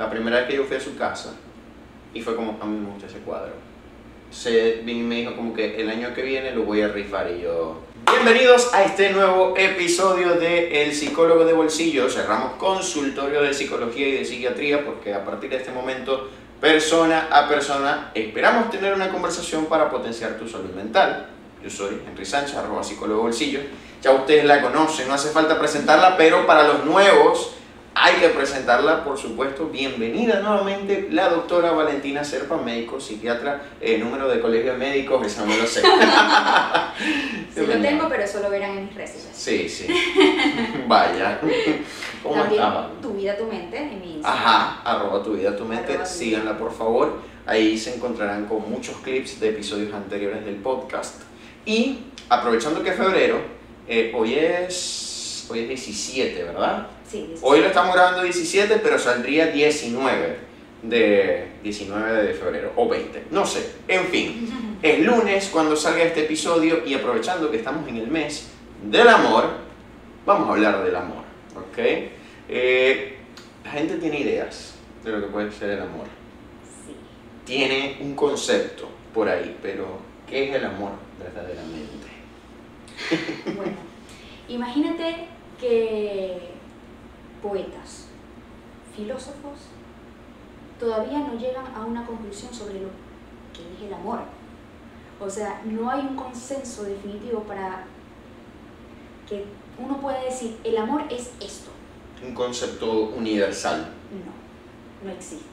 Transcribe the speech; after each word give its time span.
la 0.00 0.08
primera 0.08 0.38
vez 0.38 0.46
que 0.48 0.56
yo 0.56 0.64
fui 0.64 0.78
a 0.78 0.80
su 0.80 0.96
casa, 0.96 1.34
y 2.14 2.22
fue 2.22 2.34
como, 2.34 2.58
a 2.58 2.64
mí 2.64 2.80
me 2.80 2.88
gusta 2.88 3.06
ese 3.06 3.18
cuadro. 3.18 3.52
Se 4.30 4.80
vino 4.82 5.00
y 5.00 5.02
me 5.02 5.16
dijo 5.16 5.36
como 5.36 5.52
que 5.52 5.78
el 5.78 5.90
año 5.90 6.14
que 6.14 6.22
viene 6.22 6.52
lo 6.52 6.62
voy 6.62 6.80
a 6.80 6.88
rifar 6.88 7.30
y 7.30 7.42
yo... 7.42 7.82
Bienvenidos 8.10 8.72
a 8.72 8.82
este 8.82 9.10
nuevo 9.10 9.54
episodio 9.58 10.36
de 10.36 10.84
El 10.84 10.94
Psicólogo 10.94 11.44
de 11.44 11.52
Bolsillo. 11.52 12.08
Cerramos 12.08 12.52
consultorio 12.52 13.42
de 13.42 13.52
psicología 13.52 14.08
y 14.08 14.12
de 14.12 14.24
psiquiatría 14.24 14.86
porque 14.86 15.12
a 15.12 15.22
partir 15.22 15.50
de 15.50 15.56
este 15.56 15.70
momento, 15.70 16.30
persona 16.62 17.28
a 17.30 17.46
persona, 17.46 18.10
esperamos 18.14 18.70
tener 18.70 18.94
una 18.94 19.12
conversación 19.12 19.66
para 19.66 19.90
potenciar 19.90 20.38
tu 20.38 20.48
salud 20.48 20.70
mental. 20.70 21.28
Yo 21.62 21.68
soy 21.68 22.00
Henry 22.08 22.24
Sánchez, 22.24 22.56
arroba 22.56 22.82
psicólogo 22.82 23.24
bolsillo. 23.24 23.60
Ya 24.00 24.12
ustedes 24.12 24.46
la 24.46 24.62
conocen, 24.62 25.08
no 25.08 25.14
hace 25.14 25.28
falta 25.28 25.58
presentarla, 25.58 26.16
pero 26.16 26.46
para 26.46 26.66
los 26.66 26.86
nuevos 26.86 27.59
hay 28.02 28.14
que 28.14 28.28
presentarla, 28.30 29.04
por 29.04 29.18
supuesto. 29.18 29.66
Bienvenida 29.66 30.40
nuevamente 30.40 31.08
la 31.10 31.28
doctora 31.28 31.72
Valentina 31.72 32.24
Serpa, 32.24 32.56
médico, 32.56 32.98
psiquiatra, 32.98 33.60
eh, 33.78 33.98
número 33.98 34.26
de 34.26 34.40
colegio 34.40 34.72
de 34.72 34.78
médicos, 34.78 35.26
eso 35.26 35.44
no 35.44 35.54
lo 35.54 35.66
sé. 35.66 35.82
sí 37.54 37.66
lo 37.66 37.80
tengo, 37.82 38.08
pero 38.08 38.22
eso 38.22 38.40
lo 38.40 38.48
verán 38.48 38.78
en 38.78 38.86
mis 38.86 38.94
redes 38.94 39.28
Sí, 39.34 39.68
sí. 39.68 39.86
Vaya. 40.88 41.40
¿Cómo 42.22 42.36
También 42.36 42.62
Tu 43.02 43.12
vida, 43.12 43.36
tu 43.36 43.44
mente, 43.44 43.76
en 43.76 44.00
mi 44.00 44.14
Instagram. 44.14 44.24
Ajá, 44.24 44.80
arroba 44.82 45.22
tu 45.22 45.34
vida, 45.34 45.54
tu 45.54 45.66
mente. 45.66 45.98
Síganla, 46.06 46.56
por 46.56 46.72
favor. 46.72 47.20
Ahí 47.44 47.76
se 47.76 47.94
encontrarán 47.94 48.46
con 48.46 48.70
muchos 48.70 48.96
clips 48.98 49.40
de 49.40 49.50
episodios 49.50 49.92
anteriores 49.92 50.42
del 50.46 50.56
podcast. 50.56 51.20
Y 51.66 51.98
aprovechando 52.30 52.82
que 52.82 52.90
es 52.90 52.96
febrero, 52.96 53.42
eh, 53.86 54.12
hoy 54.16 54.36
es 54.36 55.46
hoy 55.50 55.60
es 55.60 55.68
17, 55.68 56.44
¿verdad? 56.44 56.86
Sí, 57.10 57.34
Hoy 57.42 57.60
lo 57.60 57.66
estamos 57.66 57.92
grabando 57.92 58.22
17, 58.22 58.78
pero 58.80 58.96
saldría 58.96 59.48
19 59.48 60.36
de 60.84 61.48
19 61.60 62.22
de 62.22 62.34
febrero 62.34 62.72
o 62.76 62.88
20, 62.88 63.26
no 63.32 63.44
sé. 63.44 63.72
En 63.88 64.04
fin, 64.06 64.78
es 64.82 65.00
lunes 65.00 65.50
cuando 65.52 65.74
salga 65.74 66.04
este 66.04 66.20
episodio 66.20 66.86
y 66.86 66.94
aprovechando 66.94 67.50
que 67.50 67.56
estamos 67.56 67.88
en 67.88 67.96
el 67.96 68.06
mes 68.06 68.50
del 68.84 69.08
amor, 69.08 69.50
vamos 70.24 70.48
a 70.48 70.52
hablar 70.52 70.84
del 70.84 70.94
amor, 70.94 71.24
¿ok? 71.56 71.78
Eh, 72.48 73.18
la 73.64 73.70
gente 73.72 73.96
tiene 73.96 74.20
ideas 74.20 74.74
de 75.02 75.10
lo 75.10 75.20
que 75.20 75.26
puede 75.26 75.50
ser 75.50 75.70
el 75.70 75.82
amor. 75.82 76.06
Sí. 76.86 76.94
Tiene 77.44 77.98
un 78.02 78.14
concepto 78.14 78.88
por 79.12 79.28
ahí, 79.28 79.58
pero 79.60 79.98
¿qué 80.28 80.48
es 80.48 80.54
el 80.54 80.64
amor 80.64 80.92
verdaderamente? 81.18 81.90
Bueno, 83.56 83.72
imagínate 84.48 85.26
que 85.58 86.59
poetas, 87.42 88.06
filósofos, 88.94 89.58
todavía 90.78 91.18
no 91.18 91.38
llegan 91.38 91.66
a 91.74 91.84
una 91.84 92.06
conclusión 92.06 92.52
sobre 92.52 92.80
lo 92.80 92.88
que 93.52 93.74
es 93.74 93.82
el 93.88 93.94
amor. 93.94 94.20
O 95.20 95.28
sea, 95.28 95.60
no 95.64 95.90
hay 95.90 96.00
un 96.00 96.16
consenso 96.16 96.84
definitivo 96.84 97.42
para 97.42 97.84
que 99.28 99.44
uno 99.78 100.00
pueda 100.00 100.22
decir, 100.22 100.58
el 100.64 100.76
amor 100.76 101.04
es 101.10 101.30
esto. 101.40 101.70
Un 102.26 102.34
concepto 102.34 103.10
universal. 103.10 103.92
No, 104.10 105.08
no 105.08 105.14
existe. 105.14 105.44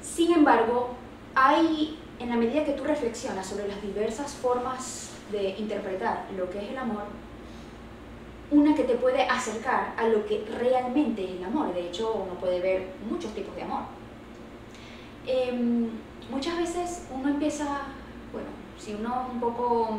Sin 0.00 0.32
embargo, 0.32 0.90
hay, 1.34 1.98
en 2.18 2.30
la 2.30 2.36
medida 2.36 2.64
que 2.64 2.72
tú 2.72 2.84
reflexionas 2.84 3.46
sobre 3.46 3.68
las 3.68 3.80
diversas 3.82 4.32
formas 4.32 5.10
de 5.30 5.50
interpretar 5.50 6.26
lo 6.36 6.50
que 6.50 6.58
es 6.58 6.70
el 6.70 6.78
amor, 6.78 7.04
una 8.52 8.74
que 8.74 8.84
te 8.84 8.94
puede 8.94 9.22
acercar 9.22 9.94
a 9.96 10.06
lo 10.08 10.26
que 10.26 10.44
realmente 10.58 11.24
es 11.24 11.30
el 11.30 11.44
amor. 11.44 11.74
De 11.74 11.88
hecho, 11.88 12.12
uno 12.12 12.38
puede 12.38 12.60
ver 12.60 12.92
muchos 13.10 13.34
tipos 13.34 13.56
de 13.56 13.62
amor. 13.62 13.82
Em, 15.26 15.88
muchas 16.30 16.58
veces 16.58 17.06
uno 17.12 17.30
empieza, 17.30 17.64
bueno, 18.30 18.48
si 18.78 18.94
uno 18.94 19.24
es 19.26 19.34
un 19.34 19.40
poco 19.40 19.98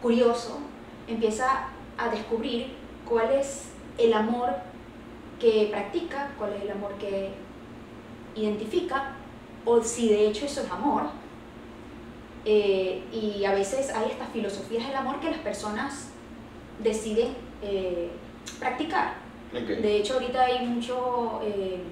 curioso, 0.00 0.58
empieza 1.06 1.68
a 1.98 2.08
descubrir 2.08 2.72
cuál 3.06 3.32
es 3.32 3.64
el 3.98 4.14
amor 4.14 4.50
que 5.38 5.68
practica, 5.70 6.30
cuál 6.38 6.54
es 6.54 6.62
el 6.62 6.70
amor 6.70 6.94
que 6.94 7.30
identifica, 8.34 9.12
o 9.66 9.82
si 9.82 10.08
de 10.08 10.26
hecho 10.26 10.46
eso 10.46 10.62
es 10.62 10.70
amor. 10.70 11.02
Eh, 12.46 13.02
y 13.12 13.44
a 13.44 13.52
veces 13.52 13.90
hay 13.90 14.10
estas 14.10 14.30
filosofías 14.30 14.86
del 14.86 14.96
amor 14.96 15.20
que 15.20 15.30
las 15.30 15.40
personas 15.40 16.08
deciden 16.82 17.49
eh, 17.62 18.10
practicar. 18.58 19.14
De 19.52 19.96
hecho, 19.96 20.14
ahorita 20.14 20.42
hay 20.42 20.64
mucho, 20.66 21.40
eh, 21.42 21.82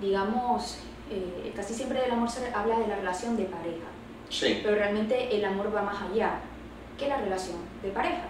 digamos, 0.00 0.78
eh, 1.10 1.52
casi 1.54 1.74
siempre 1.74 2.00
del 2.00 2.10
amor 2.10 2.28
se 2.28 2.52
habla 2.52 2.78
de 2.78 2.88
la 2.88 2.96
relación 2.96 3.36
de 3.36 3.44
pareja. 3.44 3.86
Sí. 4.28 4.60
Pero 4.62 4.74
realmente 4.74 5.36
el 5.36 5.44
amor 5.44 5.74
va 5.74 5.82
más 5.82 6.02
allá 6.02 6.40
que 6.98 7.08
la 7.08 7.18
relación 7.18 7.58
de 7.82 7.90
pareja. 7.90 8.24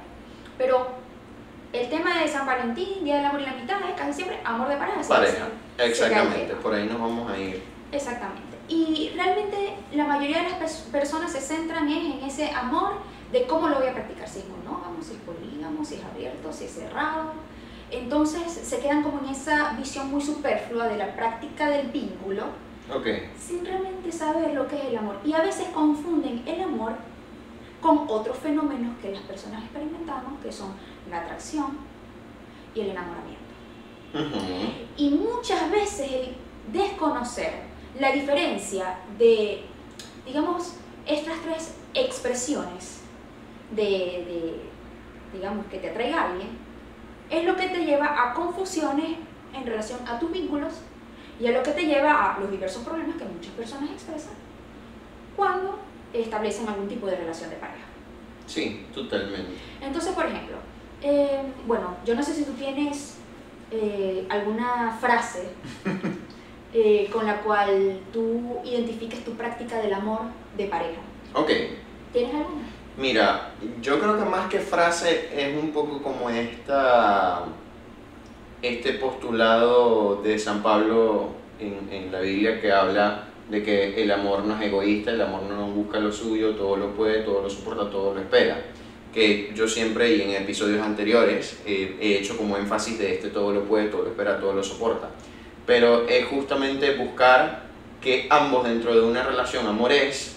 Pero 0.58 0.88
el 1.72 1.88
tema 1.88 2.20
de 2.20 2.28
San 2.28 2.46
Valentín, 2.46 3.04
Día 3.04 3.16
del 3.16 3.24
Amor 3.26 3.40
y 3.40 3.46
la 3.46 3.52
Mitad, 3.54 3.78
es 3.88 3.96
casi 3.96 4.12
siempre 4.12 4.38
amor 4.44 4.68
de 4.68 4.76
pareja. 4.76 5.00
Pareja, 5.08 5.48
exactamente, 5.78 6.54
por 6.56 6.74
ahí 6.74 6.86
nos 6.86 7.00
vamos 7.00 7.30
a 7.30 7.38
ir. 7.38 7.62
Exactamente. 7.90 8.58
Y 8.68 9.12
realmente 9.14 9.74
la 9.92 10.04
mayoría 10.04 10.42
de 10.42 10.50
las 10.50 10.72
personas 10.92 11.32
se 11.32 11.40
centran 11.40 11.88
en 11.88 12.22
ese 12.24 12.50
amor 12.50 12.92
de 13.34 13.48
cómo 13.48 13.68
lo 13.68 13.80
voy 13.80 13.88
a 13.88 13.92
practicar, 13.92 14.28
si 14.28 14.38
es 14.38 14.44
monógamo, 14.48 15.02
si 15.02 15.14
es 15.14 15.18
polígamo, 15.18 15.84
si 15.84 15.96
es 15.96 16.04
abierto, 16.04 16.52
si 16.52 16.66
es 16.66 16.70
cerrado. 16.70 17.32
Entonces 17.90 18.52
se 18.52 18.78
quedan 18.78 19.02
como 19.02 19.18
en 19.18 19.26
esa 19.26 19.72
visión 19.72 20.08
muy 20.08 20.20
superflua 20.20 20.86
de 20.86 20.96
la 20.96 21.16
práctica 21.16 21.68
del 21.68 21.88
vínculo, 21.88 22.44
sin 23.36 23.64
realmente 23.64 24.12
saber 24.12 24.54
lo 24.54 24.68
que 24.68 24.76
es 24.76 24.84
el 24.84 24.98
amor. 24.98 25.18
Y 25.24 25.32
a 25.32 25.42
veces 25.42 25.66
confunden 25.74 26.44
el 26.46 26.60
amor 26.60 26.92
con 27.80 28.06
otros 28.08 28.38
fenómenos 28.38 28.96
que 29.02 29.10
las 29.10 29.22
personas 29.22 29.64
experimentamos, 29.64 30.40
que 30.40 30.52
son 30.52 30.72
la 31.10 31.22
atracción 31.22 31.76
y 32.72 32.82
el 32.82 32.90
enamoramiento. 32.90 33.42
Y 34.96 35.10
muchas 35.10 35.72
veces 35.72 36.08
el 36.12 36.36
desconocer 36.72 37.52
la 37.98 38.12
diferencia 38.12 38.96
de, 39.18 39.64
digamos, 40.24 40.74
estas 41.04 41.40
tres 41.42 41.74
expresiones 41.94 43.03
de, 43.70 44.60
digamos, 45.32 45.66
que 45.66 45.78
te 45.78 45.90
atraiga 45.90 46.20
a 46.20 46.30
alguien, 46.30 46.48
es 47.30 47.44
lo 47.44 47.56
que 47.56 47.68
te 47.68 47.84
lleva 47.84 48.22
a 48.22 48.34
confusiones 48.34 49.16
en 49.54 49.66
relación 49.66 50.00
a 50.06 50.18
tus 50.18 50.30
vínculos 50.32 50.72
y 51.40 51.46
a 51.46 51.52
lo 51.52 51.62
que 51.62 51.72
te 51.72 51.86
lleva 51.86 52.34
a 52.34 52.40
los 52.40 52.50
diversos 52.50 52.82
problemas 52.82 53.16
que 53.16 53.24
muchas 53.24 53.52
personas 53.52 53.90
expresan 53.90 54.34
cuando 55.36 55.78
establecen 56.12 56.68
algún 56.68 56.88
tipo 56.88 57.06
de 57.06 57.16
relación 57.16 57.50
de 57.50 57.56
pareja. 57.56 57.84
Sí, 58.46 58.86
totalmente. 58.94 59.52
Entonces, 59.80 60.12
por 60.12 60.26
ejemplo, 60.26 60.56
eh, 61.02 61.42
bueno, 61.66 61.96
yo 62.04 62.14
no 62.14 62.22
sé 62.22 62.34
si 62.34 62.44
tú 62.44 62.52
tienes 62.52 63.16
eh, 63.70 64.26
alguna 64.28 64.96
frase 65.00 65.48
eh, 66.72 67.08
con 67.12 67.26
la 67.26 67.40
cual 67.40 68.00
tú 68.12 68.58
identifiques 68.64 69.24
tu 69.24 69.32
práctica 69.32 69.78
del 69.78 69.94
amor 69.94 70.20
de 70.56 70.66
pareja. 70.66 71.00
Ok. 71.32 71.50
¿Tienes 72.12 72.34
alguna? 72.34 72.62
Mira, 72.96 73.50
yo 73.82 73.98
creo 73.98 74.16
que 74.16 74.24
más 74.24 74.48
que 74.48 74.60
frase 74.60 75.28
es 75.36 75.60
un 75.60 75.72
poco 75.72 76.00
como 76.00 76.30
esta, 76.30 77.42
este 78.62 78.92
postulado 78.94 80.22
de 80.22 80.38
San 80.38 80.62
Pablo 80.62 81.30
en, 81.58 82.12
la 82.12 82.20
Biblia 82.20 82.60
que 82.60 82.70
habla 82.70 83.24
de 83.50 83.64
que 83.64 84.00
el 84.00 84.12
amor 84.12 84.44
no 84.44 84.56
es 84.56 84.62
egoísta, 84.62 85.10
el 85.10 85.22
amor 85.22 85.42
no 85.42 85.66
busca 85.66 85.98
lo 85.98 86.12
suyo, 86.12 86.54
todo 86.54 86.76
lo 86.76 86.94
puede, 86.94 87.22
todo 87.22 87.42
lo 87.42 87.50
soporta, 87.50 87.90
todo 87.90 88.14
lo 88.14 88.20
espera. 88.20 88.62
Que 89.12 89.50
yo 89.54 89.66
siempre 89.66 90.14
y 90.14 90.22
en 90.22 90.42
episodios 90.42 90.80
anteriores 90.80 91.62
he 91.66 92.16
hecho 92.16 92.36
como 92.36 92.56
énfasis 92.56 92.98
de 92.98 93.14
este 93.14 93.28
todo 93.28 93.52
lo 93.52 93.64
puede, 93.64 93.88
todo 93.88 94.02
lo 94.02 94.10
espera, 94.10 94.38
todo 94.38 94.52
lo 94.52 94.62
soporta. 94.62 95.10
Pero 95.66 96.06
es 96.06 96.26
justamente 96.26 96.96
buscar 96.96 97.64
que 98.00 98.28
ambos 98.30 98.64
dentro 98.64 98.94
de 98.94 99.00
una 99.00 99.24
relación 99.24 99.66
amor 99.66 99.90
es 99.90 100.33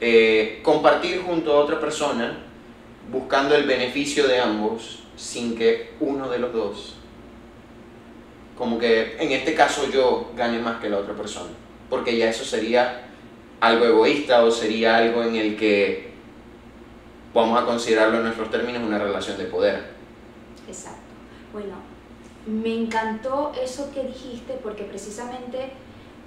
eh, 0.00 0.60
compartir 0.62 1.22
junto 1.22 1.52
a 1.52 1.58
otra 1.58 1.78
persona 1.78 2.38
buscando 3.10 3.54
el 3.54 3.64
beneficio 3.64 4.26
de 4.26 4.40
ambos 4.40 5.02
sin 5.16 5.56
que 5.56 5.94
uno 6.00 6.28
de 6.28 6.38
los 6.38 6.52
dos, 6.52 6.94
como 8.56 8.78
que 8.78 9.16
en 9.18 9.32
este 9.32 9.54
caso 9.54 9.90
yo 9.90 10.32
gane 10.36 10.58
más 10.58 10.80
que 10.80 10.88
la 10.88 10.98
otra 10.98 11.14
persona, 11.14 11.50
porque 11.90 12.16
ya 12.16 12.30
eso 12.30 12.44
sería 12.44 13.08
algo 13.60 13.84
egoísta 13.84 14.42
o 14.44 14.50
sería 14.50 14.96
algo 14.96 15.22
en 15.22 15.36
el 15.36 15.56
que 15.56 16.10
vamos 17.34 17.60
a 17.60 17.66
considerarlo 17.66 18.18
en 18.18 18.24
nuestros 18.24 18.50
términos 18.50 18.82
una 18.82 18.98
relación 18.98 19.36
de 19.36 19.44
poder. 19.44 19.90
Exacto. 20.66 21.00
Bueno, 21.52 21.74
me 22.46 22.74
encantó 22.74 23.52
eso 23.60 23.90
que 23.92 24.04
dijiste 24.04 24.54
porque 24.62 24.84
precisamente 24.84 25.72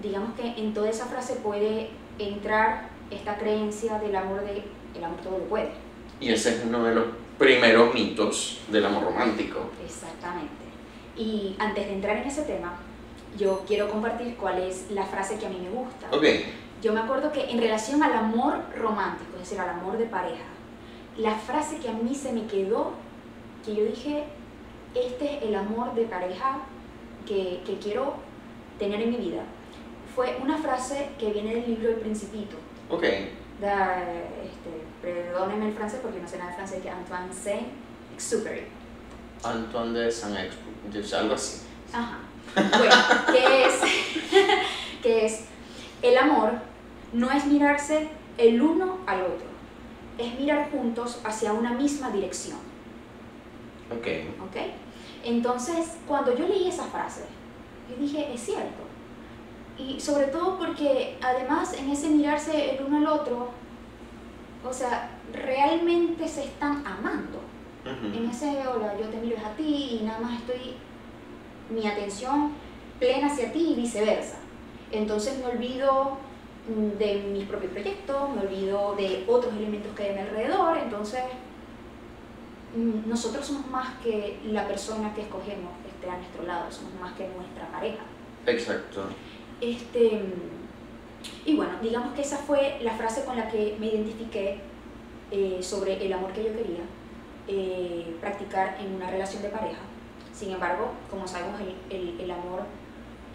digamos 0.02 0.34
que 0.36 0.48
en 0.48 0.74
toda 0.74 0.90
esa 0.90 1.06
frase 1.06 1.36
puede 1.36 1.90
entrar 2.20 2.93
esta 3.16 3.38
creencia 3.38 4.00
del 4.00 4.16
amor 4.16 4.42
de 4.42 4.64
el 4.96 5.04
amor 5.04 5.20
todo 5.22 5.38
lo 5.40 5.46
puede. 5.46 5.70
Y 6.20 6.32
ese 6.32 6.56
es 6.56 6.64
uno 6.66 6.84
de 6.84 6.96
los 6.96 7.06
primeros 7.38 7.94
mitos 7.94 8.62
del 8.70 8.86
amor 8.86 9.06
romántico. 9.06 9.72
Exactamente. 9.84 10.52
Y 11.18 11.56
antes 11.60 11.88
de 11.88 11.94
entrar 11.94 12.18
en 12.18 12.28
ese 12.28 12.44
tema, 12.44 12.78
yo 13.38 13.64
quiero 13.68 13.90
compartir 13.90 14.36
cuál 14.36 14.62
es 14.62 14.92
la 14.92 15.06
frase 15.06 15.38
que 15.38 15.48
a 15.48 15.50
mí 15.50 15.58
me 15.62 15.70
gusta. 15.70 16.08
Ok. 16.12 16.24
Yo 16.82 16.94
me 16.94 17.00
acuerdo 17.00 17.32
que 17.32 17.50
en 17.50 17.60
relación 17.60 18.04
al 18.04 18.14
amor 18.14 18.62
romántico, 18.78 19.32
es 19.36 19.50
decir, 19.50 19.60
al 19.60 19.70
amor 19.70 19.98
de 19.98 20.06
pareja, 20.06 20.44
la 21.18 21.36
frase 21.36 21.78
que 21.78 21.90
a 21.90 21.94
mí 21.94 22.14
se 22.14 22.34
me 22.34 22.46
quedó, 22.46 22.92
que 23.66 23.76
yo 23.76 23.86
dije, 23.86 24.26
este 24.94 25.38
es 25.38 25.44
el 25.44 25.56
amor 25.56 25.96
de 25.96 26.04
pareja 26.04 26.60
que, 27.26 27.62
que 27.66 27.78
quiero 27.78 28.16
tener 28.78 29.02
en 29.02 29.12
mi 29.12 29.18
vida, 29.18 29.44
fue 30.16 30.38
una 30.42 30.58
frase 30.58 31.10
que 31.18 31.32
viene 31.32 31.56
del 31.56 31.68
libro 31.68 31.90
El 31.90 31.96
Principito. 31.96 32.58
Ok. 32.94 33.04
Da, 33.60 34.04
este, 34.44 34.84
perdónenme 35.02 35.70
el 35.70 35.74
francés 35.74 36.00
porque 36.04 36.20
no 36.20 36.28
sé 36.28 36.38
nada 36.38 36.52
de 36.52 36.56
francés, 36.58 36.82
que 36.84 36.90
Antoine 36.90 37.34
Saint-Exupéry. 37.34 38.68
Antoine 39.44 40.00
de 40.00 40.12
Saint-Exupéry, 40.12 41.14
algo 41.16 41.34
así. 41.34 41.62
Ajá. 41.92 42.20
Bueno, 42.56 42.96
¿qué 43.32 43.66
es? 43.66 43.82
¿Qué 45.02 45.26
es? 45.26 45.46
El 46.04 46.18
amor 46.18 46.52
no 47.14 47.32
es 47.32 47.46
mirarse 47.46 48.10
el 48.38 48.62
uno 48.62 49.00
al 49.08 49.22
otro, 49.22 49.48
es 50.20 50.40
mirar 50.40 50.70
juntos 50.70 51.20
hacia 51.24 51.52
una 51.54 51.72
misma 51.72 52.12
dirección. 52.12 52.58
Ok. 53.90 54.08
¿Ok? 54.46 54.58
Entonces, 55.24 55.94
cuando 56.08 56.38
yo 56.38 56.48
leí 56.48 56.68
esa 56.68 56.84
frase, 56.84 57.24
yo 57.90 57.96
dije, 57.96 58.32
es 58.34 58.42
cierto. 58.42 58.83
Y 59.78 60.00
sobre 60.00 60.28
todo 60.28 60.58
porque 60.58 61.18
además 61.22 61.74
en 61.74 61.90
ese 61.90 62.10
mirarse 62.10 62.76
el 62.76 62.84
uno 62.84 62.98
al 62.98 63.08
otro, 63.08 63.50
o 64.64 64.74
sea, 64.74 65.10
realmente 65.34 66.28
se 66.28 66.46
están 66.46 66.86
amando. 66.86 67.40
Ujú. 67.84 68.18
En 68.18 68.30
ese, 68.30 68.66
hola, 68.68 68.96
yo 69.00 69.08
te 69.08 69.18
miro 69.18 69.36
es 69.36 69.44
a 69.44 69.56
ti 69.56 70.00
y 70.00 70.04
nada 70.06 70.20
más 70.20 70.40
estoy 70.40 70.76
mi 71.70 71.86
atención 71.88 72.52
plena 73.00 73.28
hacia 73.28 73.52
ti 73.52 73.72
y 73.72 73.76
viceversa. 73.76 74.38
Entonces 74.92 75.38
me 75.40 75.46
olvido 75.46 76.18
mm, 76.70 76.98
de 76.98 77.16
mis 77.32 77.46
propios 77.46 77.72
proyectos, 77.72 78.30
me 78.36 78.42
olvido 78.42 78.96
de 78.96 79.26
otros 79.28 79.54
elementos 79.56 79.94
que 79.96 80.04
hay 80.04 80.10
a 80.12 80.14
mi 80.14 80.20
alrededor, 80.20 80.78
entonces 80.78 81.24
mm, 82.76 83.10
nosotros 83.10 83.46
somos 83.46 83.68
más 83.68 83.96
que 84.04 84.40
la 84.46 84.68
persona 84.68 85.14
que 85.14 85.22
escogemos 85.22 85.72
que 85.84 85.90
esté 85.90 86.10
a 86.10 86.18
nuestro 86.18 86.44
lado, 86.44 86.72
somos 86.72 86.94
más 87.02 87.14
que 87.14 87.28
nuestra 87.28 87.68
pareja. 87.72 88.04
Exacto. 88.46 89.06
Este, 89.64 90.20
y 91.46 91.56
bueno, 91.56 91.72
digamos 91.82 92.14
que 92.14 92.22
esa 92.22 92.38
fue 92.38 92.78
la 92.82 92.92
frase 92.94 93.24
con 93.24 93.38
la 93.38 93.48
que 93.50 93.78
me 93.80 93.88
identifiqué 93.88 94.60
eh, 95.32 95.60
sobre 95.62 96.06
el 96.06 96.12
amor 96.12 96.34
que 96.34 96.44
yo 96.44 96.52
quería 96.54 96.84
eh, 97.48 98.16
practicar 98.20 98.78
en 98.82 98.94
una 98.96 99.10
relación 99.10 99.42
de 99.42 99.50
pareja. 99.50 99.80
Sin 100.34 100.52
embargo, 100.52 100.92
como 101.10 101.28
sabemos, 101.28 101.60
el, 101.62 101.76
el- 101.98 102.20
el 102.20 102.32
amor, 102.32 102.64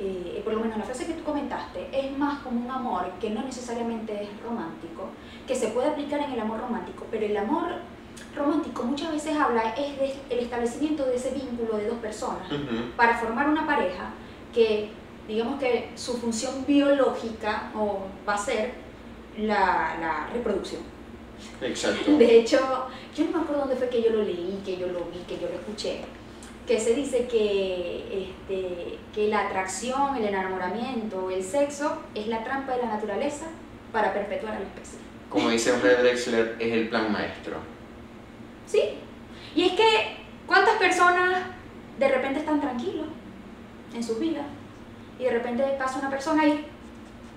eh, 0.01 0.41
por 0.45 0.53
lo 0.55 0.61
menos 0.61 0.77
la 0.79 0.85
frase 0.85 1.07
que 1.07 1.15
tú 1.15 1.25
comentaste, 1.25 1.89
es 1.93 2.17
más 2.19 2.41
como 2.41 2.61
un 2.61 2.71
amor 2.71 3.11
que 3.21 3.31
no 3.31 3.43
necesariamente 3.43 4.23
es 4.23 4.29
romántico, 4.45 5.09
que 5.47 5.55
se 5.55 5.69
puede 5.69 5.89
aplicar 5.89 6.21
en 6.21 6.33
el 6.33 6.41
amor 6.41 6.61
romántico, 6.61 7.07
pero 7.11 7.25
el 7.25 7.37
amor 7.37 7.69
romántico 8.37 8.83
muchas 8.83 9.13
veces 9.13 9.37
habla 9.37 9.71
es 9.77 9.99
del 10.29 10.39
establecimiento 10.41 11.05
de 11.07 11.17
ese 11.17 11.31
vínculo 11.31 11.77
de 11.79 11.89
dos 11.89 11.99
personas 11.99 12.49
para 12.97 13.17
formar 13.17 13.49
una 13.49 13.67
pareja 13.67 14.11
que, 14.53 14.91
digamos 15.29 15.61
que 15.61 15.91
su 15.95 16.15
función 16.15 16.65
biológica 16.67 17.71
o 17.77 18.07
va 18.27 18.35
a 18.35 18.39
ser 18.39 18.73
la, 19.37 19.97
la 20.01 20.29
reproducción. 20.33 20.81
Exacto. 21.61 22.17
De 22.17 22.39
hecho, 22.41 22.59
yo 23.15 23.25
no 23.27 23.31
me 23.31 23.45
acuerdo 23.45 23.61
dónde 23.63 23.77
fue 23.77 23.89
que 23.89 24.03
yo 24.03 24.11
lo 24.11 24.23
leí, 24.23 24.61
que 24.65 24.77
yo 24.77 24.89
lo 24.89 25.01
vi, 25.05 25.19
que 25.29 25.39
yo 25.39 25.49
lo 25.49 25.55
escuché, 25.55 26.01
que 26.67 26.81
se 26.81 26.95
dice 26.95 27.27
que, 27.27 28.31
este, 28.31 28.99
que 29.15 29.29
la 29.29 29.47
atracción, 29.47 30.17
el 30.17 30.25
enamoramiento, 30.25 31.31
el 31.31 31.45
sexo 31.45 31.99
es 32.15 32.27
la 32.27 32.43
trampa 32.43 32.75
de 32.75 32.83
la 32.83 32.89
naturaleza 32.95 33.47
para 33.93 34.13
perpetuar 34.13 34.55
a 34.55 34.61
la 34.61 34.67
especie. 34.67 34.99
Como 35.29 35.51
dice 35.51 35.73
Fred 35.75 35.99
Drexler, 36.01 36.57
es 36.59 36.73
el 36.73 36.89
plan 36.89 37.13
maestro. 37.13 37.59
¿Sí? 38.67 38.81
Y 39.55 39.67
es 39.67 39.73
que, 39.73 40.17
¿cuántas 40.47 40.77
personas 40.77 41.43
de 41.99 42.09
repente 42.09 42.41
están 42.41 42.61
tranquilos 42.61 43.07
en 43.95 44.03
sus 44.03 44.19
vidas? 44.19 44.45
Y 45.19 45.25
de 45.25 45.31
repente 45.31 45.63
pasa 45.79 45.99
una 45.99 46.11
persona 46.11 46.43
ahí 46.43 46.65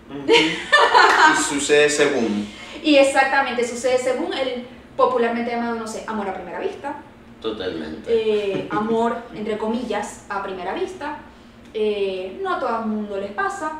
Ujú. 0.09 0.31
y 0.31 1.43
sucede 1.43 1.89
según. 1.89 2.47
Y 2.83 2.95
exactamente, 2.95 3.67
sucede 3.67 3.95
según 3.99 4.33
el 4.33 4.65
popularmente 4.97 5.51
llamado, 5.51 5.75
no 5.75 5.85
sé, 5.87 6.03
amor 6.07 6.27
a 6.27 6.33
primera 6.33 6.59
vista, 6.59 6.95
Totalmente. 7.39 8.09
eh, 8.09 8.67
amor, 8.71 9.17
entre 9.35 9.57
comillas, 9.59 10.25
a 10.29 10.41
primera 10.41 10.73
vista. 10.73 11.19
Eh, 11.75 12.39
no 12.41 12.55
a 12.55 12.59
todo 12.59 12.79
el 12.79 12.85
mundo 12.87 13.17
les 13.17 13.31
pasa, 13.33 13.73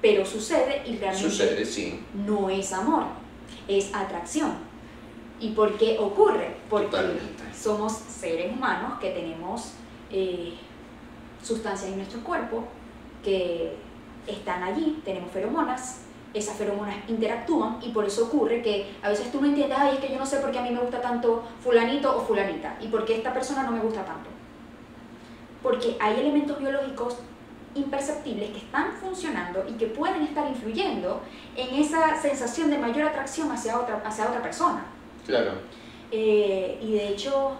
pero 0.00 0.24
sucede 0.24 0.82
y 0.86 0.96
realmente 0.96 1.28
Sucede, 1.30 1.64
sí. 1.66 2.00
no 2.14 2.48
es 2.48 2.72
amor, 2.72 3.04
es 3.68 3.94
atracción. 3.94 4.54
¿Y 5.38 5.50
por 5.50 5.76
qué 5.76 5.98
ocurre? 6.00 6.56
Porque 6.70 6.86
Totalmente. 6.86 7.44
somos 7.54 7.92
seres 7.92 8.50
humanos 8.50 8.98
que 9.00 9.10
tenemos 9.10 9.72
eh, 10.10 10.54
sustancias 11.42 11.90
en 11.90 11.98
nuestro 11.98 12.20
cuerpo 12.20 12.66
que 13.26 13.72
están 14.28 14.62
allí, 14.62 15.02
tenemos 15.04 15.32
feromonas, 15.32 16.02
esas 16.32 16.56
feromonas 16.56 16.94
interactúan 17.08 17.78
y 17.82 17.88
por 17.88 18.04
eso 18.04 18.26
ocurre 18.26 18.62
que 18.62 18.94
a 19.02 19.08
veces 19.08 19.32
tú 19.32 19.40
no 19.40 19.48
entiendes, 19.48 19.76
ay, 19.76 19.94
es 19.94 20.00
que 20.00 20.12
yo 20.12 20.18
no 20.18 20.26
sé 20.26 20.36
por 20.36 20.52
qué 20.52 20.60
a 20.60 20.62
mí 20.62 20.70
me 20.70 20.78
gusta 20.78 21.00
tanto 21.00 21.42
fulanito 21.60 22.16
o 22.16 22.20
fulanita 22.20 22.76
y 22.80 22.86
por 22.86 23.04
qué 23.04 23.16
esta 23.16 23.32
persona 23.32 23.64
no 23.64 23.72
me 23.72 23.80
gusta 23.80 24.04
tanto. 24.04 24.30
Porque 25.60 25.96
hay 25.98 26.20
elementos 26.20 26.56
biológicos 26.60 27.16
imperceptibles 27.74 28.50
que 28.50 28.58
están 28.58 28.92
funcionando 28.92 29.64
y 29.68 29.72
que 29.72 29.86
pueden 29.86 30.22
estar 30.22 30.46
influyendo 30.48 31.20
en 31.56 31.74
esa 31.74 32.20
sensación 32.22 32.70
de 32.70 32.78
mayor 32.78 33.08
atracción 33.08 33.50
hacia 33.50 33.76
otra, 33.80 34.02
hacia 34.04 34.28
otra 34.28 34.40
persona. 34.40 34.84
Claro. 35.26 35.52
Eh, 36.12 36.78
y 36.80 36.92
de 36.92 37.08
hecho, 37.08 37.56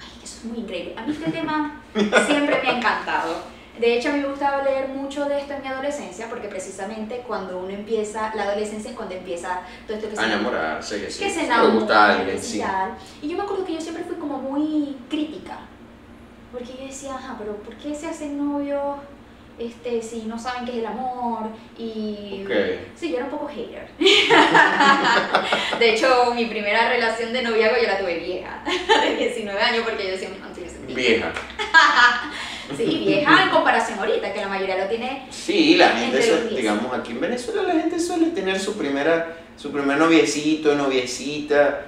ay, 0.00 0.20
eso 0.24 0.38
es 0.38 0.44
muy 0.46 0.58
increíble. 0.58 0.94
A 0.96 1.06
mí 1.06 1.12
este 1.12 1.30
tema 1.38 1.80
siempre 2.26 2.60
me 2.60 2.70
ha 2.70 2.76
encantado. 2.78 3.53
De 3.78 3.96
hecho, 3.96 4.10
a 4.10 4.12
mí 4.12 4.20
me 4.20 4.28
gustaba 4.28 4.62
leer 4.62 4.88
mucho 4.88 5.24
de 5.24 5.38
esto 5.40 5.52
en 5.54 5.62
mi 5.62 5.68
adolescencia, 5.68 6.28
porque 6.28 6.46
precisamente 6.48 7.24
cuando 7.26 7.58
uno 7.58 7.70
empieza, 7.70 8.32
la 8.36 8.44
adolescencia 8.44 8.90
es 8.92 8.96
cuando 8.96 9.14
empieza 9.16 9.62
todo 9.86 9.96
esto 9.96 10.08
que 10.10 10.14
A 10.16 10.20
se 10.20 10.26
enamorarse, 10.26 11.00
que 11.04 11.10
sí. 11.10 11.24
que 11.24 11.30
se 11.30 11.42
Le 11.42 11.48
gusta 11.48 11.54
enamora 11.56 12.12
alguien, 12.20 12.40
sí. 12.42 12.62
Y 13.22 13.28
yo 13.28 13.36
me 13.36 13.42
acuerdo 13.42 13.64
que 13.64 13.74
yo 13.74 13.80
siempre 13.80 14.04
fui 14.04 14.14
como 14.16 14.38
muy 14.38 14.96
crítica, 15.10 15.58
porque 16.52 16.72
yo 16.78 16.86
decía, 16.86 17.16
ajá, 17.16 17.34
pero 17.36 17.56
¿por 17.56 17.74
qué 17.76 17.94
se 17.96 18.06
hacen 18.06 18.38
novios 18.38 18.96
este, 19.58 20.00
si 20.02 20.22
no 20.22 20.38
saben 20.38 20.64
qué 20.64 20.70
es 20.72 20.78
el 20.78 20.86
amor? 20.86 21.48
Y 21.76 22.42
Ok. 22.44 22.50
sí, 22.94 23.10
yo 23.10 23.16
era 23.16 23.24
un 23.24 23.30
poco 23.32 23.48
hater. 23.48 23.88
de 25.80 25.90
hecho, 25.94 26.32
mi 26.34 26.44
primera 26.46 26.88
relación 26.88 27.32
de 27.32 27.42
noviazgo 27.42 27.76
yo 27.82 27.88
la 27.88 27.98
tuve 27.98 28.18
vieja, 28.20 28.62
de 29.02 29.16
19 29.16 29.60
años, 29.60 29.82
porque 29.84 30.04
yo 30.04 30.10
decía, 30.12 30.28
no 30.40 30.46
tiene 30.52 30.70
sentido. 30.70 30.94
Vieja. 30.96 31.32
Sí, 32.76 33.04
vieja 33.06 33.42
en 33.44 33.50
comparación 33.50 33.98
ahorita, 33.98 34.32
que 34.32 34.40
la 34.40 34.48
mayoría 34.48 34.78
lo 34.78 34.88
tiene 34.88 35.26
Sí, 35.30 35.76
la 35.76 35.88
gente, 35.90 36.22
suele- 36.22 36.56
digamos, 36.56 36.92
aquí 36.94 37.12
en 37.12 37.20
Venezuela 37.20 37.62
la 37.62 37.72
gente 37.80 37.98
suele 38.00 38.26
tener 38.28 38.58
su 38.58 38.76
primera, 38.76 39.36
su 39.56 39.70
primer 39.70 39.98
noviecito, 39.98 40.74
noviecita 40.74 41.82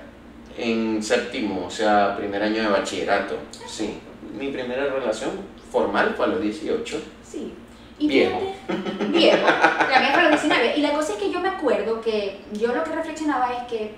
en 0.59 1.03
séptimo, 1.03 1.67
o 1.67 1.71
sea, 1.71 2.17
primer 2.17 2.43
año 2.43 2.63
de 2.63 2.69
bachillerato. 2.69 3.37
Sí. 3.67 3.99
Mi 4.39 4.49
primera 4.49 4.85
relación 4.87 5.31
formal 5.71 6.15
fue 6.17 6.27
a 6.27 6.29
los 6.29 6.41
18. 6.43 7.01
Sí. 7.23 7.53
Y 7.99 8.09
Viejo. 8.09 8.39
fíjate, 8.67 9.05
viejo. 9.07 9.47
La 9.47 10.01
mía 10.01 10.11
fue 10.13 10.21
a 10.21 10.31
los 10.31 10.43
19. 10.43 10.77
Y 10.77 10.83
la 10.83 10.93
cosa 10.93 11.13
es 11.15 11.19
que 11.19 11.31
yo 11.33 11.41
me 11.41 11.49
acuerdo 11.49 12.01
que 12.03 12.41
yo 12.53 12.75
lo 12.75 12.85
que 12.85 12.91
reflexionaba 12.93 13.51
es 13.55 13.73
que 13.73 13.95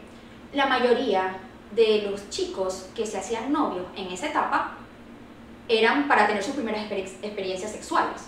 la 0.53 0.67
mayoría 0.67 1.37
de 1.73 2.09
los 2.11 2.31
chicos 2.31 2.87
que 2.95 3.05
se 3.05 3.19
hacían 3.19 3.53
novios 3.53 3.85
en 3.97 4.07
esa 4.13 4.29
etapa 4.29 4.78
eran 5.69 6.09
para 6.09 6.27
tener 6.27 6.43
sus 6.43 6.55
primeras 6.55 6.83
exper- 6.91 7.17
experiencias 7.23 7.73
sexuales. 7.73 8.23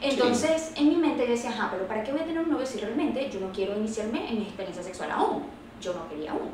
Entonces, 0.00 0.72
en 0.76 0.88
mi 0.88 0.96
mente 0.96 1.24
yo 1.24 1.30
decía, 1.30 1.50
ajá, 1.50 1.68
pero 1.70 1.86
¿para 1.86 2.02
qué 2.02 2.10
voy 2.12 2.20
a 2.20 2.24
tener 2.24 2.42
un 2.42 2.50
novio 2.50 2.66
si 2.66 2.78
realmente 2.80 3.30
yo 3.30 3.38
no 3.40 3.52
quiero 3.52 3.76
iniciarme 3.76 4.28
en 4.28 4.38
mi 4.40 4.42
experiencia 4.44 4.82
sexual 4.82 5.10
aún? 5.12 5.44
Yo 5.80 5.94
no 5.94 6.08
quería 6.08 6.32
aún. 6.32 6.50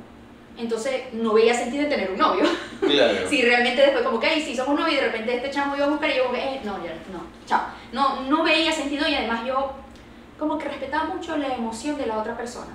Entonces, 0.58 1.02
no 1.12 1.32
veía 1.34 1.54
sentido 1.54 1.84
en 1.84 1.88
tener 1.88 2.10
un 2.10 2.18
novio. 2.18 2.44
Claro. 2.80 3.18
Si 3.28 3.42
realmente 3.42 3.80
después 3.80 4.04
como 4.04 4.20
que, 4.20 4.26
ay, 4.26 4.42
si 4.42 4.54
somos 4.54 4.78
novios 4.78 4.92
y 4.92 4.96
de 4.96 5.06
repente 5.10 5.36
este 5.36 5.50
chamo 5.50 5.76
iba 5.76 5.86
a 5.86 5.88
buscar 5.88 6.10
y 6.10 6.16
yo 6.16 6.24
eh, 6.34 6.60
no, 6.64 6.76
ya, 6.84 6.92
no, 7.12 7.22
chao. 7.46 7.62
No, 7.92 8.22
no 8.22 8.42
veía 8.44 8.72
sentido 8.72 9.08
y 9.08 9.14
además 9.14 9.46
yo 9.46 9.72
como 10.38 10.58
que 10.58 10.68
respetaba 10.68 11.04
mucho 11.14 11.36
la 11.36 11.54
emoción 11.54 11.96
de 11.96 12.06
la 12.06 12.18
otra 12.18 12.36
persona. 12.36 12.72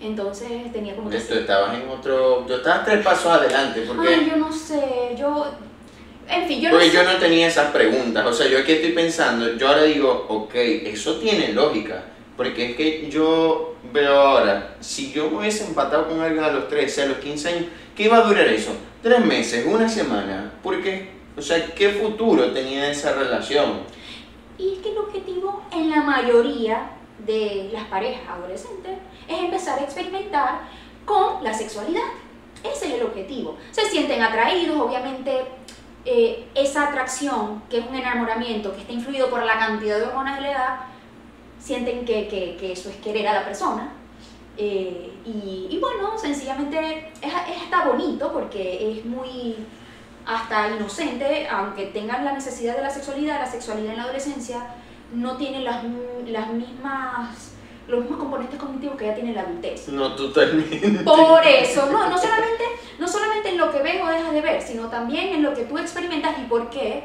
Entonces 0.00 0.72
tenía 0.72 0.94
como 0.96 1.08
que... 1.08 1.18
Tú 1.18 1.34
estabas 1.34 1.74
en 1.74 1.88
otro. 1.88 2.46
Yo 2.46 2.56
estaba 2.56 2.84
tres 2.84 3.02
pasos 3.04 3.26
adelante 3.32 3.84
porque. 3.86 4.08
Ay, 4.08 4.28
yo 4.30 4.36
no 4.36 4.52
sé, 4.52 5.14
yo... 5.18 5.46
En 6.28 6.48
fin, 6.48 6.60
yo 6.60 6.70
no 6.70 6.76
Porque 6.76 6.90
sé. 6.90 6.96
yo 6.96 7.04
no 7.04 7.16
tenía 7.18 7.46
esas 7.46 7.70
preguntas, 7.70 8.24
o 8.24 8.32
sea, 8.32 8.46
yo 8.48 8.58
aquí 8.60 8.72
estoy 8.72 8.92
pensando, 8.92 9.56
yo 9.56 9.68
ahora 9.68 9.82
digo, 9.82 10.24
ok, 10.28 10.54
eso 10.54 11.16
tiene 11.16 11.52
lógica, 11.52 12.02
porque 12.34 12.70
es 12.70 12.76
que 12.76 13.10
yo 13.10 13.74
veo 13.92 14.18
ahora, 14.20 14.74
si 14.80 15.12
yo 15.12 15.30
me 15.30 15.40
hubiese 15.40 15.66
empatado 15.66 16.08
con 16.08 16.22
alguien 16.22 16.42
a 16.42 16.50
los 16.50 16.66
13, 16.68 17.02
a 17.02 17.06
los 17.06 17.18
15 17.18 17.48
años, 17.50 17.64
¿qué 17.94 18.04
iba 18.04 18.16
a 18.16 18.22
durar 18.22 18.48
eso? 18.48 18.70
Tres 19.02 19.20
meses, 19.22 19.66
una 19.66 19.86
semana, 19.86 20.50
porque 20.62 21.12
O 21.36 21.42
sea, 21.42 21.66
¿qué 21.74 21.90
futuro 21.90 22.52
tenía 22.52 22.88
esa 22.90 23.12
relación? 23.12 23.80
Y 24.56 24.74
es 24.74 24.78
que 24.78 24.92
el 24.92 24.98
objetivo 24.98 25.62
en 25.72 25.90
la 25.90 26.00
mayoría 26.00 26.90
de 27.26 27.70
las 27.72 27.84
parejas 27.84 28.28
adolescentes 28.28 28.98
es 29.28 29.38
empezar 29.38 29.78
a 29.78 29.82
experimentar 29.82 30.60
con 31.04 31.42
la 31.42 31.52
sexualidad. 31.52 32.02
Ese 32.62 32.86
es 32.88 32.94
el 32.94 33.02
objetivo. 33.02 33.56
Se 33.70 33.82
sienten 33.82 34.22
atraídos, 34.22 34.80
obviamente 34.80 35.44
eh, 36.04 36.48
esa 36.54 36.88
atracción, 36.88 37.62
que 37.68 37.78
es 37.78 37.86
un 37.86 37.94
enamoramiento, 37.94 38.72
que 38.72 38.80
está 38.80 38.92
influido 38.92 39.28
por 39.30 39.42
la 39.42 39.58
cantidad 39.58 39.98
de 39.98 40.04
hormonas 40.04 40.36
de 40.36 40.42
la 40.42 40.50
edad, 40.50 40.80
sienten 41.58 42.04
que, 42.04 42.28
que, 42.28 42.72
eso 42.72 42.90
es 42.90 42.96
querer 42.96 43.28
a 43.28 43.34
la 43.34 43.44
persona. 43.44 43.92
Eh, 44.56 45.12
y, 45.24 45.78
bueno, 45.80 46.16
sencillamente 46.16 47.12
es, 47.20 47.32
está 47.64 47.86
bonito 47.86 48.32
porque 48.32 48.92
es 48.92 49.04
muy 49.04 49.56
hasta 50.26 50.70
inocente, 50.76 51.48
aunque 51.48 51.86
tengan 51.86 52.24
la 52.24 52.32
necesidad 52.32 52.76
de 52.76 52.82
la 52.82 52.90
sexualidad, 52.90 53.40
la 53.40 53.50
sexualidad 53.50 53.92
en 53.92 53.96
la 53.96 54.04
adolescencia 54.04 54.66
no 55.12 55.36
tiene 55.36 55.60
las, 55.60 55.82
las 56.26 56.52
mismas 56.52 57.54
los 57.86 58.00
mismos 58.00 58.18
componentes 58.18 58.58
cognitivos 58.58 58.96
que 58.96 59.06
ya 59.06 59.14
tiene 59.14 59.34
la 59.34 59.42
adultez. 59.42 59.88
No, 59.88 60.14
totalmente. 60.14 60.88
Por 61.04 61.46
eso, 61.46 61.86
no, 61.92 62.08
no 62.08 62.16
solamente, 62.16 62.64
no 62.98 63.06
solamente 63.06 63.50
en 63.50 63.58
lo 63.58 63.70
que 63.70 63.82
ves 63.82 64.02
o 64.02 64.08
dejas 64.08 64.32
de 64.32 64.40
ver, 64.40 64.62
sino 64.62 64.88
también 64.88 65.34
en 65.34 65.42
lo 65.42 65.52
que 65.52 65.64
tú 65.64 65.78
experimentas 65.78 66.38
y 66.38 66.44
por 66.44 66.70
qué 66.70 67.04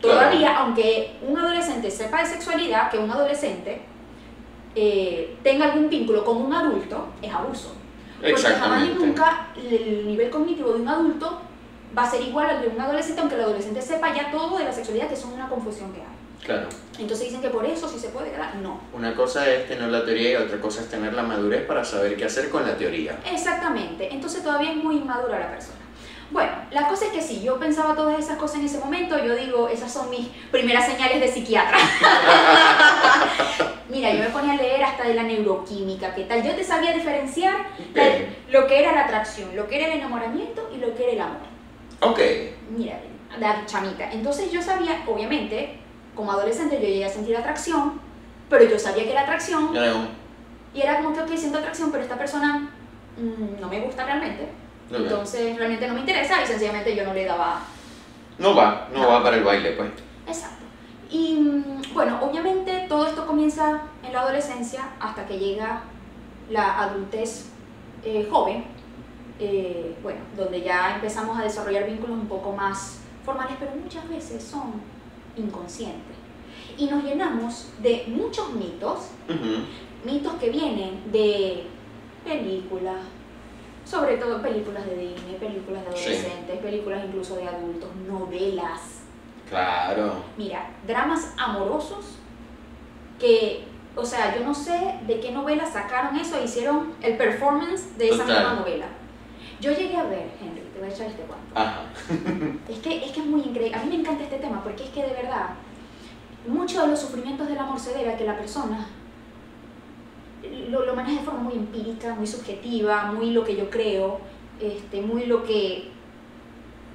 todavía, 0.00 0.58
aunque 0.58 1.16
un 1.26 1.36
adolescente 1.36 1.90
sepa 1.90 2.22
de 2.22 2.26
sexualidad, 2.26 2.90
que 2.90 2.98
un 2.98 3.10
adolescente 3.10 3.82
eh, 4.74 5.36
tenga 5.42 5.66
algún 5.66 5.90
vínculo 5.90 6.24
con 6.24 6.36
un 6.36 6.52
adulto, 6.52 7.08
es 7.20 7.32
abuso. 7.32 7.74
Porque 8.20 8.40
jamás 8.42 8.84
y 8.84 8.94
nunca 8.94 9.48
el 9.56 10.06
nivel 10.06 10.30
cognitivo 10.30 10.72
de 10.72 10.82
un 10.82 10.88
adulto 10.88 11.40
va 11.96 12.02
a 12.02 12.10
ser 12.10 12.22
igual 12.22 12.50
al 12.50 12.60
de 12.60 12.68
un 12.68 12.80
adolescente, 12.80 13.20
aunque 13.20 13.34
el 13.34 13.42
adolescente 13.42 13.82
sepa 13.82 14.14
ya 14.14 14.30
todo 14.30 14.58
de 14.58 14.64
la 14.64 14.72
sexualidad, 14.72 15.08
que 15.08 15.14
es 15.14 15.24
una 15.24 15.48
confusión 15.48 15.92
que 15.92 16.00
hay. 16.00 16.19
Claro. 16.44 16.68
Entonces 16.98 17.26
dicen 17.26 17.40
que 17.40 17.48
por 17.48 17.64
eso 17.64 17.88
sí 17.88 17.98
se 17.98 18.08
puede 18.08 18.30
quedar. 18.30 18.54
No. 18.56 18.80
Una 18.92 19.14
cosa 19.14 19.48
es 19.48 19.68
tener 19.68 19.88
la 19.88 20.04
teoría 20.04 20.32
y 20.32 20.36
otra 20.36 20.60
cosa 20.60 20.82
es 20.82 20.88
tener 20.88 21.14
la 21.14 21.22
madurez 21.22 21.64
para 21.66 21.84
saber 21.84 22.16
qué 22.16 22.24
hacer 22.24 22.50
con 22.50 22.66
la 22.66 22.76
teoría. 22.76 23.18
Exactamente. 23.30 24.12
Entonces 24.12 24.42
todavía 24.42 24.72
es 24.72 24.76
muy 24.76 24.96
inmadura 24.96 25.38
la 25.38 25.50
persona. 25.50 25.78
Bueno, 26.30 26.52
la 26.70 26.86
cosa 26.86 27.06
es 27.06 27.12
que 27.12 27.20
sí, 27.20 27.42
yo 27.42 27.58
pensaba 27.58 27.96
todas 27.96 28.18
esas 28.18 28.38
cosas 28.38 28.60
en 28.60 28.66
ese 28.66 28.78
momento, 28.78 29.18
yo 29.18 29.34
digo, 29.34 29.68
esas 29.68 29.92
son 29.92 30.08
mis 30.10 30.28
primeras 30.52 30.86
señales 30.86 31.20
de 31.20 31.26
psiquiatra. 31.26 31.76
Mira, 33.88 34.14
yo 34.14 34.20
me 34.20 34.30
ponía 34.30 34.52
a 34.52 34.56
leer 34.56 34.84
hasta 34.84 35.08
de 35.08 35.14
la 35.14 35.24
neuroquímica, 35.24 36.14
¿qué 36.14 36.22
tal? 36.24 36.44
Yo 36.44 36.54
te 36.54 36.62
sabía 36.62 36.92
diferenciar 36.92 37.66
lo 38.48 38.66
que 38.68 38.78
era 38.78 38.92
la 38.92 39.06
atracción, 39.06 39.56
lo 39.56 39.66
que 39.66 39.80
era 39.80 39.88
el 39.88 39.98
enamoramiento 39.98 40.70
y 40.72 40.78
lo 40.78 40.94
que 40.94 41.02
era 41.02 41.12
el 41.12 41.20
amor. 41.20 41.40
Ok. 41.98 42.20
Mira, 42.76 43.00
la 43.40 43.66
chamita. 43.66 44.12
Entonces 44.12 44.52
yo 44.52 44.62
sabía, 44.62 45.02
obviamente, 45.08 45.80
como 46.14 46.32
adolescente 46.32 46.76
yo 46.76 46.86
llegué 46.86 47.04
a 47.04 47.08
sentir 47.08 47.36
atracción, 47.36 48.00
pero 48.48 48.64
yo 48.64 48.78
sabía 48.78 49.04
que 49.04 49.12
era 49.12 49.22
atracción. 49.22 49.70
Y 50.72 50.80
era 50.82 51.02
como 51.02 51.14
que, 51.14 51.22
ok, 51.22 51.36
siento 51.36 51.58
atracción, 51.58 51.90
pero 51.90 52.02
esta 52.02 52.16
persona 52.16 52.70
mm, 53.16 53.60
no 53.60 53.68
me 53.68 53.80
gusta 53.80 54.04
realmente. 54.04 54.48
Entonces 54.90 55.56
realmente 55.56 55.86
no 55.86 55.94
me 55.94 56.00
interesa 56.00 56.42
y 56.42 56.46
sencillamente 56.46 56.94
yo 56.94 57.04
no 57.04 57.14
le 57.14 57.24
daba... 57.24 57.60
No 58.38 58.54
va, 58.54 58.88
no, 58.92 59.08
va 59.08 59.22
para 59.22 59.36
el 59.36 59.44
baile, 59.44 59.72
pues. 59.72 59.90
Exacto. 60.26 60.64
Y 61.10 61.34
mm, 61.34 61.94
bueno, 61.94 62.18
obviamente 62.22 62.86
todo 62.88 63.06
esto 63.06 63.26
comienza 63.26 63.82
en 64.02 64.12
la 64.12 64.20
adolescencia 64.20 64.90
hasta 65.00 65.26
que 65.26 65.38
llega 65.38 65.82
la 66.50 66.82
adultez 66.82 67.50
eh, 68.04 68.28
joven, 68.30 68.64
eh, 69.38 69.96
bueno, 70.02 70.20
donde 70.36 70.62
ya 70.62 70.94
empezamos 70.96 71.38
a 71.38 71.42
desarrollar 71.42 71.86
vínculos 71.86 72.16
un 72.16 72.26
poco 72.26 72.52
más 72.52 73.00
formales, 73.24 73.56
pero 73.58 73.72
muchas 73.76 74.08
veces 74.08 74.42
son 74.42 74.72
inconscientes. 75.40 76.16
Y 76.76 76.86
nos 76.86 77.04
llenamos 77.04 77.68
de 77.82 78.04
muchos 78.08 78.52
mitos, 78.52 79.10
mitos 80.04 80.34
que 80.34 80.50
vienen 80.50 81.10
de 81.12 81.64
películas, 82.24 82.96
sobre 83.84 84.16
todo 84.16 84.40
películas 84.40 84.86
de 84.86 84.96
Disney, 84.96 85.36
películas 85.38 85.82
de 85.84 85.88
adolescentes, 85.88 86.58
películas 86.58 87.04
incluso 87.06 87.36
de 87.36 87.48
adultos, 87.48 87.88
novelas. 88.08 89.00
Claro. 89.48 90.22
Mira, 90.36 90.70
dramas 90.86 91.34
amorosos 91.36 92.18
que, 93.18 93.64
o 93.96 94.04
sea, 94.04 94.36
yo 94.36 94.44
no 94.44 94.54
sé 94.54 95.00
de 95.06 95.20
qué 95.20 95.32
novela 95.32 95.66
sacaron 95.66 96.16
eso 96.16 96.38
e 96.38 96.44
hicieron 96.44 96.94
el 97.02 97.16
performance 97.16 97.98
de 97.98 98.10
esa 98.10 98.24
misma 98.24 98.54
novela. 98.54 98.86
Yo 99.60 99.72
llegué 99.72 99.96
a 99.96 100.04
ver, 100.04 100.30
Henry, 100.40 100.59
voy 100.80 100.88
a 100.88 100.92
echar 100.92 101.06
este 101.06 101.22
es, 102.68 102.78
que, 102.78 103.04
es 103.04 103.12
que 103.12 103.20
es 103.20 103.26
muy 103.26 103.42
increíble. 103.42 103.76
A 103.76 103.84
mí 103.84 103.90
me 103.90 104.00
encanta 104.02 104.24
este 104.24 104.38
tema 104.38 104.62
porque 104.62 104.84
es 104.84 104.90
que 104.90 105.02
de 105.02 105.12
verdad, 105.12 105.50
muchos 106.46 106.82
de 106.82 106.88
los 106.88 107.00
sufrimientos 107.00 107.48
del 107.48 107.58
amor 107.58 107.78
se 107.78 107.96
debe 107.96 108.12
a 108.12 108.16
que 108.16 108.24
la 108.24 108.36
persona 108.36 108.86
lo, 110.70 110.86
lo, 110.86 110.94
maneja 110.94 111.20
de 111.20 111.26
forma 111.26 111.40
muy 111.40 111.54
empírica, 111.54 112.14
muy 112.14 112.26
subjetiva, 112.26 113.12
muy 113.12 113.30
lo 113.30 113.44
que 113.44 113.56
yo 113.56 113.68
creo, 113.68 114.20
este, 114.60 115.02
muy 115.02 115.26
lo 115.26 115.44
que 115.44 115.90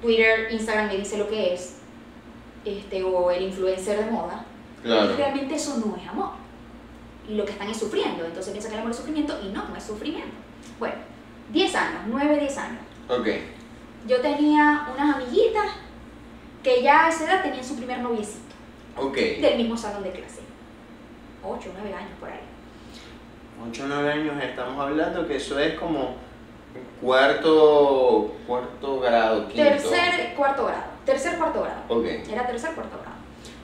Twitter, 0.02 0.48
Instagram 0.50 0.88
me 0.88 0.96
dice 0.96 1.18
lo 1.18 1.28
que 1.28 1.54
es, 1.54 1.78
este, 2.64 3.02
o 3.02 3.30
el 3.30 3.44
influencer 3.44 4.04
de 4.04 4.10
moda. 4.10 4.44
Claro. 4.82 5.12
Y 5.12 5.16
realmente 5.16 5.54
eso 5.54 5.78
no 5.78 5.96
es 5.96 6.08
amor. 6.08 6.30
Y 7.28 7.34
lo 7.34 7.44
que 7.44 7.52
están 7.52 7.68
es 7.68 7.76
sufriendo. 7.76 8.24
Entonces 8.24 8.52
piensan 8.52 8.70
que 8.70 8.76
el 8.76 8.80
amor 8.80 8.92
es 8.92 8.98
sufrimiento 8.98 9.38
y 9.44 9.48
no, 9.48 9.68
no 9.68 9.76
es 9.76 9.82
sufrimiento. 9.82 10.36
Bueno, 10.78 10.96
10 11.52 11.74
años, 11.74 12.00
9, 12.08 12.38
10 12.38 12.58
años. 12.58 12.80
Ok. 13.08 13.28
Yo 14.06 14.20
tenía 14.20 14.88
unas 14.94 15.16
amiguitas 15.16 15.66
que 16.62 16.82
ya 16.82 17.06
a 17.06 17.08
esa 17.08 17.24
edad 17.24 17.42
tenían 17.42 17.64
su 17.64 17.76
primer 17.76 18.00
noviecito. 18.00 18.54
Ok. 18.96 19.14
Del 19.14 19.58
mismo 19.58 19.76
salón 19.76 20.02
de 20.02 20.10
clase. 20.10 20.40
8, 21.42 21.70
9 21.74 21.94
años 21.94 22.10
por 22.18 22.28
ahí. 22.28 22.40
8 23.68 23.84
o 23.84 23.86
9 23.86 24.12
años 24.12 24.42
estamos 24.42 24.80
hablando 24.80 25.26
que 25.26 25.36
eso 25.36 25.58
es 25.58 25.78
como 25.78 26.14
cuarto, 27.00 28.34
cuarto 28.46 29.00
grado, 29.00 29.48
quinto. 29.48 29.62
Tercer, 29.62 30.34
cuarto 30.36 30.66
grado. 30.66 30.84
Tercer, 31.04 31.38
cuarto 31.38 31.62
grado. 31.62 31.82
Ok. 31.88 32.04
Era 32.30 32.46
tercer, 32.46 32.74
cuarto 32.74 32.98
grado. 32.98 33.16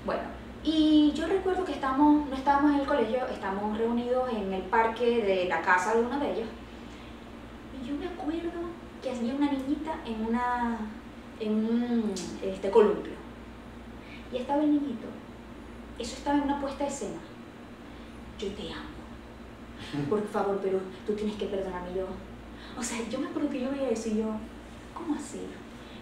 Bueno, 0.04 0.22
y 0.62 1.12
yo 1.14 1.26
recuerdo 1.26 1.64
que 1.64 1.72
estamos, 1.72 2.28
no 2.28 2.36
estábamos 2.36 2.72
en 2.72 2.80
el 2.80 2.86
colegio, 2.86 3.26
estábamos 3.32 3.76
reunidos 3.76 4.30
en 4.32 4.52
el 4.52 4.62
parque 4.62 5.22
de 5.22 5.46
la 5.46 5.60
casa 5.62 5.94
de 5.94 6.02
uno 6.02 6.18
de 6.20 6.32
ellos 6.32 6.48
yo 7.86 7.94
me 7.94 8.06
acuerdo 8.06 8.70
que 9.02 9.10
había 9.10 9.34
una 9.34 9.50
niñita 9.50 9.94
en 10.06 10.26
una 10.26 10.76
en 11.40 11.52
un 11.52 12.14
este, 12.42 12.70
columpio 12.70 13.12
y 14.32 14.36
estaba 14.36 14.62
el 14.62 14.70
niñito 14.72 15.08
eso 15.98 16.16
estaba 16.16 16.38
en 16.38 16.44
una 16.44 16.60
puesta 16.60 16.84
de 16.84 16.90
escena 16.90 17.20
yo 18.38 18.48
te 18.48 18.62
amo 18.72 20.04
por 20.08 20.26
favor 20.28 20.60
pero 20.62 20.80
tú 21.06 21.14
tienes 21.14 21.36
que 21.36 21.46
perdonarme 21.46 21.96
yo 21.96 22.06
o 22.78 22.82
sea 22.82 22.98
yo 23.10 23.18
me 23.18 23.28
acuerdo 23.28 23.50
que 23.50 23.60
yo 23.60 23.70
veía 23.70 23.90
eso 23.90 24.08
y 24.08 24.18
yo 24.18 24.36
¿cómo 24.94 25.16
así? 25.16 25.40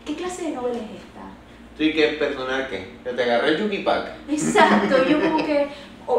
¿qué 0.05 0.15
clase 0.15 0.45
de 0.45 0.51
novela 0.53 0.79
es 0.79 0.91
esta? 0.91 1.23
Sí, 1.79 1.95
que 1.95 2.09
perdonar 2.09 2.69
qué? 2.69 2.99
Que 3.03 3.11
te 3.11 3.23
agarré 3.23 3.55
el 3.55 3.59
Yuki 3.63 3.79
Pack. 3.79 4.11
Exacto, 4.29 5.03
yo 5.09 5.19
como 5.19 5.39
que. 5.47 5.67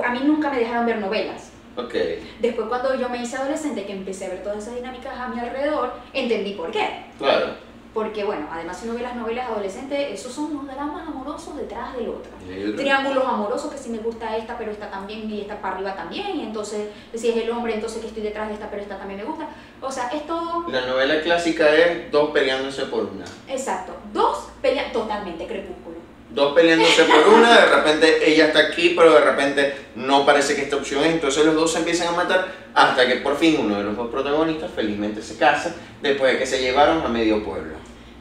a 0.03 0.11
mí 0.11 0.21
nunca 0.25 0.49
me 0.49 0.57
dejaron 0.57 0.87
ver 0.87 0.97
novelas. 0.97 1.50
Okay. 1.75 2.21
Después 2.39 2.67
cuando 2.67 2.95
yo 2.95 3.09
me 3.09 3.21
hice 3.21 3.37
adolescente, 3.37 3.85
que 3.85 3.93
empecé 3.93 4.25
a 4.25 4.29
ver 4.29 4.43
todas 4.43 4.57
esas 4.59 4.75
dinámicas 4.75 5.17
a 5.17 5.27
mi 5.29 5.39
alrededor, 5.39 5.93
entendí 6.13 6.53
por 6.53 6.71
qué. 6.71 7.05
Claro. 7.17 7.71
Porque 7.93 8.23
bueno, 8.23 8.47
además 8.49 8.77
si 8.77 8.87
uno 8.87 8.97
ve 8.97 9.03
las 9.03 9.17
novelas 9.17 9.49
adolescentes, 9.49 10.11
esos 10.11 10.31
son 10.31 10.45
unos 10.45 10.65
dramas 10.73 11.05
amorosos 11.05 11.57
detrás 11.57 11.93
del 11.97 12.07
otro. 12.07 12.31
Triángulos 12.77 13.25
amorosos 13.25 13.69
que 13.69 13.77
si 13.77 13.89
me 13.89 13.97
gusta 13.97 14.37
esta, 14.37 14.57
pero 14.57 14.71
esta 14.71 14.89
también, 14.89 15.29
y 15.29 15.41
esta 15.41 15.59
para 15.59 15.75
arriba 15.75 15.93
también, 15.93 16.37
y 16.39 16.43
entonces 16.43 16.87
si 17.13 17.29
es 17.29 17.35
el 17.35 17.49
hombre, 17.49 17.73
entonces 17.75 17.99
que 17.99 18.07
estoy 18.07 18.23
detrás 18.23 18.47
de 18.47 18.53
esta, 18.53 18.69
pero 18.69 18.81
esta 18.81 18.97
también 18.97 19.19
me 19.19 19.25
gusta. 19.25 19.49
O 19.81 19.91
sea, 19.91 20.07
es 20.07 20.25
todo... 20.25 20.69
La 20.69 20.85
novela 20.85 21.21
clásica 21.21 21.69
es 21.75 22.09
dos 22.11 22.31
peleándose 22.31 22.85
por 22.85 23.03
una. 23.03 23.25
Exacto, 23.49 23.93
dos 24.13 24.47
pelean 24.61 24.93
totalmente 24.93 25.45
crepúsculo 25.45 26.00
dos 26.31 26.53
peleándose 26.53 27.03
por 27.03 27.33
una, 27.33 27.59
de 27.59 27.65
repente 27.67 28.31
ella 28.31 28.47
está 28.47 28.59
aquí, 28.59 28.93
pero 28.95 29.13
de 29.13 29.21
repente 29.21 29.75
no 29.95 30.25
parece 30.25 30.55
que 30.55 30.63
esta 30.63 30.77
opción 30.77 31.03
es, 31.03 31.11
entonces 31.11 31.45
los 31.45 31.55
dos 31.55 31.71
se 31.71 31.79
empiezan 31.79 32.13
a 32.13 32.17
matar 32.17 32.47
hasta 32.73 33.05
que 33.05 33.15
por 33.17 33.35
fin 33.35 33.57
uno 33.59 33.77
de 33.77 33.83
los 33.83 33.95
dos 33.95 34.09
protagonistas 34.09 34.71
felizmente 34.71 35.21
se 35.21 35.37
casa 35.37 35.75
después 36.01 36.33
de 36.33 36.39
que 36.39 36.45
se 36.45 36.61
llevaron 36.61 37.05
a 37.05 37.09
medio 37.09 37.43
pueblo. 37.43 37.75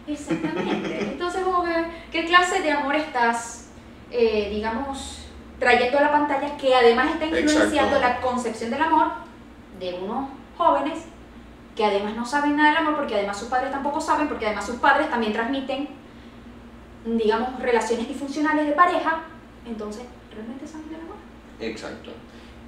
Exactamente, 0.07 0.99
entonces 1.01 1.43
¿qué 2.11 2.25
clase 2.25 2.61
de 2.61 2.73
amor 2.73 2.97
estás, 2.97 3.69
eh, 4.11 4.49
digamos, 4.51 5.27
trayendo 5.61 5.99
a 5.99 6.03
la 6.03 6.11
pantalla 6.11 6.57
que 6.57 6.75
además 6.75 7.11
está 7.13 7.27
influenciando 7.27 8.01
la 8.01 8.21
concepción 8.21 8.71
del 8.71 8.83
amor 8.83 9.09
de 9.79 9.95
unos 9.95 10.31
jóvenes 10.57 11.05
que 11.77 11.85
además 11.85 12.17
no 12.17 12.27
saben 12.27 12.57
nada 12.57 12.71
del 12.71 12.79
amor 12.79 12.97
porque 12.97 13.15
además 13.15 13.39
sus 13.39 13.49
padres 13.49 13.71
tampoco 13.71 14.01
saben, 14.01 14.27
porque 14.27 14.47
además 14.47 14.67
sus 14.67 14.77
padres 14.77 15.09
también 15.09 15.33
transmiten 15.33 16.00
digamos, 17.05 17.61
relaciones 17.61 18.09
disfuncionales 18.09 18.67
de 18.67 18.73
pareja, 18.73 19.25
entonces 19.67 20.03
realmente 20.35 20.67
saben 20.67 20.89
del 20.89 21.01
amor. 21.01 21.17
Exacto. 21.61 22.11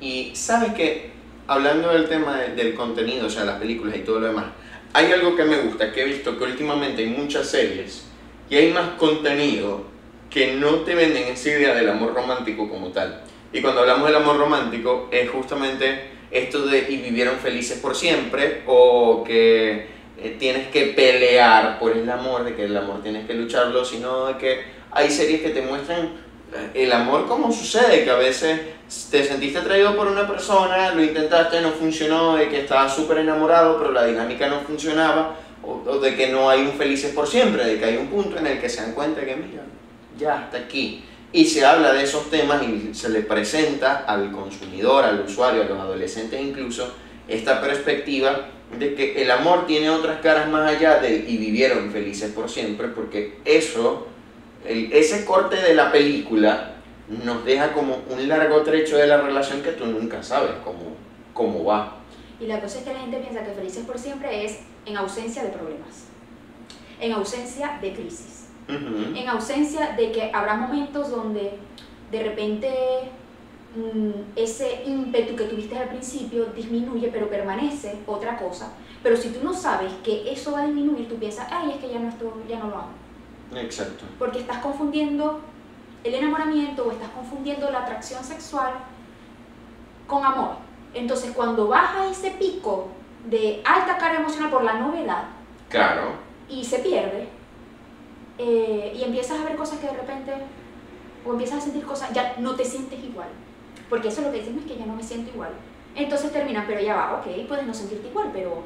Y 0.00 0.34
sabes 0.34 0.74
que, 0.74 1.12
hablando 1.46 1.88
del 1.88 2.08
tema 2.08 2.38
del 2.38 2.74
contenido, 2.74 3.26
o 3.26 3.30
sea, 3.30 3.44
las 3.44 3.58
películas 3.58 3.96
y 3.96 4.00
todo 4.00 4.20
lo 4.20 4.28
demás, 4.28 4.46
hay 4.92 5.12
algo 5.12 5.36
que 5.36 5.44
me 5.44 5.58
gusta, 5.58 5.92
que 5.92 6.02
he 6.02 6.04
visto 6.04 6.36
que 6.38 6.44
últimamente 6.44 7.02
hay 7.02 7.10
muchas 7.10 7.48
series 7.48 8.04
y 8.50 8.56
hay 8.56 8.72
más 8.72 8.90
contenido 8.98 9.84
que 10.28 10.54
no 10.54 10.76
te 10.80 10.94
venden 10.94 11.24
esa 11.24 11.50
idea 11.50 11.74
del 11.74 11.88
amor 11.88 12.14
romántico 12.14 12.68
como 12.68 12.88
tal. 12.88 13.22
Y 13.52 13.60
cuando 13.60 13.82
hablamos 13.82 14.06
del 14.06 14.16
amor 14.16 14.38
romántico 14.38 15.08
es 15.10 15.30
justamente 15.30 16.10
esto 16.30 16.66
de 16.66 16.90
y 16.90 16.96
vivieron 16.96 17.36
felices 17.36 17.78
por 17.78 17.94
siempre 17.94 18.62
o 18.66 19.22
que 19.24 19.88
eh, 20.22 20.36
tienes 20.38 20.68
que 20.68 20.86
pelear 20.86 21.78
por 21.78 21.96
el 21.96 22.08
amor, 22.08 22.44
de 22.44 22.54
que 22.54 22.64
el 22.64 22.76
amor 22.76 23.02
tienes 23.02 23.26
que 23.26 23.34
lucharlo, 23.34 23.84
sino 23.84 24.26
de 24.26 24.36
que 24.38 24.64
hay 24.90 25.10
series 25.10 25.42
que 25.42 25.50
te 25.50 25.62
muestran 25.62 26.10
eh, 26.54 26.84
el 26.84 26.92
amor 26.92 27.26
como 27.26 27.52
sucede, 27.52 28.04
que 28.04 28.10
a 28.10 28.16
veces 28.16 28.60
te 29.10 29.24
sentiste 29.24 29.58
atraído 29.58 29.96
por 29.96 30.06
una 30.06 30.26
persona, 30.26 30.94
lo 30.94 31.02
intentaste, 31.02 31.60
no 31.60 31.70
funcionó, 31.70 32.36
de 32.36 32.48
que 32.48 32.60
estabas 32.60 32.94
súper 32.94 33.18
enamorado, 33.18 33.78
pero 33.78 33.90
la 33.90 34.04
dinámica 34.04 34.48
no 34.48 34.60
funcionaba, 34.60 35.36
o, 35.62 35.82
o, 35.86 35.98
de 35.98 36.14
que 36.14 36.28
no 36.28 36.48
hay 36.48 36.60
un 36.60 36.72
felices 36.72 37.12
por 37.14 37.26
siempre, 37.26 37.64
de 37.64 37.78
que 37.78 37.84
hay 37.84 37.96
un 37.96 38.08
punto 38.08 38.38
en 38.38 38.46
el 38.46 38.60
que 38.60 38.68
se 38.68 38.82
dan 38.82 38.92
cuenta 38.92 39.22
que, 39.22 39.34
mira, 39.34 39.62
ya 40.18 40.34
hasta 40.34 40.58
aquí. 40.58 41.04
Y 41.32 41.46
se 41.46 41.64
habla 41.64 41.92
de 41.94 42.02
esos 42.02 42.30
temas 42.30 42.62
y 42.62 42.94
se 42.94 43.08
le 43.08 43.22
presenta 43.22 44.04
al 44.06 44.30
consumidor, 44.30 45.04
al 45.04 45.20
usuario, 45.20 45.62
a 45.62 45.64
los 45.64 45.78
adolescentes 45.78 46.40
incluso, 46.40 46.94
esta 47.26 47.60
perspectiva 47.60 48.48
de 48.78 48.94
que 48.94 49.22
el 49.22 49.30
amor 49.30 49.66
tiene 49.66 49.90
otras 49.90 50.20
caras 50.20 50.48
más 50.48 50.68
allá 50.68 50.98
de 50.98 51.14
y 51.16 51.36
vivieron 51.36 51.90
felices 51.90 52.32
por 52.32 52.48
siempre, 52.48 52.88
porque 52.88 53.38
eso, 53.44 54.06
el, 54.64 54.92
ese 54.92 55.24
corte 55.24 55.56
de 55.56 55.74
la 55.74 55.92
película 55.92 56.76
nos 57.08 57.44
deja 57.44 57.72
como 57.72 57.98
un 58.10 58.28
largo 58.28 58.62
trecho 58.62 58.96
de 58.96 59.06
la 59.06 59.20
relación 59.20 59.62
que 59.62 59.72
tú 59.72 59.86
nunca 59.86 60.22
sabes 60.22 60.52
cómo, 60.64 60.96
cómo 61.34 61.64
va. 61.64 61.98
Y 62.40 62.46
la 62.46 62.60
cosa 62.60 62.78
es 62.78 62.84
que 62.84 62.92
la 62.92 63.00
gente 63.00 63.18
piensa 63.18 63.44
que 63.44 63.52
felices 63.52 63.84
por 63.84 63.98
siempre 63.98 64.44
es 64.44 64.60
en 64.86 64.96
ausencia 64.96 65.42
de 65.44 65.50
problemas, 65.50 66.06
en 67.00 67.12
ausencia 67.12 67.78
de 67.80 67.92
crisis 67.92 68.42
en 68.68 69.28
ausencia 69.28 69.94
de 69.96 70.12
que 70.12 70.30
habrá 70.32 70.54
momentos 70.54 71.10
donde 71.10 71.52
de 72.10 72.22
repente 72.22 72.70
ese 74.36 74.82
ímpetu 74.84 75.34
que 75.34 75.44
tuviste 75.44 75.76
al 75.78 75.88
principio 75.88 76.46
disminuye, 76.46 77.08
pero 77.08 77.28
permanece 77.28 77.98
otra 78.06 78.36
cosa. 78.36 78.72
Pero 79.02 79.16
si 79.16 79.30
tú 79.30 79.40
no 79.42 79.54
sabes 79.54 79.92
que 80.04 80.30
eso 80.30 80.52
va 80.52 80.62
a 80.62 80.66
disminuir, 80.66 81.08
tú 81.08 81.16
piensas, 81.16 81.48
ay, 81.50 81.72
es 81.72 81.76
que 81.76 81.90
ya 81.90 81.98
no, 81.98 82.08
estoy, 82.08 82.28
ya 82.48 82.58
no 82.58 82.68
lo 82.68 82.76
amo. 82.76 82.92
Exacto. 83.54 84.04
Porque 84.18 84.40
estás 84.40 84.58
confundiendo 84.58 85.40
el 86.04 86.14
enamoramiento 86.14 86.84
o 86.84 86.92
estás 86.92 87.10
confundiendo 87.10 87.70
la 87.70 87.80
atracción 87.80 88.22
sexual 88.22 88.74
con 90.06 90.24
amor. 90.24 90.56
Entonces, 90.94 91.32
cuando 91.32 91.68
baja 91.68 92.06
ese 92.10 92.32
pico 92.32 92.88
de 93.28 93.62
alta 93.64 93.96
carga 93.96 94.20
emocional 94.20 94.50
por 94.50 94.64
la 94.64 94.74
novedad, 94.74 95.24
claro. 95.68 96.12
y 96.48 96.64
se 96.64 96.80
pierde, 96.80 97.28
eh, 98.38 98.92
y 98.96 99.02
empiezas 99.02 99.40
a 99.40 99.44
ver 99.44 99.56
cosas 99.56 99.78
que 99.78 99.86
de 99.86 99.94
repente, 99.94 100.32
o 101.24 101.32
empiezas 101.32 101.58
a 101.58 101.60
sentir 101.62 101.84
cosas, 101.84 102.12
ya 102.12 102.34
no 102.38 102.54
te 102.54 102.64
sientes 102.64 103.02
igual. 103.02 103.28
Porque 103.88 104.08
eso 104.08 104.20
es 104.20 104.26
lo 104.26 104.32
que 104.32 104.40
dicen, 104.40 104.58
es 104.58 104.64
que 104.64 104.78
ya 104.78 104.86
no 104.86 104.94
me 104.94 105.02
siento 105.02 105.30
igual. 105.30 105.50
Entonces 105.94 106.32
terminan, 106.32 106.64
pero 106.66 106.80
ya 106.80 106.94
va, 106.94 107.14
ok, 107.14 107.46
puedes 107.46 107.66
no 107.66 107.74
sentirte 107.74 108.08
igual, 108.08 108.30
pero 108.32 108.62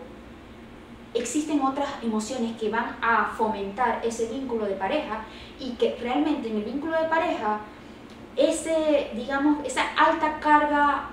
existen 1.15 1.61
otras 1.63 1.89
emociones 2.03 2.57
que 2.57 2.69
van 2.69 2.97
a 3.01 3.33
fomentar 3.37 4.01
ese 4.05 4.29
vínculo 4.29 4.67
de 4.67 4.75
pareja 4.75 5.25
y 5.59 5.71
que 5.73 5.97
realmente 6.01 6.49
en 6.49 6.59
el 6.59 6.65
vínculo 6.65 7.01
de 7.01 7.09
pareja, 7.09 7.61
ese, 8.37 9.11
digamos, 9.15 9.65
esa 9.65 9.83
alta 9.97 10.39
carga 10.41 11.11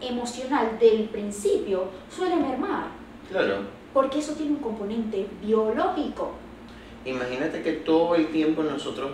emocional 0.00 0.78
del 0.80 1.04
principio 1.10 1.88
suele 2.10 2.36
mermar. 2.36 2.86
Claro. 3.30 3.60
Porque 3.92 4.18
eso 4.18 4.32
tiene 4.32 4.52
un 4.52 4.58
componente 4.58 5.28
biológico 5.42 6.32
imagínate 7.04 7.62
que 7.62 7.72
todo 7.72 8.14
el 8.14 8.28
tiempo 8.28 8.62
nosotros 8.62 9.10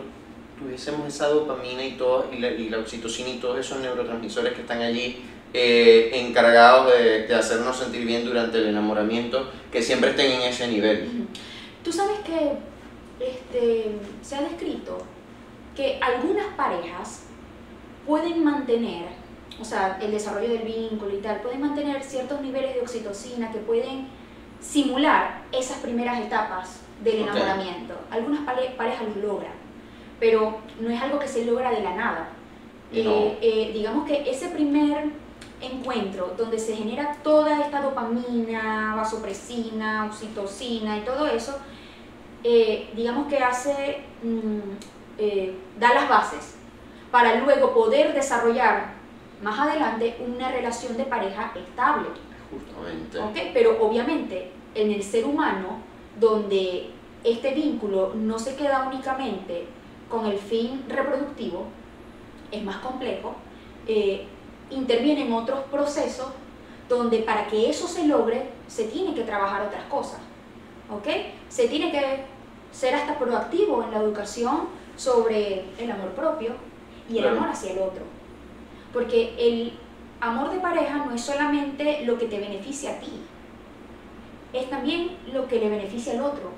tuviésemos 0.58 1.06
esa 1.06 1.28
dopamina 1.28 1.84
y, 1.84 1.92
todo, 1.92 2.26
y, 2.32 2.38
la, 2.38 2.78
oxitocina 2.78 3.30
y 3.30 3.38
todos 3.38 3.58
esos 3.58 3.80
neurotransmisores 3.80 4.52
que 4.52 4.62
están 4.62 4.82
allí 4.82 5.24
eh, 5.54 6.10
encargados 6.14 6.92
de, 6.92 7.34
hacernos 7.34 7.76
sentir 7.76 8.04
bien 8.04 8.24
durante 8.24 8.58
el 8.58 8.68
enamoramiento, 8.68 9.50
que 9.72 9.82
siempre 9.82 10.10
estén 10.10 10.32
en 10.32 10.42
ese 10.42 10.68
nivel. 10.68 11.26
Tú 11.82 11.92
sabes 11.92 12.18
que 12.20 12.52
este, 13.24 13.92
se 14.22 14.36
ha 14.36 14.42
descrito 14.42 14.98
que 15.74 15.98
algunas 16.00 16.46
parejas 16.56 17.24
pueden 18.06 18.44
mantener, 18.44 19.06
o 19.60 19.64
sea, 19.64 19.98
el 20.00 20.10
desarrollo 20.10 20.48
del 20.48 20.62
vínculo 20.62 21.16
y 21.16 21.20
tal, 21.20 21.40
pueden 21.40 21.60
mantener 21.60 22.02
ciertos 22.02 22.40
niveles 22.40 22.74
de 22.74 22.80
oxitocina 22.80 23.52
que 23.52 23.58
pueden 23.58 24.08
simular 24.60 25.42
esas 25.52 25.78
primeras 25.78 26.20
etapas 26.20 26.80
del 27.02 27.20
enamoramiento. 27.20 27.94
Algunas 28.10 28.40
parejas 28.76 29.02
lo 29.14 29.28
logran, 29.28 29.52
pero 30.20 30.58
no 30.80 30.90
es 30.90 31.00
algo 31.00 31.18
que 31.18 31.28
se 31.28 31.44
logra 31.44 31.70
de 31.70 31.80
la 31.80 31.94
nada. 31.94 32.28
Eh, 32.92 33.38
eh, 33.42 33.70
digamos 33.74 34.06
que 34.06 34.28
ese 34.30 34.48
primer 34.48 35.10
encuentro 35.60 36.34
donde 36.38 36.58
se 36.58 36.74
genera 36.74 37.16
toda 37.22 37.60
esta 37.60 37.82
dopamina, 37.82 38.94
vasopresina, 38.96 40.06
oxitocina 40.06 40.96
y 40.96 41.00
todo 41.00 41.26
eso, 41.26 41.58
eh, 42.42 42.88
digamos 42.94 43.26
que 43.28 43.38
hace, 43.38 44.02
mm, 44.22 45.78
da 45.78 45.94
las 45.94 46.08
bases 46.08 46.56
para 47.10 47.40
luego 47.40 47.74
poder 47.74 48.14
desarrollar 48.14 48.94
más 49.42 49.58
adelante 49.58 50.16
una 50.26 50.50
relación 50.50 50.96
de 50.96 51.04
pareja 51.04 51.52
estable. 51.56 52.08
Justamente. 52.50 53.50
Pero 53.52 53.78
obviamente 53.80 54.52
en 54.74 54.92
el 54.92 55.02
ser 55.02 55.24
humano 55.24 55.80
donde 56.18 56.90
este 57.24 57.52
vínculo 57.52 58.12
no 58.14 58.38
se 58.38 58.54
queda 58.56 58.88
únicamente 58.88 59.66
con 60.08 60.26
el 60.26 60.38
fin 60.38 60.84
reproductivo, 60.88 61.66
es 62.50 62.62
más 62.64 62.76
complejo, 62.76 63.34
eh, 63.86 64.26
intervienen 64.70 65.32
otros 65.32 65.60
procesos 65.70 66.28
donde 66.88 67.18
para 67.18 67.46
que 67.46 67.68
eso 67.68 67.86
se 67.86 68.06
logre 68.06 68.50
se 68.66 68.84
tiene 68.84 69.14
que 69.14 69.22
trabajar 69.22 69.62
otras 69.62 69.84
cosas. 69.84 70.20
¿ok? 70.90 71.06
Se 71.48 71.68
tiene 71.68 71.90
que 71.90 72.24
ser 72.72 72.94
hasta 72.94 73.18
proactivo 73.18 73.82
en 73.82 73.90
la 73.90 73.98
educación 73.98 74.68
sobre 74.96 75.64
el 75.78 75.90
amor 75.90 76.10
propio 76.10 76.52
y 77.08 77.18
el 77.18 77.28
amor 77.28 77.48
hacia 77.48 77.72
el 77.72 77.78
otro. 77.78 78.02
Porque 78.92 79.34
el 79.38 79.72
amor 80.20 80.50
de 80.50 80.58
pareja 80.58 81.04
no 81.04 81.14
es 81.14 81.20
solamente 81.20 82.04
lo 82.04 82.18
que 82.18 82.26
te 82.26 82.38
beneficia 82.38 82.92
a 82.92 83.00
ti, 83.00 83.20
es 84.52 84.68
también 84.70 85.16
lo 85.32 85.46
que 85.46 85.60
le 85.60 85.68
beneficia 85.68 86.14
al 86.14 86.22
otro. 86.22 86.50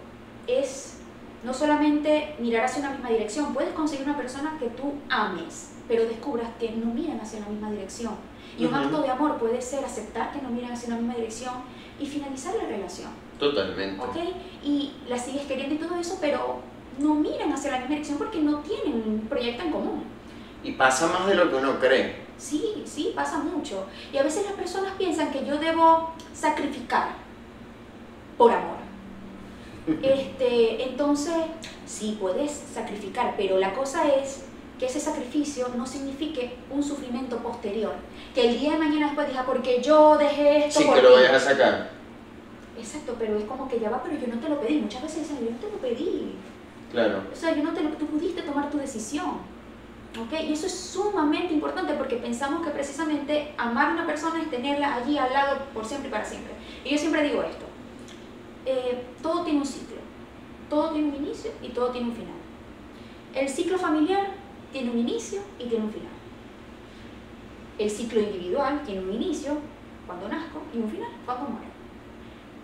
Es 0.47 1.00
no 1.43 1.55
solamente 1.55 2.35
mirar 2.39 2.65
hacia 2.65 2.81
una 2.81 2.91
misma 2.91 3.11
dirección, 3.11 3.55
puedes 3.55 3.73
conseguir 3.73 4.07
una 4.07 4.17
persona 4.17 4.57
que 4.59 4.69
tú 4.69 4.95
ames, 5.09 5.73
pero 5.89 6.05
descubras 6.05 6.49
que 6.59 6.73
no 6.73 6.87
miran 6.87 7.21
hacia 7.21 7.39
una 7.39 7.49
misma 7.49 7.71
dirección. 7.71 8.15
Y 8.59 8.67
un 8.67 8.75
acto 8.75 9.01
de 9.01 9.09
amor 9.09 9.39
puede 9.39 9.63
ser 9.63 9.85
aceptar 9.85 10.33
que 10.33 10.43
no 10.43 10.51
miran 10.51 10.73
hacia 10.73 10.89
una 10.89 10.99
misma 10.99 11.15
dirección 11.15 11.55
y 11.99 12.07
finalizar 12.07 12.55
la 12.55 12.65
relación. 12.65 13.11
Totalmente. 13.39 14.03
¿Ok? 14.05 14.17
Y 14.63 14.93
la 15.09 15.19
sigues 15.19 15.43
queriendo 15.43 15.77
y 15.77 15.79
todo 15.79 15.97
eso, 15.97 16.19
pero 16.21 16.61
no 16.99 17.15
miran 17.15 17.53
hacia 17.53 17.71
la 17.71 17.79
misma 17.79 17.95
dirección 17.95 18.19
porque 18.19 18.41
no 18.41 18.59
tienen 18.59 19.03
un 19.07 19.27
proyecto 19.29 19.63
en 19.65 19.73
común. 19.73 20.05
Y 20.63 20.73
pasa 20.73 21.07
más 21.07 21.27
de 21.27 21.37
lo 21.37 21.49
que 21.49 21.57
uno 21.57 21.79
cree. 21.81 22.17
Sí, 22.37 22.83
sí, 22.85 23.13
pasa 23.15 23.39
mucho. 23.39 23.87
Y 24.13 24.19
a 24.19 24.23
veces 24.23 24.45
las 24.45 24.55
personas 24.55 24.93
piensan 24.99 25.31
que 25.31 25.47
yo 25.47 25.59
debo 25.59 26.13
sacrificar 26.35 27.11
por 28.37 28.53
amor. 28.53 28.80
Este, 30.03 30.83
entonces, 30.85 31.35
sí 31.87 32.17
puedes 32.21 32.51
sacrificar, 32.73 33.35
pero 33.37 33.59
la 33.59 33.75
cosa 33.75 34.09
es 34.09 34.45
que 34.79 34.87
ese 34.87 35.01
sacrificio 35.01 35.69
no 35.77 35.87
signifique 35.87 36.57
un 36.71 36.83
sufrimiento 36.83 37.39
posterior. 37.39 37.93
Que 38.35 38.49
el 38.49 38.59
día 38.59 38.73
de 38.73 38.79
mañana 38.79 39.07
después 39.07 39.29
diga, 39.29 39.45
porque 39.45 39.83
yo 39.83 40.17
dejé 40.17 40.67
esto. 40.67 40.81
Sí, 40.81 40.89
que 40.89 41.03
lo 41.03 41.13
vayas 41.13 41.35
a 41.35 41.41
sacar. 41.41 41.91
Exacto, 42.79 43.15
pero 43.19 43.37
es 43.37 43.45
como 43.45 43.69
que 43.69 43.79
ya 43.79 43.91
va, 43.91 44.03
pero 44.03 44.19
yo 44.19 44.27
no 44.27 44.41
te 44.41 44.49
lo 44.49 44.61
pedí. 44.61 44.79
Muchas 44.79 45.03
veces 45.03 45.29
dicen, 45.29 45.45
yo 45.45 45.51
no 45.51 45.59
te 45.59 45.71
lo 45.71 45.79
pedí. 45.79 46.35
Claro. 46.93 47.23
O 47.31 47.37
sea, 47.37 47.55
yo 47.55 47.63
no 47.63 47.73
te 47.73 47.83
lo, 47.83 47.91
tú 47.91 48.07
pudiste 48.07 48.43
tomar 48.43 48.71
tu 48.71 48.79
decisión. 48.79 49.51
¿Ok? 50.19 50.33
Y 50.49 50.55
eso 50.55 50.67
es 50.67 50.75
sumamente 50.75 51.53
importante 51.53 51.93
porque 51.95 52.17
pensamos 52.17 52.67
que 52.67 52.73
precisamente 52.73 53.55
amar 53.57 53.91
a 53.91 53.93
una 53.93 54.07
persona 54.07 54.43
es 54.43 54.51
tenerla 54.51 54.97
allí 54.97 55.19
al 55.19 55.33
lado 55.33 55.59
por 55.73 55.85
siempre 55.85 56.09
y 56.09 56.11
para 56.13 56.25
siempre. 56.25 56.53
Y 56.85 56.91
yo 56.91 56.99
siempre 56.99 57.23
digo 57.23 57.43
esto 57.43 57.70
eh, 58.67 59.05
todo 59.23 59.45
tiene 59.45 59.61
un 59.61 59.67
ciclo, 59.67 59.97
todo 60.69 60.91
tiene 60.91 61.09
un 61.09 61.17
inicio 61.17 61.51
y 61.63 61.69
todo 61.69 61.91
tiene 61.91 62.09
un 62.09 62.15
final. 62.15 62.35
El 63.35 63.49
ciclo 63.49 63.79
familiar 63.79 64.33
tiene 64.73 64.91
un 64.91 64.99
inicio 64.99 65.41
y 65.59 65.65
tiene 65.65 65.85
un 65.85 65.93
final. 65.93 66.13
El 67.79 67.91
ciclo 67.91 68.21
individual 68.21 68.83
tiene 68.85 69.03
un 69.03 69.13
inicio 69.13 69.59
cuando 70.07 70.29
nazco 70.29 70.63
y 70.75 70.79
un 70.79 70.91
final 70.91 71.09
cuando 71.25 71.49
muero. 71.49 71.71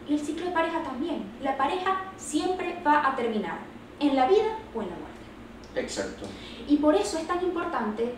Y 0.09 0.15
el 0.15 0.21
ciclo 0.21 0.47
de 0.47 0.53
pareja 0.53 0.83
también. 0.83 1.25
La 1.43 1.57
pareja 1.57 2.13
siempre 2.17 2.81
va 2.87 3.09
a 3.09 3.17
terminar, 3.17 3.59
en 3.99 4.15
la 4.15 4.27
vida 4.29 4.59
o 4.75 4.83
en 4.83 4.91
la 4.91 4.97
muerte. 4.97 5.81
Exacto. 5.81 6.27
Y 6.69 6.77
por 6.77 6.95
eso 6.95 7.19
es 7.19 7.27
tan 7.27 7.43
importante 7.43 8.15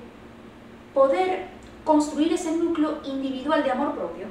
poder 0.92 1.46
construir 1.84 2.32
ese 2.32 2.56
núcleo 2.56 3.00
individual 3.04 3.62
de 3.62 3.70
amor 3.70 3.94
propio 3.94 4.26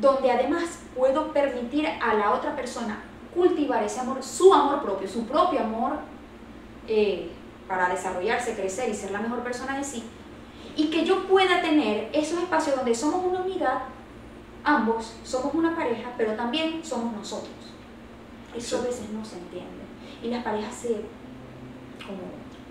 donde 0.00 0.30
además 0.30 0.80
puedo 0.96 1.32
permitir 1.32 1.86
a 1.86 2.14
la 2.14 2.32
otra 2.32 2.54
persona 2.56 3.02
cultivar 3.34 3.82
ese 3.82 4.00
amor, 4.00 4.22
su 4.22 4.52
amor 4.52 4.82
propio, 4.82 5.08
su 5.08 5.26
propio 5.26 5.60
amor, 5.60 5.98
eh, 6.86 7.30
para 7.66 7.88
desarrollarse, 7.88 8.54
crecer 8.54 8.90
y 8.90 8.94
ser 8.94 9.10
la 9.10 9.20
mejor 9.20 9.42
persona 9.42 9.78
de 9.78 9.84
sí, 9.84 10.04
y 10.76 10.90
que 10.90 11.04
yo 11.04 11.24
pueda 11.26 11.62
tener 11.62 12.10
esos 12.12 12.40
espacios 12.42 12.76
donde 12.76 12.94
somos 12.94 13.24
una 13.24 13.40
unidad, 13.40 13.82
ambos 14.62 15.14
somos 15.24 15.54
una 15.54 15.74
pareja, 15.74 16.12
pero 16.16 16.34
también 16.34 16.84
somos 16.84 17.12
nosotros. 17.12 17.54
Eso 18.56 18.78
a 18.78 18.82
veces 18.82 19.10
no 19.10 19.24
se 19.24 19.38
entiende. 19.38 19.84
Y 20.22 20.28
las 20.28 20.44
parejas 20.44 20.74
se... 20.74 20.88
como... 22.04 22.20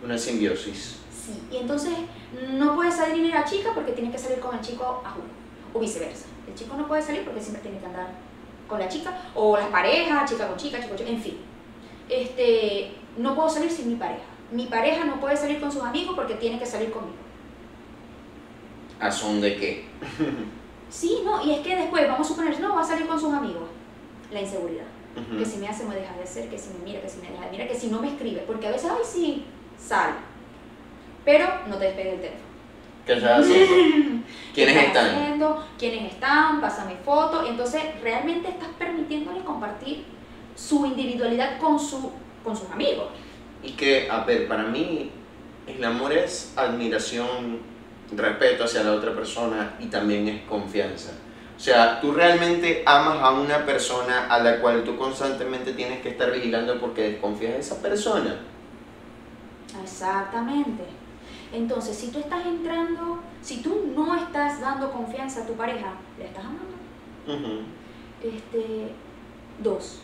Una 0.03 0.17
simbiosis. 0.17 0.99
Sí, 1.11 1.41
y 1.51 1.57
entonces 1.57 1.93
no 2.53 2.75
puede 2.75 2.91
salir 2.91 3.33
la 3.33 3.45
chica 3.45 3.71
porque 3.73 3.93
tiene 3.93 4.11
que 4.11 4.17
salir 4.17 4.39
con 4.39 4.55
el 4.55 4.61
chico 4.61 5.01
a 5.05 5.11
jugar, 5.11 5.29
o 5.73 5.79
viceversa. 5.79 6.25
El 6.47 6.55
chico 6.55 6.75
no 6.75 6.87
puede 6.87 7.01
salir 7.01 7.23
porque 7.23 7.41
siempre 7.41 7.61
tiene 7.61 7.79
que 7.79 7.85
andar 7.85 8.07
con 8.67 8.79
la 8.79 8.87
chica, 8.87 9.17
o 9.35 9.57
las 9.57 9.67
parejas, 9.67 10.29
chica 10.29 10.47
con 10.47 10.57
chica, 10.57 10.77
chico 10.77 10.89
con 10.89 10.97
chica, 10.97 11.09
en 11.09 11.21
fin. 11.21 11.37
Este, 12.09 12.91
no 13.17 13.35
puedo 13.35 13.49
salir 13.49 13.69
sin 13.69 13.89
mi 13.89 13.95
pareja. 13.95 14.23
Mi 14.51 14.67
pareja 14.67 15.05
no 15.05 15.19
puede 15.19 15.35
salir 15.37 15.59
con 15.59 15.71
sus 15.71 15.83
amigos 15.83 16.15
porque 16.15 16.35
tiene 16.35 16.59
que 16.59 16.65
salir 16.65 16.91
conmigo. 16.91 17.17
¿A 18.99 19.11
son 19.11 19.41
de 19.41 19.55
qué? 19.55 19.85
sí, 20.89 21.21
no, 21.25 21.43
y 21.43 21.51
es 21.53 21.59
que 21.59 21.75
después, 21.75 22.07
vamos 22.07 22.27
a 22.27 22.29
suponer, 22.29 22.59
no, 22.59 22.75
va 22.75 22.81
a 22.81 22.85
salir 22.85 23.07
con 23.07 23.19
sus 23.19 23.33
amigos. 23.33 23.69
La 24.31 24.41
inseguridad. 24.41 24.85
Que 25.37 25.45
si 25.45 25.57
me 25.57 25.67
hace, 25.67 25.85
me 25.85 25.93
deja 25.93 26.15
de 26.15 26.23
hacer, 26.23 26.49
que 26.49 26.57
si 26.57 26.73
me 26.73 26.83
mira, 26.83 26.99
que 26.99 27.07
si 27.07 27.19
me 27.19 27.29
deja 27.29 27.45
de 27.45 27.51
mirar, 27.51 27.67
que 27.67 27.75
si 27.75 27.87
no 27.87 28.01
me 28.01 28.07
escribe. 28.07 28.43
Porque 28.47 28.67
a 28.67 28.71
veces, 28.71 28.89
ay, 28.89 29.03
sí, 29.03 29.45
sale. 29.77 30.15
Pero 31.23 31.45
no 31.67 31.77
te 31.77 31.85
despegue 31.85 32.13
el 32.13 32.21
teléfono. 32.21 32.52
¿Qué 33.05 33.13
estás 33.13 33.41
haciendo? 33.41 34.23
¿Quiénes 34.53 34.77
están? 34.77 35.15
Haciendo? 35.15 35.67
¿Quiénes 35.77 36.13
están? 36.13 36.61
Pásame 36.61 36.95
foto. 37.03 37.45
Entonces, 37.45 37.81
realmente 38.01 38.49
estás 38.49 38.69
permitiéndole 38.79 39.41
compartir 39.41 40.05
su 40.55 40.85
individualidad 40.85 41.59
con, 41.59 41.79
su, 41.79 42.11
con 42.43 42.55
sus 42.55 42.69
amigos. 42.71 43.07
Y 43.61 43.71
que, 43.71 44.09
a 44.09 44.23
ver, 44.23 44.47
para 44.47 44.63
mí, 44.63 45.11
el 45.67 45.83
amor 45.83 46.13
es 46.13 46.53
admiración, 46.55 47.59
respeto 48.15 48.65
hacia 48.65 48.83
la 48.83 48.93
otra 48.93 49.13
persona 49.13 49.75
y 49.79 49.87
también 49.87 50.27
es 50.27 50.41
confianza. 50.43 51.11
O 51.55 51.59
sea, 51.59 51.99
tú 51.99 52.11
realmente 52.11 52.83
amas 52.85 53.19
a 53.21 53.31
una 53.31 53.65
persona 53.65 54.27
a 54.27 54.39
la 54.39 54.59
cual 54.59 54.83
tú 54.83 54.97
constantemente 54.97 55.73
tienes 55.73 56.01
que 56.01 56.09
estar 56.09 56.31
vigilando 56.31 56.79
porque 56.79 57.11
desconfías 57.11 57.53
de 57.53 57.59
esa 57.59 57.81
persona. 57.81 58.37
Exactamente. 59.81 61.02
Entonces, 61.53 61.95
si 61.95 62.07
tú 62.07 62.17
estás 62.17 62.45
entrando, 62.47 63.19
si 63.41 63.61
tú 63.61 63.91
no 63.95 64.15
estás 64.15 64.59
dando 64.59 64.91
confianza 64.91 65.43
a 65.43 65.45
tu 65.45 65.53
pareja, 65.53 65.93
¿le 66.17 66.25
estás 66.25 66.43
amando? 66.43 66.73
este, 68.23 68.91
dos, 69.61 70.01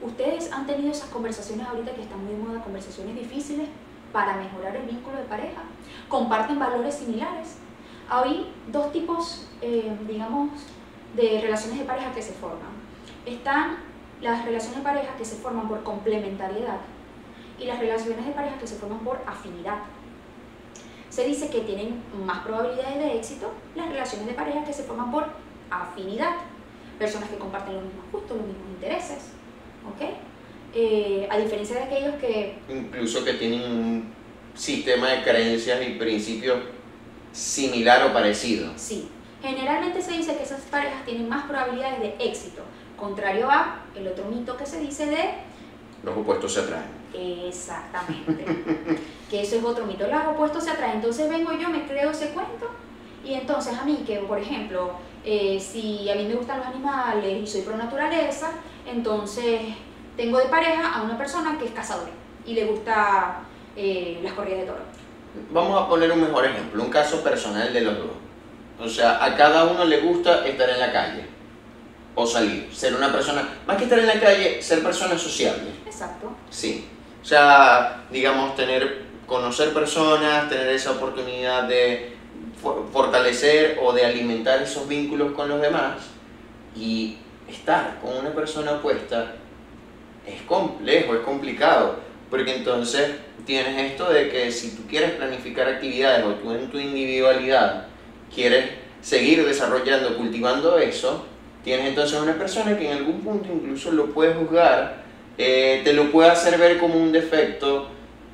ustedes 0.00 0.52
han 0.52 0.66
tenido 0.66 0.92
esas 0.92 1.10
conversaciones 1.10 1.66
ahorita 1.66 1.94
que 1.94 2.02
están 2.02 2.24
muy 2.24 2.34
de 2.34 2.42
moda, 2.42 2.62
conversaciones 2.62 3.16
difíciles 3.16 3.68
para 4.12 4.36
mejorar 4.36 4.76
el 4.76 4.86
vínculo 4.86 5.16
de 5.16 5.24
pareja. 5.24 5.62
Comparten 6.08 6.60
valores 6.60 6.94
similares. 6.94 7.56
Hay 8.08 8.52
dos 8.70 8.92
tipos, 8.92 9.48
eh, 9.60 9.96
digamos, 10.06 10.50
de 11.16 11.40
relaciones 11.40 11.80
de 11.80 11.84
pareja 11.84 12.12
que 12.12 12.22
se 12.22 12.32
forman. 12.34 12.72
Están 13.26 13.78
las 14.20 14.44
relaciones 14.44 14.78
de 14.78 14.84
pareja 14.84 15.16
que 15.16 15.24
se 15.24 15.36
forman 15.36 15.68
por 15.68 15.82
complementariedad 15.82 16.78
y 17.58 17.64
las 17.64 17.80
relaciones 17.80 18.24
de 18.24 18.32
pareja 18.32 18.58
que 18.58 18.66
se 18.66 18.76
forman 18.76 19.00
por 19.00 19.20
afinidad 19.26 19.78
se 21.14 21.24
dice 21.24 21.48
que 21.48 21.60
tienen 21.60 22.02
más 22.26 22.40
probabilidades 22.40 22.98
de 22.98 23.16
éxito 23.16 23.52
las 23.76 23.88
relaciones 23.88 24.26
de 24.26 24.32
pareja 24.32 24.64
que 24.64 24.72
se 24.72 24.82
forman 24.82 25.12
por 25.12 25.28
afinidad, 25.70 26.32
personas 26.98 27.28
que 27.28 27.36
comparten 27.36 27.74
los 27.74 27.84
mismos 27.84 28.04
gustos, 28.10 28.36
los 28.36 28.46
mismos 28.46 28.68
intereses, 28.70 29.18
¿ok? 29.88 30.10
Eh, 30.74 31.28
a 31.30 31.38
diferencia 31.38 31.76
de 31.76 31.82
aquellos 31.84 32.16
que... 32.16 32.58
Incluso 32.68 33.24
que 33.24 33.34
tienen 33.34 33.62
un 33.62 34.12
sistema 34.54 35.08
de 35.10 35.22
creencias 35.22 35.86
y 35.86 35.92
principios 35.92 36.58
similar 37.30 38.10
o 38.10 38.12
parecido. 38.12 38.72
Sí, 38.74 39.08
generalmente 39.40 40.02
se 40.02 40.12
dice 40.12 40.36
que 40.36 40.42
esas 40.42 40.62
parejas 40.62 41.04
tienen 41.04 41.28
más 41.28 41.46
probabilidades 41.46 42.00
de 42.00 42.16
éxito, 42.18 42.62
contrario 42.96 43.48
a 43.48 43.84
el 43.94 44.08
otro 44.08 44.24
mito 44.24 44.56
que 44.56 44.66
se 44.66 44.80
dice 44.80 45.06
de... 45.06 45.30
Los 46.02 46.16
opuestos 46.16 46.54
se 46.54 46.60
atraen. 46.60 47.03
Exactamente. 47.14 48.44
que 49.30 49.42
eso 49.42 49.56
es 49.56 49.64
otro 49.64 49.86
mito. 49.86 50.06
Los 50.06 50.26
opuestos 50.26 50.64
se 50.64 50.70
atraen. 50.70 50.96
Entonces 50.96 51.28
vengo 51.28 51.52
yo, 51.52 51.68
me 51.68 51.86
creo 51.86 52.10
ese 52.10 52.30
cuento. 52.30 52.70
Y 53.24 53.34
entonces 53.34 53.78
a 53.78 53.84
mí, 53.84 54.04
que 54.06 54.18
por 54.18 54.38
ejemplo, 54.38 54.92
eh, 55.24 55.58
si 55.58 56.10
a 56.10 56.14
mí 56.14 56.24
me 56.24 56.34
gustan 56.34 56.58
los 56.58 56.66
animales 56.66 57.42
y 57.42 57.46
soy 57.46 57.62
pro 57.62 57.76
naturaleza, 57.76 58.50
entonces 58.86 59.60
tengo 60.16 60.38
de 60.38 60.46
pareja 60.46 60.94
a 60.94 61.02
una 61.02 61.16
persona 61.16 61.58
que 61.58 61.64
es 61.64 61.70
cazadora 61.70 62.10
y 62.44 62.52
le 62.52 62.66
gusta 62.66 63.40
eh, 63.76 64.20
las 64.22 64.34
corridas 64.34 64.60
de 64.60 64.66
toro. 64.66 64.82
Vamos 65.50 65.82
a 65.82 65.88
poner 65.88 66.12
un 66.12 66.20
mejor 66.20 66.44
ejemplo, 66.44 66.82
un 66.82 66.90
caso 66.90 67.22
personal 67.24 67.72
de 67.72 67.80
los 67.80 67.96
dos. 67.98 68.10
O 68.78 68.88
sea, 68.88 69.24
a 69.24 69.34
cada 69.36 69.64
uno 69.64 69.84
le 69.84 70.00
gusta 70.00 70.46
estar 70.46 70.68
en 70.68 70.80
la 70.80 70.92
calle 70.92 71.24
o 72.14 72.26
salir, 72.26 72.68
ser 72.72 72.94
una 72.94 73.10
persona, 73.10 73.48
más 73.66 73.76
que 73.76 73.84
estar 73.84 73.98
en 73.98 74.06
la 74.06 74.20
calle, 74.20 74.62
ser 74.62 74.82
persona 74.82 75.18
sociable. 75.18 75.70
Exacto. 75.86 76.30
Sí. 76.50 76.88
O 77.24 78.12
digamos, 78.12 78.54
tener, 78.54 79.02
conocer 79.26 79.72
personas, 79.72 80.48
tener 80.50 80.68
esa 80.68 80.90
oportunidad 80.90 81.64
de 81.64 82.12
fortalecer 82.92 83.78
o 83.82 83.92
de 83.92 84.04
alimentar 84.04 84.60
esos 84.62 84.86
vínculos 84.86 85.32
con 85.32 85.48
los 85.48 85.60
demás 85.60 86.02
y 86.76 87.16
estar 87.48 87.98
con 88.00 88.16
una 88.16 88.30
persona 88.30 88.72
opuesta 88.72 89.32
es 90.26 90.42
complejo, 90.42 91.14
es 91.14 91.20
complicado, 91.20 91.96
porque 92.28 92.56
entonces 92.56 93.12
tienes 93.46 93.92
esto 93.92 94.10
de 94.10 94.28
que 94.28 94.50
si 94.50 94.76
tú 94.76 94.82
quieres 94.86 95.12
planificar 95.12 95.68
actividades 95.68 96.24
o 96.24 96.34
tú 96.34 96.52
en 96.52 96.70
tu 96.70 96.78
individualidad 96.78 97.86
quieres 98.34 98.70
seguir 99.00 99.46
desarrollando, 99.46 100.16
cultivando 100.16 100.78
eso, 100.78 101.26
tienes 101.62 101.86
entonces 101.86 102.20
una 102.20 102.34
persona 102.34 102.76
que 102.76 102.90
en 102.90 102.98
algún 102.98 103.20
punto 103.20 103.48
incluso 103.50 103.92
lo 103.92 104.06
puede 104.06 104.34
juzgar 104.34 105.03
eh, 105.38 105.82
te 105.84 105.92
lo 105.92 106.10
puede 106.10 106.30
hacer 106.30 106.58
ver 106.58 106.78
como 106.78 106.94
un 106.94 107.12
defecto 107.12 107.88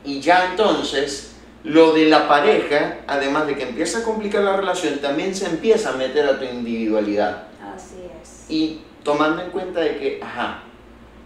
y 0.05 0.21
ya 0.21 0.51
entonces 0.51 1.37
lo 1.65 1.93
de 1.93 2.07
la 2.07 2.27
pareja, 2.27 2.99
además 3.07 3.47
de 3.47 3.57
que 3.57 3.65
empieza 3.65 3.99
a 3.99 4.03
complicar 4.03 4.43
la 4.43 4.57
relación, 4.57 4.99
también 4.99 5.35
se 5.35 5.47
empieza 5.47 5.91
a 5.91 5.93
meter 5.93 6.27
a 6.27 6.39
tu 6.39 6.45
individualidad. 6.45 7.49
Así 7.75 7.97
es. 8.23 8.51
Y 8.51 8.81
tomando 9.03 9.43
en 9.43 9.51
cuenta 9.51 9.81
de 9.81 9.99
que, 9.99 10.21
ajá, 10.23 10.63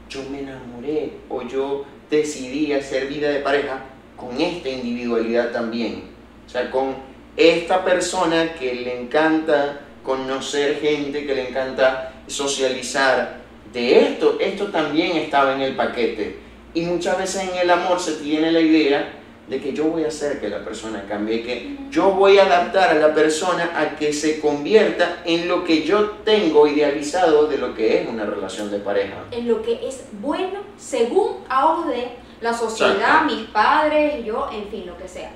yo 0.09 0.23
me 0.31 0.41
enamoré 0.41 1.13
o 1.29 1.43
yo 1.43 1.85
decidí 2.11 2.73
hacer 2.73 3.07
vida 3.07 3.29
de 3.29 3.41
pareja 3.41 3.85
con 4.17 4.41
esta 4.41 4.69
individualidad 4.69 5.51
también. 5.53 6.05
O 6.47 6.49
sea, 6.49 6.71
con 6.71 6.95
esta 7.37 7.85
persona 7.85 8.55
que 8.55 8.75
le 8.75 9.01
encanta 9.01 9.81
conocer 10.03 10.81
gente, 10.81 11.27
que 11.27 11.35
le 11.35 11.49
encanta 11.49 12.13
socializar, 12.27 13.44
de 13.75 14.01
esto, 14.01 14.39
esto 14.41 14.69
también 14.69 15.17
estaba 15.17 15.55
en 15.55 15.61
el 15.61 15.77
paquete. 15.77 16.39
Y 16.73 16.83
muchas 16.83 17.19
veces 17.19 17.51
en 17.51 17.59
el 17.59 17.71
amor 17.71 18.01
se 18.01 18.13
tiene 18.13 18.51
la 18.51 18.61
idea 18.61 19.21
de 19.49 19.61
que 19.61 19.75
yo 19.75 19.85
voy 19.85 20.05
a 20.05 20.09
hacer 20.09 20.41
que 20.41 20.49
la 20.49 20.65
persona 20.65 21.05
cambie, 21.07 21.43
que 21.43 21.77
yo 21.91 22.13
voy 22.13 22.39
a 22.39 22.45
adaptar 22.45 22.91
a 22.91 22.95
la 22.95 23.13
persona 23.13 23.73
a 23.77 23.97
que 23.97 24.13
se 24.13 24.41
convierta 24.41 25.23
en 25.27 25.49
lo 25.49 25.65
que 25.65 25.83
yo 25.83 26.13
tengo 26.25 26.67
idealizado 26.67 27.47
de 27.47 27.59
lo 27.59 27.75
que 27.75 28.01
es 28.01 28.09
una 28.09 28.25
relación 28.25 28.71
de 28.71 28.79
pareja. 28.79 29.25
En 29.31 29.47
lo 29.47 29.61
que 29.61 29.87
es 29.87 30.05
bueno 30.13 30.61
según 30.79 31.45
a 31.49 31.67
ojos 31.67 31.89
de 31.89 32.09
la 32.41 32.55
sociedad, 32.55 33.25
mis 33.25 33.47
padres, 33.49 34.25
yo, 34.25 34.49
en 34.53 34.69
fin, 34.69 34.87
lo 34.87 34.97
que 34.97 35.09
sea. 35.09 35.33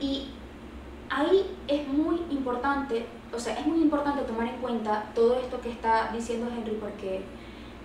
Y 0.00 0.28
ahí 1.10 1.44
es 1.68 1.86
muy 1.88 2.16
importante, 2.30 3.04
o 3.32 3.38
sea, 3.38 3.58
es 3.58 3.66
muy 3.66 3.80
importante 3.80 4.22
tomar 4.22 4.48
en 4.48 4.56
cuenta 4.56 5.10
todo 5.14 5.38
esto 5.38 5.60
que 5.60 5.70
está 5.70 6.10
diciendo 6.12 6.50
Henry 6.54 6.76
porque 6.80 7.22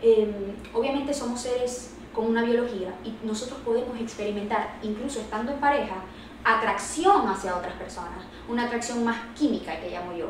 Em, 0.02 0.56
obviamente 0.74 1.14
somos 1.14 1.42
seres 1.42 1.96
con 2.14 2.26
una 2.26 2.44
biología 2.44 2.94
y 3.04 3.14
nosotros 3.26 3.60
podemos 3.66 4.00
experimentar, 4.00 4.78
incluso 4.82 5.20
estando 5.20 5.52
en 5.52 5.60
pareja, 5.60 5.96
atracción 6.44 7.28
hacia 7.28 7.56
otras 7.56 7.74
personas, 7.74 8.26
una 8.48 8.66
atracción 8.66 9.04
más 9.04 9.18
química 9.38 9.80
que 9.80 9.90
llamo 9.90 10.16
yo. 10.16 10.30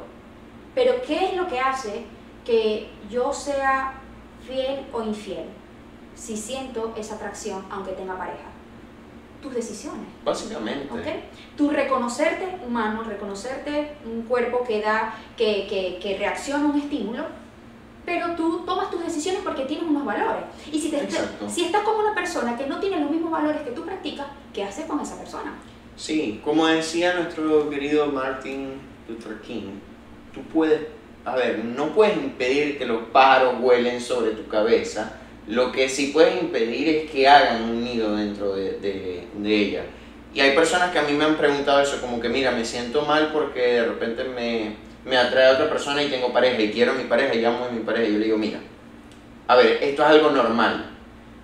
Pero 0.74 1.02
¿qué 1.06 1.30
es 1.30 1.36
lo 1.36 1.48
que 1.48 1.60
hace 1.60 2.06
que 2.46 2.90
yo 3.10 3.32
sea 3.32 3.94
fiel 4.46 4.88
o 4.92 5.04
infiel 5.04 5.46
si 6.16 6.36
siento 6.36 6.94
esa 6.98 7.16
atracción 7.16 7.64
aunque 7.70 7.92
tenga 7.92 8.18
pareja? 8.18 8.50
Tus 9.42 9.54
decisiones. 9.54 10.08
Básicamente. 10.26 10.94
¿Okay? 10.94 11.30
Tu 11.56 11.70
reconocerte 11.70 12.60
humano, 12.66 13.04
reconocerte 13.04 13.96
un 14.06 14.24
cuerpo 14.24 14.64
que 14.68 14.82
da, 14.82 15.14
que, 15.38 15.66
que, 15.68 15.98
que 16.02 16.18
reacciona 16.18 16.66
a 16.66 16.72
un 16.72 16.80
estímulo 16.80 17.24
pero 18.06 18.36
tú 18.36 18.64
tomas 18.66 18.90
tus 18.90 19.04
decisiones 19.04 19.42
porque 19.44 19.64
tienes 19.64 19.88
unos 19.88 20.06
valores. 20.06 20.44
Y 20.72 20.80
si, 20.80 20.90
te, 20.90 21.08
si 21.48 21.66
estás 21.66 21.84
con 21.84 21.96
una 21.96 22.16
persona 22.16 22.58
que 22.58 22.68
no 22.68 22.80
tiene 22.80 23.00
los 23.00 23.12
mismos 23.12 23.32
valores 23.32 23.62
que 23.62 23.72
tú 23.72 23.86
practicas, 23.86 24.28
¿qué 24.54 24.64
haces 24.64 24.86
con 24.86 25.00
esa 25.00 25.18
persona? 25.18 25.54
Sí, 25.96 26.42
como 26.44 26.66
decía 26.68 27.14
nuestro 27.14 27.70
querido 27.70 28.08
Martin 28.08 28.82
Luther 29.08 29.42
King, 29.42 29.80
tú 30.34 30.42
puedes, 30.44 30.82
a 31.26 31.36
ver, 31.36 31.64
no 31.66 31.94
puedes 31.94 32.18
impedir 32.18 32.78
que 32.78 32.86
los 32.86 33.04
pájaros 33.12 33.60
vuelen 33.60 34.00
sobre 34.00 34.32
tu 34.32 34.48
cabeza, 34.48 35.18
lo 35.48 35.72
que 35.72 35.90
sí 35.90 36.12
puedes 36.14 36.42
impedir 36.42 36.88
es 36.88 37.12
que 37.12 37.28
hagan 37.28 37.64
un 37.64 37.84
nido 37.84 38.16
dentro 38.16 38.56
de, 38.56 38.80
de, 38.80 39.28
de 39.36 39.56
ella. 39.56 39.84
Y 40.34 40.42
hay 40.42 40.56
personas 40.56 40.92
que 40.92 41.00
a 41.00 41.04
mí 41.04 41.14
me 41.14 41.26
han 41.26 41.36
preguntado 41.36 41.82
eso, 41.82 42.00
como 42.00 42.20
que 42.22 42.30
mira, 42.30 42.52
me 42.52 42.64
siento 42.64 43.02
mal 43.02 43.32
porque 43.34 43.60
de 43.60 43.86
repente 43.86 44.24
me, 44.24 44.76
me 45.10 45.18
atrae 45.18 45.48
a 45.48 45.54
otra 45.54 45.70
persona 45.70 46.04
y 46.04 46.10
tengo 46.10 46.32
pareja 46.32 46.62
y 46.62 46.72
quiero 46.72 46.92
a 46.92 46.96
mi 46.96 47.06
pareja 47.06 47.36
y 47.36 47.44
amo 47.44 47.66
a 47.66 47.72
mi 47.72 47.80
pareja. 47.80 48.08
Yo 48.08 48.20
le 48.20 48.26
digo, 48.26 48.38
mira, 48.38 48.60
a 49.48 49.56
ver, 49.56 49.80
esto 49.82 50.04
es 50.04 50.08
algo 50.08 50.30
normal. 50.30 50.92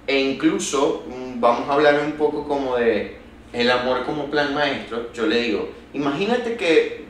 E 0.05 0.19
incluso 0.19 1.03
mm, 1.07 1.41
vamos 1.41 1.67
a 1.67 1.73
hablar 1.73 1.99
un 2.05 2.13
poco 2.13 2.47
como 2.47 2.77
de 2.77 3.17
el 3.51 3.71
amor 3.71 4.05
como 4.05 4.25
plan 4.25 4.53
maestro. 4.53 5.11
Yo 5.13 5.25
le 5.25 5.41
digo, 5.41 5.69
imagínate 5.93 6.55
que 6.55 7.05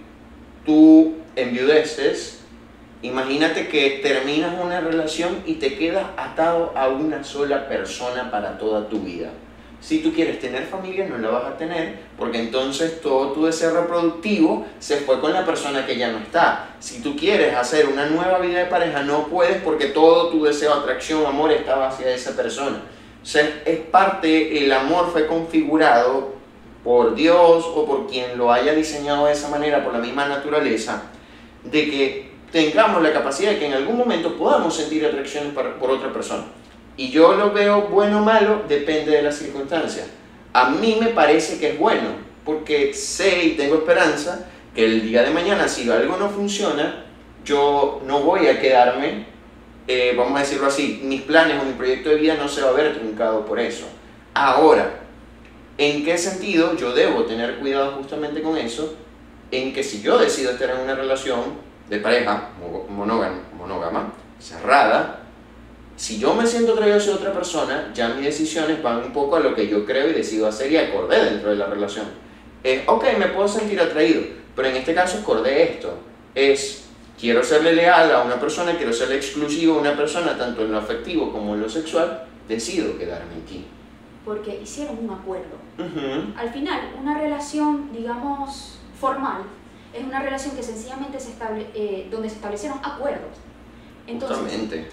tú 0.65 1.15
enviudeces, 1.35 2.43
imagínate 3.01 3.67
que 3.67 3.99
terminas 4.01 4.53
una 4.63 4.79
relación 4.79 5.43
y 5.45 5.55
te 5.55 5.75
quedas 5.75 6.05
atado 6.15 6.71
a 6.75 6.87
una 6.87 7.23
sola 7.23 7.67
persona 7.67 8.31
para 8.31 8.57
toda 8.57 8.87
tu 8.87 9.01
vida. 9.01 9.31
Si 9.81 9.99
tú 9.99 10.13
quieres 10.13 10.39
tener 10.39 10.65
familia, 10.65 11.07
no 11.07 11.17
la 11.17 11.29
vas 11.29 11.45
a 11.45 11.57
tener, 11.57 11.99
porque 12.17 12.39
entonces 12.39 13.01
todo 13.01 13.33
tu 13.33 13.45
deseo 13.45 13.81
reproductivo 13.81 14.65
se 14.79 14.97
fue 14.97 15.19
con 15.19 15.33
la 15.33 15.45
persona 15.45 15.85
que 15.85 15.97
ya 15.97 16.11
no 16.11 16.17
está. 16.19 16.75
Si 16.79 17.01
tú 17.01 17.15
quieres 17.15 17.55
hacer 17.55 17.87
una 17.87 18.07
nueva 18.07 18.39
vida 18.39 18.59
de 18.59 18.65
pareja, 18.65 19.03
no 19.03 19.27
puedes 19.27 19.61
porque 19.61 19.87
todo 19.87 20.29
tu 20.29 20.43
deseo, 20.43 20.73
atracción, 20.73 21.25
amor 21.25 21.51
estaba 21.51 21.89
hacia 21.89 22.13
esa 22.13 22.35
persona. 22.35 22.81
O 23.21 23.25
sea, 23.25 23.61
es 23.65 23.79
parte, 23.79 24.63
el 24.63 24.71
amor 24.71 25.11
fue 25.11 25.27
configurado 25.27 26.33
por 26.83 27.15
Dios 27.15 27.65
o 27.65 27.85
por 27.85 28.07
quien 28.07 28.37
lo 28.37 28.51
haya 28.51 28.73
diseñado 28.73 29.25
de 29.25 29.33
esa 29.33 29.49
manera, 29.49 29.83
por 29.83 29.93
la 29.93 29.99
misma 29.99 30.27
naturaleza, 30.27 31.03
de 31.63 31.89
que 31.89 32.31
tengamos 32.51 33.01
la 33.01 33.11
capacidad 33.11 33.51
de 33.51 33.59
que 33.59 33.65
en 33.67 33.73
algún 33.73 33.97
momento 33.97 34.35
podamos 34.35 34.75
sentir 34.75 35.05
atracción 35.05 35.53
por 35.53 35.89
otra 35.91 36.13
persona. 36.13 36.45
Y 36.97 37.09
yo 37.09 37.33
lo 37.33 37.51
veo 37.51 37.83
bueno 37.83 38.19
o 38.19 38.23
malo, 38.23 38.63
depende 38.67 39.11
de 39.11 39.21
las 39.21 39.37
circunstancias. 39.37 40.07
A 40.53 40.69
mí 40.69 40.97
me 40.99 41.07
parece 41.07 41.59
que 41.59 41.71
es 41.71 41.79
bueno, 41.79 42.09
porque 42.45 42.93
sé 42.93 43.43
y 43.43 43.49
tengo 43.51 43.75
esperanza 43.75 44.47
que 44.73 44.85
el 44.85 45.01
día 45.01 45.23
de 45.23 45.31
mañana, 45.31 45.67
si 45.67 45.89
algo 45.89 46.15
no 46.17 46.29
funciona, 46.29 47.05
yo 47.43 48.01
no 48.05 48.21
voy 48.21 48.47
a 48.47 48.59
quedarme, 48.59 49.25
eh, 49.87 50.13
vamos 50.17 50.37
a 50.37 50.43
decirlo 50.43 50.67
así, 50.67 51.01
mis 51.03 51.21
planes 51.21 51.61
o 51.61 51.65
mi 51.65 51.73
proyecto 51.73 52.09
de 52.09 52.15
vida 52.15 52.35
no 52.35 52.47
se 52.47 52.61
va 52.61 52.69
a 52.69 52.73
ver 52.73 52.97
truncado 52.97 53.45
por 53.45 53.59
eso. 53.59 53.85
Ahora, 54.33 55.01
¿en 55.77 56.03
qué 56.03 56.17
sentido 56.17 56.75
yo 56.75 56.93
debo 56.93 57.23
tener 57.25 57.57
cuidado 57.57 57.91
justamente 57.93 58.41
con 58.41 58.57
eso? 58.57 58.95
En 59.51 59.73
que 59.73 59.83
si 59.83 60.01
yo 60.01 60.17
decido 60.17 60.51
estar 60.51 60.71
en 60.71 60.81
una 60.81 60.95
relación 60.95 61.41
de 61.89 61.99
pareja 61.99 62.49
monógama, 62.89 63.39
monógama 63.57 64.13
cerrada, 64.39 65.24
si 65.95 66.19
yo 66.19 66.33
me 66.35 66.45
siento 66.45 66.73
atraído 66.73 66.97
hacia 66.97 67.15
otra 67.15 67.31
persona, 67.31 67.91
ya 67.93 68.09
mis 68.09 68.25
decisiones 68.25 68.83
van 68.83 68.97
un 68.97 69.13
poco 69.13 69.37
a 69.37 69.39
lo 69.39 69.55
que 69.55 69.67
yo 69.67 69.85
creo 69.85 70.09
y 70.09 70.13
decido 70.13 70.47
hacer 70.47 70.71
y 70.71 70.77
acordé 70.77 71.23
dentro 71.23 71.51
de 71.51 71.55
la 71.55 71.67
relación. 71.67 72.05
Es, 72.63 72.81
ok, 72.87 73.05
me 73.17 73.27
puedo 73.27 73.47
sentir 73.47 73.79
atraído, 73.79 74.23
pero 74.55 74.67
en 74.67 74.75
este 74.75 74.93
caso 74.93 75.19
acordé 75.19 75.63
esto. 75.63 75.97
Es, 76.33 76.85
quiero 77.17 77.43
serle 77.43 77.73
leal 77.73 78.11
a 78.11 78.23
una 78.23 78.39
persona, 78.39 78.75
quiero 78.75 78.91
serle 78.91 79.15
exclusivo 79.15 79.75
a 79.75 79.79
una 79.79 79.95
persona, 79.95 80.37
tanto 80.37 80.63
en 80.63 80.71
lo 80.71 80.79
afectivo 80.79 81.31
como 81.31 81.55
en 81.55 81.61
lo 81.61 81.69
sexual, 81.69 82.25
decido 82.47 82.97
quedarme 82.97 83.35
aquí. 83.43 83.65
Porque 84.25 84.59
hicieron 84.61 84.97
un 85.01 85.11
acuerdo. 85.11 85.55
Al 86.35 86.51
final, 86.51 86.93
una 86.99 87.19
relación, 87.19 87.91
digamos, 87.93 88.79
formal, 88.99 89.43
es 89.93 90.03
una 90.03 90.21
relación 90.21 90.55
que 90.55 90.63
sencillamente 90.63 91.19
se 91.19 91.29
estable, 91.29 91.67
eh, 91.73 92.07
donde 92.11 92.29
se 92.29 92.35
establecieron 92.35 92.79
acuerdos. 92.83 93.37
Entonces, 94.07 94.85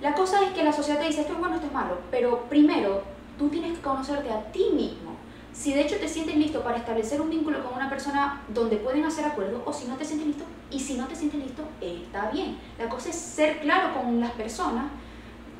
la 0.00 0.14
cosa 0.14 0.42
es 0.42 0.52
que 0.52 0.64
la 0.64 0.72
sociedad 0.72 1.00
te 1.00 1.06
dice 1.06 1.22
esto 1.22 1.34
es 1.34 1.38
bueno, 1.38 1.54
esto 1.54 1.66
es 1.66 1.72
malo, 1.72 1.98
pero 2.10 2.44
primero 2.48 3.02
tú 3.38 3.48
tienes 3.48 3.76
que 3.76 3.82
conocerte 3.82 4.30
a 4.30 4.52
ti 4.52 4.70
mismo. 4.74 5.14
Si 5.52 5.72
de 5.72 5.82
hecho 5.82 5.96
te 5.96 6.08
sientes 6.08 6.34
listo 6.36 6.62
para 6.62 6.78
establecer 6.78 7.20
un 7.20 7.30
vínculo 7.30 7.62
con 7.62 7.74
una 7.74 7.88
persona 7.88 8.42
donde 8.48 8.76
pueden 8.76 9.04
hacer 9.04 9.24
acuerdos, 9.24 9.62
o 9.64 9.72
si 9.72 9.86
no 9.86 9.96
te 9.96 10.04
sientes 10.04 10.26
listo, 10.26 10.44
y 10.70 10.80
si 10.80 10.94
no 10.94 11.06
te 11.06 11.14
sientes 11.14 11.40
listo, 11.40 11.62
está 11.80 12.30
bien. 12.30 12.58
La 12.76 12.88
cosa 12.88 13.10
es 13.10 13.16
ser 13.16 13.60
claro 13.60 13.94
con 13.94 14.20
las 14.20 14.32
personas, 14.32 14.86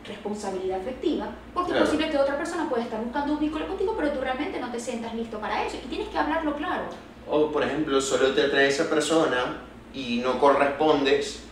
responsabilidad 0.04 0.80
afectiva, 0.80 1.28
porque 1.54 1.72
es 1.72 1.78
posible 1.78 2.10
que 2.10 2.18
otra 2.18 2.36
persona 2.36 2.68
pueda 2.68 2.82
estar 2.82 3.02
buscando 3.02 3.34
un 3.34 3.40
vínculo 3.40 3.68
contigo, 3.68 3.94
pero 3.96 4.10
tú 4.10 4.20
realmente 4.20 4.58
no 4.58 4.70
te 4.72 4.80
sientas 4.80 5.14
listo 5.14 5.38
para 5.38 5.64
eso, 5.64 5.76
y 5.82 5.88
tienes 5.88 6.08
que 6.08 6.18
hablarlo 6.18 6.56
claro. 6.56 6.84
O, 7.28 7.52
por 7.52 7.62
ejemplo, 7.62 8.00
solo 8.00 8.34
te 8.34 8.42
atrae 8.42 8.68
esa 8.68 8.90
persona 8.90 9.62
y 9.94 10.18
no 10.18 10.40
correspondes 10.40 11.44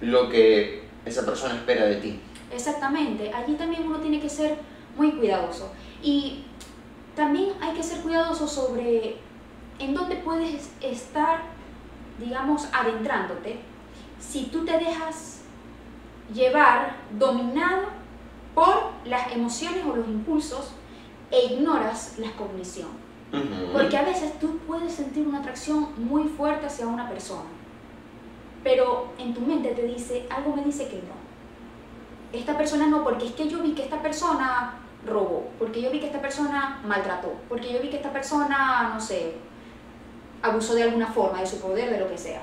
lo 0.00 0.30
que 0.30 0.83
esa 1.04 1.24
persona 1.24 1.54
espera 1.54 1.86
de 1.86 1.96
ti. 1.96 2.20
Exactamente, 2.52 3.32
allí 3.32 3.54
también 3.54 3.84
uno 3.84 3.98
tiene 3.98 4.20
que 4.20 4.28
ser 4.28 4.56
muy 4.96 5.12
cuidadoso. 5.12 5.70
Y 6.02 6.44
también 7.14 7.50
hay 7.60 7.74
que 7.74 7.82
ser 7.82 8.00
cuidadoso 8.00 8.46
sobre 8.46 9.16
en 9.78 9.94
dónde 9.94 10.16
puedes 10.16 10.70
estar, 10.80 11.42
digamos, 12.18 12.68
adentrándote, 12.72 13.58
si 14.20 14.44
tú 14.44 14.64
te 14.64 14.78
dejas 14.78 15.40
llevar, 16.32 16.96
dominado 17.18 17.82
por 18.54 18.92
las 19.04 19.32
emociones 19.32 19.84
o 19.84 19.96
los 19.96 20.06
impulsos 20.06 20.72
e 21.30 21.54
ignoras 21.54 22.18
la 22.18 22.30
cognición. 22.32 22.88
Porque 23.72 23.96
a 23.96 24.04
veces 24.04 24.38
tú 24.38 24.58
puedes 24.58 24.92
sentir 24.92 25.26
una 25.26 25.40
atracción 25.40 25.88
muy 25.96 26.28
fuerte 26.28 26.66
hacia 26.66 26.86
una 26.86 27.08
persona 27.08 27.48
pero 28.64 29.12
en 29.18 29.34
tu 29.34 29.42
mente 29.42 29.68
te 29.68 29.82
dice, 29.82 30.26
algo 30.30 30.56
me 30.56 30.64
dice 30.64 30.88
que 30.88 30.96
no. 30.96 31.14
Esta 32.32 32.56
persona 32.56 32.86
no, 32.86 33.04
porque 33.04 33.26
es 33.26 33.32
que 33.32 33.48
yo 33.48 33.62
vi 33.62 33.74
que 33.74 33.84
esta 33.84 34.02
persona 34.02 34.80
robó, 35.06 35.50
porque 35.58 35.82
yo 35.82 35.90
vi 35.90 36.00
que 36.00 36.06
esta 36.06 36.20
persona 36.20 36.80
maltrató, 36.84 37.34
porque 37.48 37.72
yo 37.72 37.80
vi 37.80 37.90
que 37.90 37.96
esta 37.96 38.12
persona, 38.12 38.90
no 38.92 39.00
sé, 39.00 39.34
abusó 40.42 40.74
de 40.74 40.82
alguna 40.82 41.06
forma 41.06 41.40
de 41.40 41.46
su 41.46 41.60
poder, 41.60 41.90
de 41.90 42.00
lo 42.00 42.08
que 42.08 42.18
sea. 42.18 42.42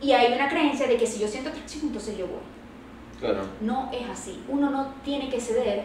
Y 0.00 0.12
hay 0.12 0.32
una 0.32 0.48
creencia 0.48 0.88
de 0.88 0.96
que 0.96 1.06
si 1.06 1.20
yo 1.20 1.28
siento 1.28 1.50
atracción, 1.50 1.82
entonces 1.86 2.16
yo 2.16 2.26
voy. 2.26 2.40
Claro. 3.20 3.42
No 3.60 3.88
es 3.92 4.08
así. 4.08 4.42
Uno 4.48 4.70
no 4.70 4.94
tiene 5.04 5.28
que 5.28 5.40
ceder 5.40 5.84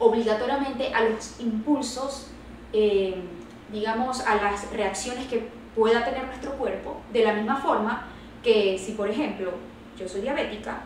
obligatoriamente 0.00 0.92
a 0.92 1.04
los 1.04 1.38
impulsos, 1.38 2.30
eh, 2.72 3.22
digamos, 3.70 4.20
a 4.20 4.34
las 4.34 4.68
reacciones 4.72 5.26
que 5.28 5.48
pueda 5.76 6.04
tener 6.04 6.26
nuestro 6.26 6.52
cuerpo, 6.52 6.96
de 7.12 7.22
la 7.22 7.34
misma 7.34 7.56
forma 7.58 8.08
que 8.46 8.78
si, 8.78 8.92
por 8.92 9.10
ejemplo, 9.10 9.50
yo 9.98 10.08
soy 10.08 10.20
diabética 10.20 10.84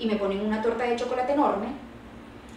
y 0.00 0.06
me 0.06 0.16
ponen 0.16 0.40
una 0.44 0.60
torta 0.60 0.82
de 0.82 0.96
chocolate 0.96 1.32
enorme, 1.32 1.68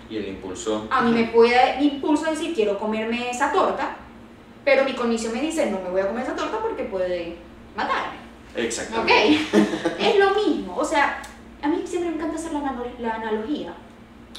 y 0.10 0.18
el 0.18 0.30
impulso. 0.30 0.88
A 0.90 1.02
mí 1.02 1.12
me 1.12 1.26
puede 1.26 1.84
impulso 1.84 2.30
decir 2.30 2.54
quiero 2.56 2.80
comerme 2.80 3.30
esa 3.30 3.52
torta, 3.52 3.98
pero 4.64 4.84
mi 4.84 4.94
cognición 4.94 5.32
me 5.34 5.42
dice 5.42 5.70
no 5.70 5.80
me 5.80 5.90
voy 5.90 6.02
a 6.02 6.08
comer 6.08 6.24
esa 6.24 6.36
torta 6.36 6.60
porque 6.60 6.84
puede 6.86 7.36
matarme. 7.76 8.18
Exactamente. 8.56 9.14
¿Ok? 9.14 9.60
es 10.00 10.20
lo 10.20 10.32
mismo. 10.36 10.76
O 10.76 10.86
sea, 10.86 11.22
a 11.62 11.68
mí 11.68 11.82
siempre 11.86 12.10
me 12.10 12.16
encanta 12.18 12.36
hacer 12.36 12.54
la, 12.54 12.76
la 13.00 13.16
analogía. 13.16 13.74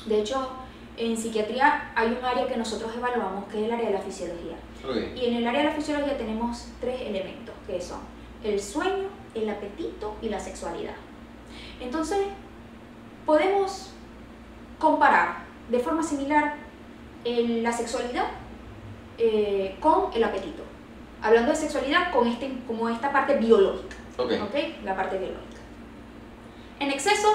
De 0.07 0.21
hecho, 0.21 0.51
en 0.97 1.17
psiquiatría 1.17 1.93
hay 1.95 2.17
un 2.19 2.25
área 2.25 2.47
que 2.47 2.57
nosotros 2.57 2.93
evaluamos 2.97 3.45
que 3.47 3.59
es 3.59 3.65
el 3.67 3.73
área 3.73 3.87
de 3.87 3.95
la 3.95 4.01
fisiología. 4.01 4.57
Y 5.17 5.27
en 5.27 5.37
el 5.37 5.47
área 5.47 5.63
de 5.63 5.69
la 5.69 5.75
fisiología 5.75 6.17
tenemos 6.17 6.69
tres 6.81 7.01
elementos 7.03 7.55
que 7.67 7.81
son 7.81 8.01
el 8.45 8.61
sueño, 8.61 9.09
el 9.37 9.49
apetito 9.49 10.17
y 10.23 10.29
la 10.29 10.41
sexualidad. 10.41 10.95
Entonces, 11.81 12.19
podemos 13.25 13.91
comparar 14.79 15.45
de 15.69 15.79
forma 15.79 16.03
similar 16.03 16.55
la 17.25 17.73
sexualidad 17.73 18.27
eh, 19.19 19.77
con 19.81 20.13
el 20.15 20.23
apetito. 20.23 20.63
Hablando 21.23 21.51
de 21.51 21.57
sexualidad 21.57 22.13
con 22.13 22.29
este, 22.29 22.53
como 22.67 22.89
esta 22.89 23.13
parte 23.13 23.37
biológica. 23.37 23.97
Okay. 24.17 24.81
La 24.85 24.95
parte 24.95 25.19
biológica. 25.19 25.61
En 26.79 26.91
exceso, 26.91 27.29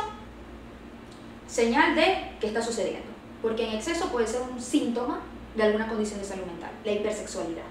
señal 1.47 1.95
de 1.95 2.31
que 2.39 2.47
está 2.47 2.61
sucediendo. 2.61 3.09
Porque 3.41 3.67
en 3.67 3.75
exceso 3.75 4.07
puede 4.07 4.27
ser 4.27 4.41
un 4.41 4.61
síntoma 4.61 5.19
de 5.55 5.63
alguna 5.63 5.87
condición 5.87 6.19
de 6.19 6.25
salud 6.25 6.45
mental, 6.45 6.71
la 6.85 6.91
hipersexualidad. 6.91 7.63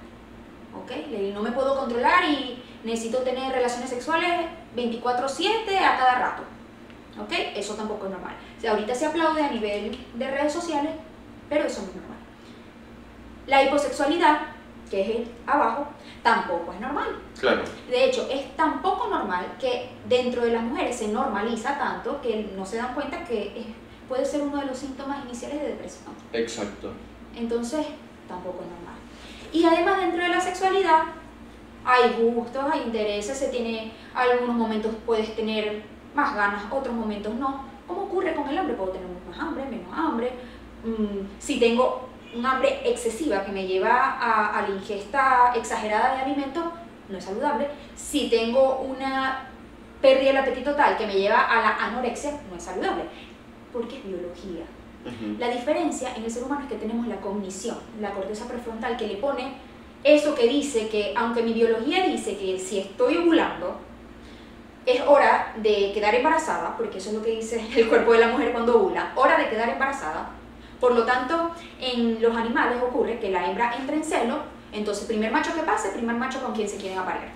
¿Ok? 0.74 0.92
No 1.32 1.42
me 1.42 1.52
puedo 1.52 1.78
controlar 1.78 2.24
y 2.24 2.62
necesito 2.84 3.18
tener 3.18 3.52
relaciones 3.52 3.90
sexuales 3.90 4.46
24/7 4.74 5.78
a 5.78 5.98
cada 5.98 6.18
rato. 6.18 6.42
¿Ok? 7.20 7.32
Eso 7.54 7.74
tampoco 7.74 8.06
es 8.06 8.12
normal. 8.12 8.34
O 8.56 8.60
sea, 8.60 8.72
ahorita 8.72 8.94
se 8.94 9.06
aplaude 9.06 9.42
a 9.42 9.50
nivel 9.50 9.98
de 10.14 10.30
redes 10.30 10.52
sociales, 10.52 10.92
pero 11.48 11.64
eso 11.64 11.82
no 11.82 11.88
es 11.88 11.96
normal. 11.96 12.18
La 13.46 13.64
hiposexualidad, 13.64 14.40
que 14.90 15.00
es 15.02 15.08
el 15.16 15.28
abajo, 15.46 15.88
tampoco 16.22 16.72
es 16.72 16.80
normal. 16.80 17.08
Claro. 17.38 17.62
De 17.88 18.04
hecho, 18.04 18.28
es 18.30 18.56
tan 18.56 18.80
poco 18.80 19.08
normal 19.08 19.46
que 19.58 19.90
dentro 20.08 20.42
de 20.42 20.52
las 20.52 20.62
mujeres 20.62 20.96
se 20.96 21.08
normaliza 21.08 21.78
tanto 21.78 22.20
que 22.20 22.52
no 22.56 22.64
se 22.64 22.76
dan 22.76 22.94
cuenta 22.94 23.24
que 23.24 23.64
puede 24.08 24.24
ser 24.24 24.42
uno 24.42 24.58
de 24.58 24.66
los 24.66 24.78
síntomas 24.78 25.24
iniciales 25.24 25.60
de 25.60 25.68
depresión. 25.68 26.14
Exacto. 26.32 26.92
Entonces, 27.36 27.86
tampoco 28.28 28.62
es 28.62 28.68
normal. 28.68 28.94
Y 29.52 29.64
además 29.64 30.00
dentro 30.00 30.22
de 30.22 30.28
la 30.28 30.40
sexualidad 30.40 31.02
hay 31.84 32.22
gustos, 32.22 32.64
hay 32.70 32.82
intereses, 32.82 33.38
se 33.38 33.48
tiene, 33.48 33.92
algunos 34.14 34.54
momentos 34.54 34.94
puedes 35.06 35.34
tener 35.34 35.82
más 36.14 36.34
ganas, 36.34 36.64
otros 36.70 36.94
momentos 36.94 37.34
no. 37.34 37.64
¿Cómo 37.86 38.02
ocurre 38.02 38.34
con 38.34 38.48
el 38.48 38.58
hambre? 38.58 38.74
Puedo 38.74 38.92
tener 38.92 39.08
más 39.28 39.38
hambre, 39.38 39.64
menos 39.64 39.92
hambre. 39.92 40.32
Mm, 40.84 41.26
si 41.38 41.58
tengo 41.58 42.08
un 42.34 42.46
hambre 42.46 42.80
excesiva 42.84 43.44
que 43.44 43.52
me 43.52 43.66
lleva 43.66 43.90
a, 43.90 44.58
a 44.58 44.62
la 44.62 44.68
ingesta 44.68 45.52
exagerada 45.54 46.14
de 46.14 46.22
alimentos, 46.22 46.64
no 47.08 47.18
es 47.18 47.24
saludable. 47.24 47.68
Si 47.96 48.28
tengo 48.28 48.80
una 48.80 49.48
pérdida 50.00 50.28
del 50.28 50.36
apetito 50.38 50.74
tal 50.74 50.96
que 50.96 51.06
me 51.06 51.14
lleva 51.14 51.40
a 51.40 51.60
la 51.60 51.86
anorexia, 51.86 52.32
no 52.48 52.56
es 52.56 52.62
saludable, 52.62 53.04
porque 53.72 53.98
es 53.98 54.04
biología. 54.04 54.64
Ujú. 55.04 55.38
La 55.38 55.48
diferencia 55.48 56.14
en 56.14 56.24
el 56.24 56.30
ser 56.30 56.44
humano 56.44 56.62
es 56.62 56.68
que 56.68 56.76
tenemos 56.76 57.06
la 57.06 57.16
cognición, 57.16 57.78
la 58.00 58.10
corteza 58.10 58.46
prefrontal 58.46 58.96
que 58.96 59.06
le 59.06 59.16
pone 59.16 59.54
eso 60.04 60.34
que 60.34 60.48
dice 60.48 60.88
que, 60.88 61.12
aunque 61.16 61.42
mi 61.42 61.52
biología 61.52 62.04
dice 62.06 62.36
que 62.36 62.58
si 62.58 62.78
estoy 62.78 63.18
ovulando, 63.18 63.78
es 64.86 65.00
hora 65.06 65.52
de 65.56 65.92
quedar 65.92 66.14
embarazada, 66.14 66.76
porque 66.76 66.98
eso 66.98 67.10
es 67.10 67.16
lo 67.16 67.22
que 67.22 67.32
dice 67.32 67.64
el 67.76 67.88
cuerpo 67.88 68.12
de 68.12 68.20
la 68.20 68.28
mujer 68.28 68.52
cuando 68.52 68.76
ovula, 68.78 69.12
hora 69.14 69.38
de 69.38 69.48
quedar 69.48 69.68
embarazada. 69.68 70.30
Por 70.80 70.94
lo 70.94 71.04
tanto, 71.04 71.50
en 71.78 72.22
los 72.22 72.34
animales 72.34 72.78
ocurre 72.82 73.18
que 73.18 73.30
la 73.30 73.46
hembra 73.46 73.74
entra 73.76 73.94
en 73.94 74.04
celo, 74.04 74.38
entonces 74.72 75.04
primer 75.04 75.30
macho 75.30 75.54
que 75.54 75.60
pase, 75.60 75.90
primer 75.90 76.16
macho 76.16 76.40
con 76.42 76.54
quien 76.54 76.68
se 76.68 76.78
quieren 76.78 76.98
aparear. 76.98 77.28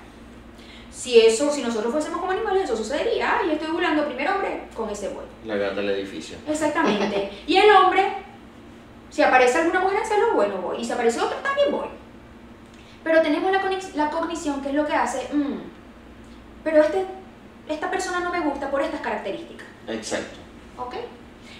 Si 0.90 1.20
eso, 1.20 1.50
si 1.50 1.60
nosotros 1.60 1.92
fuésemos 1.92 2.20
como 2.20 2.32
animales, 2.32 2.64
eso 2.64 2.76
sucedería, 2.76 3.40
y 3.46 3.50
estoy 3.50 3.68
ovulando 3.68 4.06
primer 4.06 4.28
hombre, 4.28 4.68
con 4.74 4.88
ese 4.88 5.08
voy. 5.08 5.24
La 5.44 5.56
gata 5.56 5.74
del 5.74 5.90
edificio. 5.90 6.38
Exactamente. 6.48 7.30
Y 7.46 7.56
el 7.56 7.70
hombre, 7.74 8.12
si 9.10 9.20
aparece 9.20 9.58
alguna 9.58 9.80
mujer 9.80 9.98
en 9.98 10.06
celo, 10.06 10.34
bueno, 10.34 10.56
voy. 10.58 10.78
Y 10.80 10.84
si 10.84 10.92
aparece 10.92 11.20
otro, 11.20 11.36
también 11.38 11.70
voy. 11.72 11.88
Pero 13.04 13.20
tenemos 13.22 13.52
la, 13.52 13.60
la 13.94 14.10
cognición, 14.10 14.62
que 14.62 14.70
es 14.70 14.74
lo 14.74 14.86
que 14.86 14.94
hace, 14.94 15.32
"Mm, 15.32 15.58
pero 16.64 16.82
este, 16.82 17.04
esta 17.68 17.90
persona 17.90 18.20
no 18.20 18.30
me 18.32 18.40
gusta 18.40 18.70
por 18.70 18.80
estas 18.82 19.00
características. 19.00 19.66
Exacto. 19.88 20.38
¿Ok? 20.78 20.94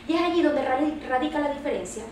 Y 0.08 0.14
es 0.14 0.20
allí 0.22 0.42
donde 0.42 0.62
radi- 0.62 1.06
radica 1.08 1.38
la 1.40 1.50
diferencia. 1.52 2.02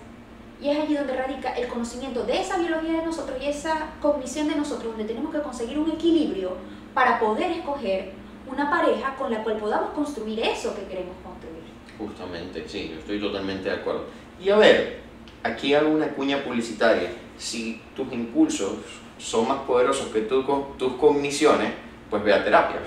Y 0.61 0.69
es 0.71 0.79
allí 0.79 0.95
donde 0.95 1.17
radica 1.17 1.53
el 1.57 1.67
conocimiento 1.67 2.23
de 2.25 2.41
esa 2.41 2.57
biología 2.59 3.01
de 3.01 3.05
nosotros 3.07 3.37
y 3.43 3.47
esa 3.49 3.89
cognición 4.01 4.49
de 4.49 4.55
nosotros, 4.55 4.93
donde 4.97 5.05
tenemos 5.05 5.35
que 5.35 5.41
conseguir 5.43 5.79
un 5.79 5.91
equilibrio 5.91 6.57
para 6.95 7.19
poder 7.19 7.51
escoger 7.51 8.13
una 8.47 8.71
pareja 8.71 9.15
con 9.17 9.33
la 9.33 9.43
cual 9.43 9.57
podamos 9.57 9.91
construir 9.91 10.39
eso 10.41 10.75
que 10.77 10.83
queremos 10.85 11.17
construir. 11.25 11.63
Justamente, 11.99 12.69
sí, 12.69 12.91
yo 12.93 12.99
estoy 13.01 13.21
totalmente 13.21 13.71
de 13.71 13.77
acuerdo. 13.77 14.05
Y 14.41 14.51
a 14.51 14.57
ver, 14.57 15.01
aquí 15.43 15.75
hago 15.75 15.89
una 15.91 16.09
cuña 16.09 16.45
publicitaria. 16.45 17.11
Si 17.39 17.81
tus 17.97 18.13
impulsos 18.13 18.75
son 19.23 19.49
más 19.49 19.61
poderosos 19.61 20.09
que 20.09 20.23
tu 20.23 20.43
tus 20.77 20.95
cogniciones, 20.95 21.71
pues 22.11 22.23
ve 22.25 22.35
a 22.35 22.45
terapia. 22.45 22.81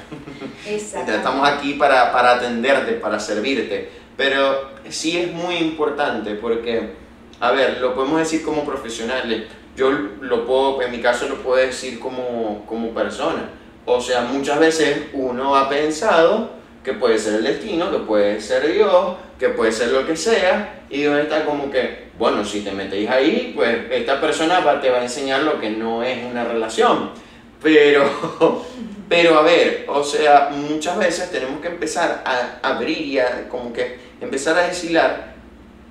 Exacto. 0.68 1.12
Estamos 1.12 1.48
aquí 1.48 1.74
para, 1.76 2.12
para 2.12 2.36
atenderte, 2.36 2.94
para 2.94 3.20
servirte. 3.20 3.90
Pero 4.18 4.70
sí 4.90 5.18
es 5.18 5.32
muy 5.32 5.56
importante 5.56 6.36
porque, 6.36 6.94
a 7.40 7.52
ver, 7.52 7.80
lo 7.80 7.96
podemos 7.96 8.20
decir 8.20 8.44
como 8.44 8.64
profesionales. 8.64 9.44
Yo 9.76 9.90
lo 9.92 10.46
puedo, 10.46 10.82
en 10.82 10.92
mi 10.92 11.02
caso 11.02 11.28
lo 11.28 11.36
puedo 11.36 11.58
decir 11.58 12.00
como, 12.00 12.66
como 12.66 12.90
persona. 12.90 13.50
O 13.86 14.00
sea, 14.00 14.22
muchas 14.22 14.60
veces 14.60 15.08
uno 15.14 15.56
ha 15.56 15.70
pensado 15.70 16.52
que 16.84 16.94
puede 16.94 17.18
ser 17.18 17.36
el 17.36 17.44
destino, 17.44 17.92
que 17.92 17.98
puede 18.00 18.40
ser 18.40 18.72
Dios, 18.72 19.16
que 19.40 19.50
puede 19.50 19.72
ser 19.72 19.92
lo 19.92 20.06
que 20.06 20.16
sea, 20.16 20.84
y 20.90 21.06
uno 21.08 21.18
está 21.18 21.46
como 21.46 21.72
que, 21.72 22.05
bueno, 22.18 22.46
si 22.46 22.62
te 22.62 22.72
metéis 22.72 23.10
ahí, 23.10 23.52
pues 23.56 23.78
esta 23.92 24.22
persona 24.22 24.60
te 24.82 24.90
va 24.90 25.00
a 25.00 25.04
enseñar 25.04 25.44
lo 25.44 25.60
que 25.60 25.70
no 25.70 26.04
es 26.04 26.24
una 26.24 26.46
relación. 26.46 27.12
Pero, 27.62 28.10
pero 29.10 29.40
a 29.40 29.42
ver, 29.42 29.86
o 29.88 30.04
sea, 30.04 30.50
muchas 30.52 30.98
veces 30.98 31.32
tenemos 31.32 31.60
que 31.62 31.68
empezar 31.68 32.24
a 32.26 32.60
abrir 32.68 33.00
y 33.00 33.20
como 33.50 33.74
que 33.74 34.00
empezar 34.22 34.58
a 34.58 34.68
deshilar 34.68 35.36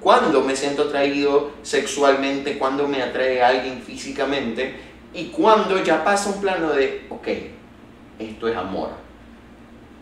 cuándo 0.00 0.42
me 0.42 0.54
siento 0.54 0.84
atraído 0.84 1.52
sexualmente, 1.62 2.58
cuándo 2.58 2.86
me 2.86 3.02
atrae 3.02 3.42
a 3.42 3.48
alguien 3.48 3.82
físicamente 3.82 4.74
y 5.14 5.26
cuándo 5.26 5.82
ya 5.82 6.04
pasa 6.04 6.30
un 6.30 6.40
plano 6.40 6.72
de, 6.72 7.06
ok, 7.08 7.28
esto 8.18 8.48
es 8.48 8.56
amor. 8.56 8.90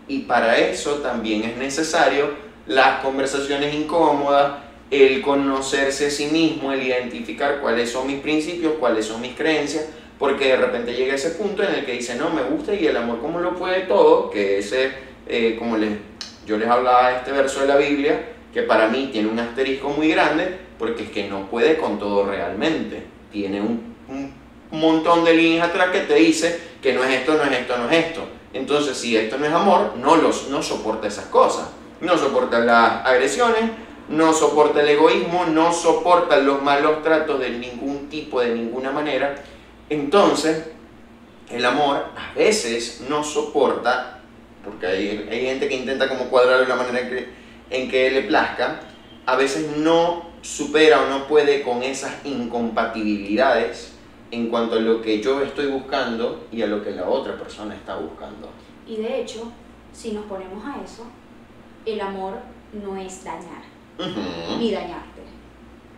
Y 0.08 0.20
para 0.20 0.58
eso 0.58 0.96
también 0.96 1.44
es 1.44 1.56
necesario 1.56 2.30
las 2.66 3.00
conversaciones 3.00 3.74
incómodas, 3.74 4.54
el 4.92 5.22
conocerse 5.22 6.06
a 6.06 6.10
sí 6.10 6.26
mismo, 6.26 6.70
el 6.70 6.82
identificar 6.82 7.60
cuáles 7.60 7.90
son 7.90 8.06
mis 8.06 8.20
principios, 8.20 8.74
cuáles 8.78 9.06
son 9.06 9.22
mis 9.22 9.34
creencias, 9.34 9.86
porque 10.18 10.48
de 10.48 10.56
repente 10.58 10.92
llega 10.92 11.14
ese 11.14 11.30
punto 11.30 11.62
en 11.62 11.74
el 11.74 11.86
que 11.86 11.92
dice, 11.92 12.14
no, 12.14 12.28
me 12.28 12.42
gusta 12.42 12.74
y 12.74 12.86
el 12.86 12.96
amor 12.98 13.20
como 13.20 13.40
lo 13.40 13.56
puede 13.56 13.80
todo, 13.80 14.30
que 14.30 14.58
ese, 14.58 14.92
eh, 15.26 15.56
como 15.58 15.78
les, 15.78 15.92
yo 16.46 16.58
les 16.58 16.68
hablaba 16.68 17.08
de 17.08 17.16
este 17.16 17.32
verso 17.32 17.62
de 17.62 17.68
la 17.68 17.76
Biblia, 17.76 18.20
que 18.52 18.62
para 18.62 18.88
mí 18.88 19.08
tiene 19.10 19.28
un 19.28 19.38
asterisco 19.38 19.88
muy 19.88 20.08
grande, 20.08 20.58
porque 20.78 21.04
es 21.04 21.10
que 21.10 21.26
no 21.26 21.48
puede 21.48 21.78
con 21.78 21.98
todo 21.98 22.26
realmente. 22.26 23.02
Tiene 23.32 23.62
un, 23.62 23.94
un 24.70 24.80
montón 24.80 25.24
de 25.24 25.32
líneas 25.32 25.68
atrás 25.68 25.88
que 25.90 26.00
te 26.00 26.16
dice 26.16 26.60
que 26.82 26.92
no 26.92 27.02
es 27.02 27.20
esto, 27.20 27.34
no 27.34 27.44
es 27.44 27.52
esto, 27.52 27.78
no 27.78 27.88
es 27.88 28.06
esto. 28.06 28.20
Entonces, 28.52 28.98
si 28.98 29.16
esto 29.16 29.38
no 29.38 29.46
es 29.46 29.52
amor, 29.52 29.94
no, 29.96 30.16
los, 30.16 30.48
no 30.50 30.62
soporta 30.62 31.08
esas 31.08 31.26
cosas. 31.26 31.68
No 32.02 32.18
soporta 32.18 32.58
las 32.58 33.06
agresiones, 33.06 33.70
no 34.08 34.32
soporta 34.32 34.82
el 34.82 34.88
egoísmo, 34.88 35.46
no 35.46 35.72
soporta 35.72 36.36
los 36.38 36.62
malos 36.62 37.02
tratos 37.02 37.40
de 37.40 37.50
ningún 37.50 38.08
tipo, 38.08 38.40
de 38.40 38.54
ninguna 38.54 38.90
manera. 38.90 39.34
Entonces, 39.88 40.70
el 41.50 41.64
amor 41.64 42.06
a 42.16 42.34
veces 42.34 43.04
no 43.08 43.22
soporta, 43.24 44.20
porque 44.64 44.86
hay, 44.86 45.28
hay 45.30 45.46
gente 45.46 45.68
que 45.68 45.74
intenta 45.74 46.08
como 46.08 46.26
cuadrarlo 46.26 46.62
de 46.62 46.68
la 46.68 46.76
manera 46.76 47.08
que, 47.08 47.28
en 47.70 47.90
que 47.90 48.10
le 48.10 48.22
plazca, 48.22 48.80
a 49.26 49.36
veces 49.36 49.76
no 49.76 50.30
supera 50.42 51.02
o 51.02 51.08
no 51.08 51.26
puede 51.26 51.62
con 51.62 51.82
esas 51.82 52.24
incompatibilidades 52.24 53.92
en 54.30 54.48
cuanto 54.48 54.76
a 54.76 54.80
lo 54.80 55.02
que 55.02 55.22
yo 55.22 55.42
estoy 55.42 55.66
buscando 55.66 56.46
y 56.50 56.62
a 56.62 56.66
lo 56.66 56.82
que 56.82 56.90
la 56.90 57.08
otra 57.08 57.36
persona 57.36 57.74
está 57.74 57.96
buscando. 57.96 58.48
Y 58.86 58.96
de 58.96 59.20
hecho, 59.20 59.52
si 59.92 60.12
nos 60.12 60.24
ponemos 60.24 60.64
a 60.64 60.82
eso, 60.82 61.04
el 61.84 62.00
amor 62.00 62.34
no 62.72 62.96
es 62.96 63.22
dañar, 63.24 63.62
Ni 64.58 64.70
dañarte. 64.72 65.22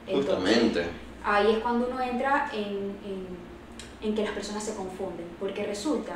Entonces, 0.07 0.30
Justamente. 0.35 0.87
ahí 1.24 1.52
es 1.52 1.59
cuando 1.59 1.88
uno 1.88 2.00
entra 2.00 2.50
en, 2.52 2.96
en- 3.04 3.44
en 4.02 4.14
que 4.14 4.22
las 4.22 4.33
personas 4.33 4.62
se 4.62 4.74
confunden, 4.74 5.26
porque 5.40 5.64
resulta 5.64 6.12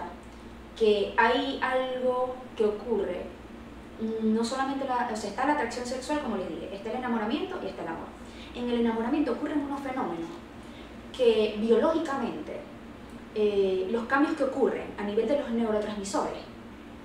que 0.79 1.15
hay 1.17 1.59
algo 1.63 2.35
que 2.57 2.65
ocurre, 2.67 3.23
mm, 4.01 4.35
no 4.35 4.45
solamente 4.45 4.85
la, 4.87 5.09
o 5.13 5.17
sea, 5.17 5.31
está 5.31 5.47
la 5.47 5.55
atracción 5.55 5.87
sexual, 5.87 6.21
como 6.21 6.37
les 6.37 6.49
dije, 6.49 6.69
está 6.75 6.91
el 6.91 6.99
enamoramiento 6.99 7.59
y 7.63 7.67
está 7.69 7.83
el 7.83 7.89
amor. 7.89 8.09
En 8.55 8.69
el 8.69 8.81
enamoramiento 8.81 9.33
ocurren 9.33 9.61
unos 9.63 9.81
fenómenos 9.81 10.29
que 11.17 11.57
biológicamente 11.59 12.61
eh, 13.35 13.89
los 13.91 14.05
cambios 14.07 14.37
que 14.37 14.45
ocurren 14.45 14.87
a 14.99 15.03
nivel 15.05 15.27
de 15.27 15.39
los 15.39 15.51
neurotransmisores 15.51 16.43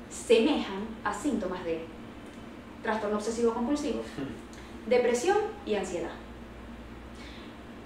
semejan 0.09 0.85
a 1.03 1.13
síntomas 1.13 1.63
de 1.63 1.85
trastorno 2.83 3.15
obsesivo 3.17 3.53
compulsivo, 3.53 4.01
depresión 4.87 5.37
y 5.65 5.75
ansiedad, 5.75 6.11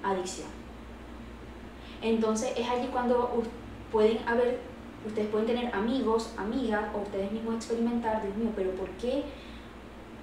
adicción. 0.04 0.48
Entonces 2.02 2.54
es 2.58 2.68
allí 2.70 2.88
cuando 2.88 3.44
pueden 3.92 4.20
haber, 4.28 4.60
ustedes 5.06 5.28
pueden 5.30 5.48
tener 5.48 5.74
amigos, 5.74 6.34
amigas 6.38 6.84
o 6.96 7.00
ustedes 7.00 7.32
mismos 7.32 7.56
experimentar, 7.56 8.22
Dios 8.22 8.36
mío, 8.36 8.52
pero 8.56 8.72
¿por 8.72 8.90
qué 8.92 9.24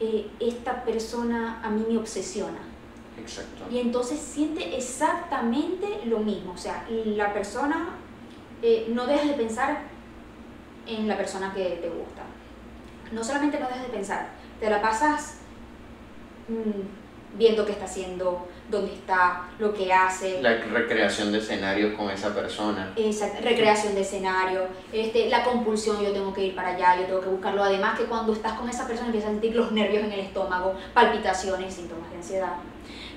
eh, 0.00 0.30
esta 0.40 0.84
persona 0.84 1.60
a 1.62 1.70
mí 1.70 1.84
me 1.88 1.98
obsesiona? 1.98 2.58
Exacto. 3.18 3.64
Y 3.70 3.78
entonces 3.78 4.18
siente 4.18 4.76
exactamente 4.76 5.86
lo 6.06 6.18
mismo. 6.18 6.52
O 6.52 6.56
sea, 6.56 6.84
la 6.88 7.32
persona 7.32 7.90
eh, 8.62 8.86
no 8.88 9.06
deja 9.06 9.26
de 9.26 9.34
pensar 9.34 9.82
en 10.86 11.08
la 11.08 11.16
persona 11.16 11.52
que 11.54 11.78
te 11.80 11.88
gusta. 11.88 12.22
No 13.12 13.22
solamente 13.22 13.60
no 13.60 13.66
dejas 13.66 13.82
de 13.82 13.88
pensar, 13.88 14.28
te 14.58 14.68
la 14.68 14.82
pasas 14.82 15.38
mm, 16.48 17.36
viendo 17.38 17.64
qué 17.66 17.72
está 17.72 17.86
haciendo, 17.86 18.46
dónde 18.70 18.92
está, 18.94 19.42
lo 19.58 19.74
que 19.74 19.92
hace. 19.92 20.40
La 20.40 20.56
recreación 20.56 21.32
de 21.32 21.38
escenarios 21.38 21.94
con 21.94 22.08
esa 22.10 22.32
persona. 22.34 22.92
Exacto, 22.96 23.38
recreación 23.42 23.94
de 23.94 24.02
escenario, 24.02 24.62
este, 24.92 25.28
la 25.28 25.42
compulsión, 25.42 26.00
yo 26.02 26.12
tengo 26.12 26.32
que 26.32 26.46
ir 26.46 26.54
para 26.54 26.68
allá, 26.76 26.96
yo 27.00 27.06
tengo 27.06 27.20
que 27.20 27.28
buscarlo. 27.28 27.62
Además 27.64 27.98
que 27.98 28.04
cuando 28.06 28.32
estás 28.32 28.52
con 28.54 28.68
esa 28.68 28.86
persona 28.86 29.06
empiezas 29.08 29.30
a 29.30 29.32
sentir 29.32 29.54
los 29.56 29.72
nervios 29.72 30.04
en 30.04 30.12
el 30.12 30.20
estómago, 30.20 30.74
palpitaciones, 30.94 31.74
síntomas 31.74 32.08
de 32.10 32.16
ansiedad. 32.18 32.52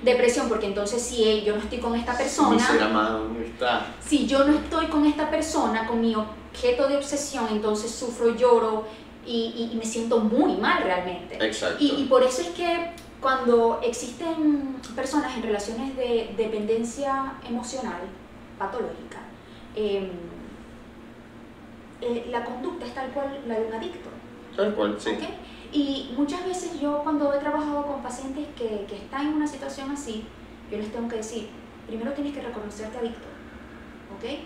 Depresión, 0.03 0.47
porque 0.49 0.67
entonces 0.67 1.01
si 1.01 1.41
yo 1.43 1.55
no 1.55 1.61
estoy 1.61 1.79
con 1.79 1.95
esta 1.95 2.15
persona, 2.17 2.57
si 3.99 4.27
yo 4.27 4.45
no 4.45 4.53
estoy 4.57 4.87
con 4.87 5.05
esta 5.05 5.29
persona, 5.29 5.87
con 5.87 6.01
mi 6.01 6.15
objeto 6.15 6.87
de 6.87 6.97
obsesión, 6.97 7.47
entonces 7.51 7.91
sufro, 7.91 8.35
lloro 8.35 8.85
y, 9.25 9.53
y- 9.55 9.73
y 9.73 9.75
me 9.75 9.85
siento 9.85 10.19
muy 10.19 10.55
mal 10.57 10.83
realmente. 10.83 11.43
Exacto. 11.43 11.77
Y, 11.83 11.95
y 12.01 12.05
por 12.05 12.23
eso 12.23 12.41
es 12.41 12.49
que 12.49 12.91
cuando 13.21 13.79
existen 13.83 14.75
personas 14.95 15.35
en 15.35 15.43
relaciones 15.43 15.95
de 15.95 16.33
dependencia 16.37 17.33
emocional 17.47 18.01
patológica, 18.59 19.19
em, 19.75 20.09
eh, 22.01 22.27
la 22.29 22.45
conducta 22.45 22.85
es 22.85 22.93
tal 22.93 23.09
cual 23.11 23.41
la 23.47 23.59
de 23.59 23.65
un 23.65 23.73
adicto. 23.73 24.09
Tal 24.55 24.73
cual, 24.75 24.95
sí. 24.99 25.11
¿ok? 25.11 25.23
Y 25.71 26.13
muchas 26.15 26.45
veces 26.45 26.79
yo 26.79 27.01
cuando 27.03 27.33
he 27.33 27.39
trabajado 27.39 27.85
con 27.85 28.01
pacientes 28.01 28.47
que, 28.55 28.85
que 28.87 28.95
están 28.95 29.27
en 29.27 29.33
una 29.33 29.47
situación 29.47 29.91
así, 29.91 30.23
yo 30.71 30.77
les 30.77 30.91
tengo 30.91 31.09
que 31.09 31.17
decir, 31.17 31.49
primero 31.87 32.13
tienes 32.13 32.33
que 32.33 32.41
reconocerte 32.41 32.97
adicto, 32.97 33.27
¿ok? 34.15 34.39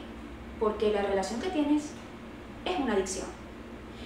Porque 0.59 0.91
la 0.91 1.01
relación 1.01 1.41
que 1.41 1.49
tienes 1.49 1.91
es 2.65 2.79
una 2.79 2.93
adicción. 2.93 3.40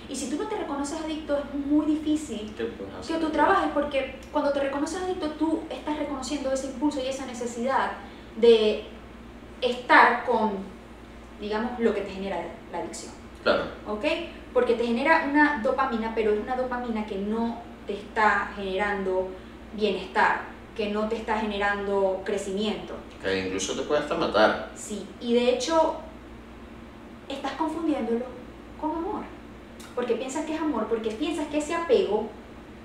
Y 0.07 0.15
si 0.15 0.29
tú 0.29 0.37
no 0.37 0.47
te 0.47 0.55
reconoces 0.55 1.01
adicto, 1.01 1.37
es 1.37 1.53
muy 1.53 1.85
difícil 1.85 2.53
que 2.55 3.13
tú 3.15 3.29
trabajes, 3.29 3.71
porque 3.73 4.19
cuando 4.31 4.51
te 4.51 4.59
reconoces 4.59 5.01
adicto, 5.01 5.29
tú 5.31 5.63
estás 5.69 5.97
reconociendo 5.97 6.51
ese 6.51 6.67
impulso 6.67 7.01
y 7.03 7.07
esa 7.07 7.25
necesidad 7.25 7.91
de 8.37 8.85
estar 9.61 10.25
con, 10.25 10.57
digamos, 11.39 11.79
lo 11.79 11.93
que 11.93 12.01
te 12.01 12.11
genera 12.11 12.37
la 12.71 12.79
adicción. 12.79 13.13
Claro. 13.43 13.63
¿Ok? 13.87 14.05
Porque 14.53 14.75
te 14.75 14.85
genera 14.85 15.27
una 15.29 15.61
dopamina, 15.63 16.13
pero 16.13 16.33
es 16.33 16.39
una 16.39 16.55
dopamina 16.55 17.05
que 17.05 17.17
no 17.17 17.61
te 17.87 17.93
está 17.93 18.51
generando 18.55 19.29
bienestar, 19.73 20.41
que 20.75 20.89
no 20.89 21.07
te 21.07 21.17
está 21.17 21.39
generando 21.39 22.21
crecimiento. 22.23 22.93
Que 23.21 23.47
incluso 23.47 23.75
te 23.75 23.83
puede 23.83 24.01
hasta 24.01 24.15
matar. 24.15 24.71
Sí, 24.75 25.05
y 25.19 25.33
de 25.33 25.49
hecho 25.51 25.95
estás 27.27 27.53
confundiéndolo 27.53 28.25
con 28.79 28.91
amor. 28.91 29.34
Porque 29.95 30.15
piensas 30.15 30.45
que 30.45 30.55
es 30.55 30.61
amor, 30.61 30.87
porque 30.87 31.11
piensas 31.11 31.47
que 31.47 31.57
ese 31.57 31.73
apego 31.73 32.29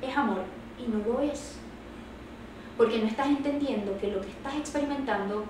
es 0.00 0.16
amor 0.16 0.44
y 0.78 0.88
no 0.88 0.98
lo 0.98 1.20
es. 1.20 1.56
Porque 2.76 2.98
no 2.98 3.06
estás 3.06 3.26
entendiendo 3.26 3.98
que 3.98 4.12
lo 4.12 4.20
que 4.20 4.28
estás 4.28 4.54
experimentando 4.54 5.44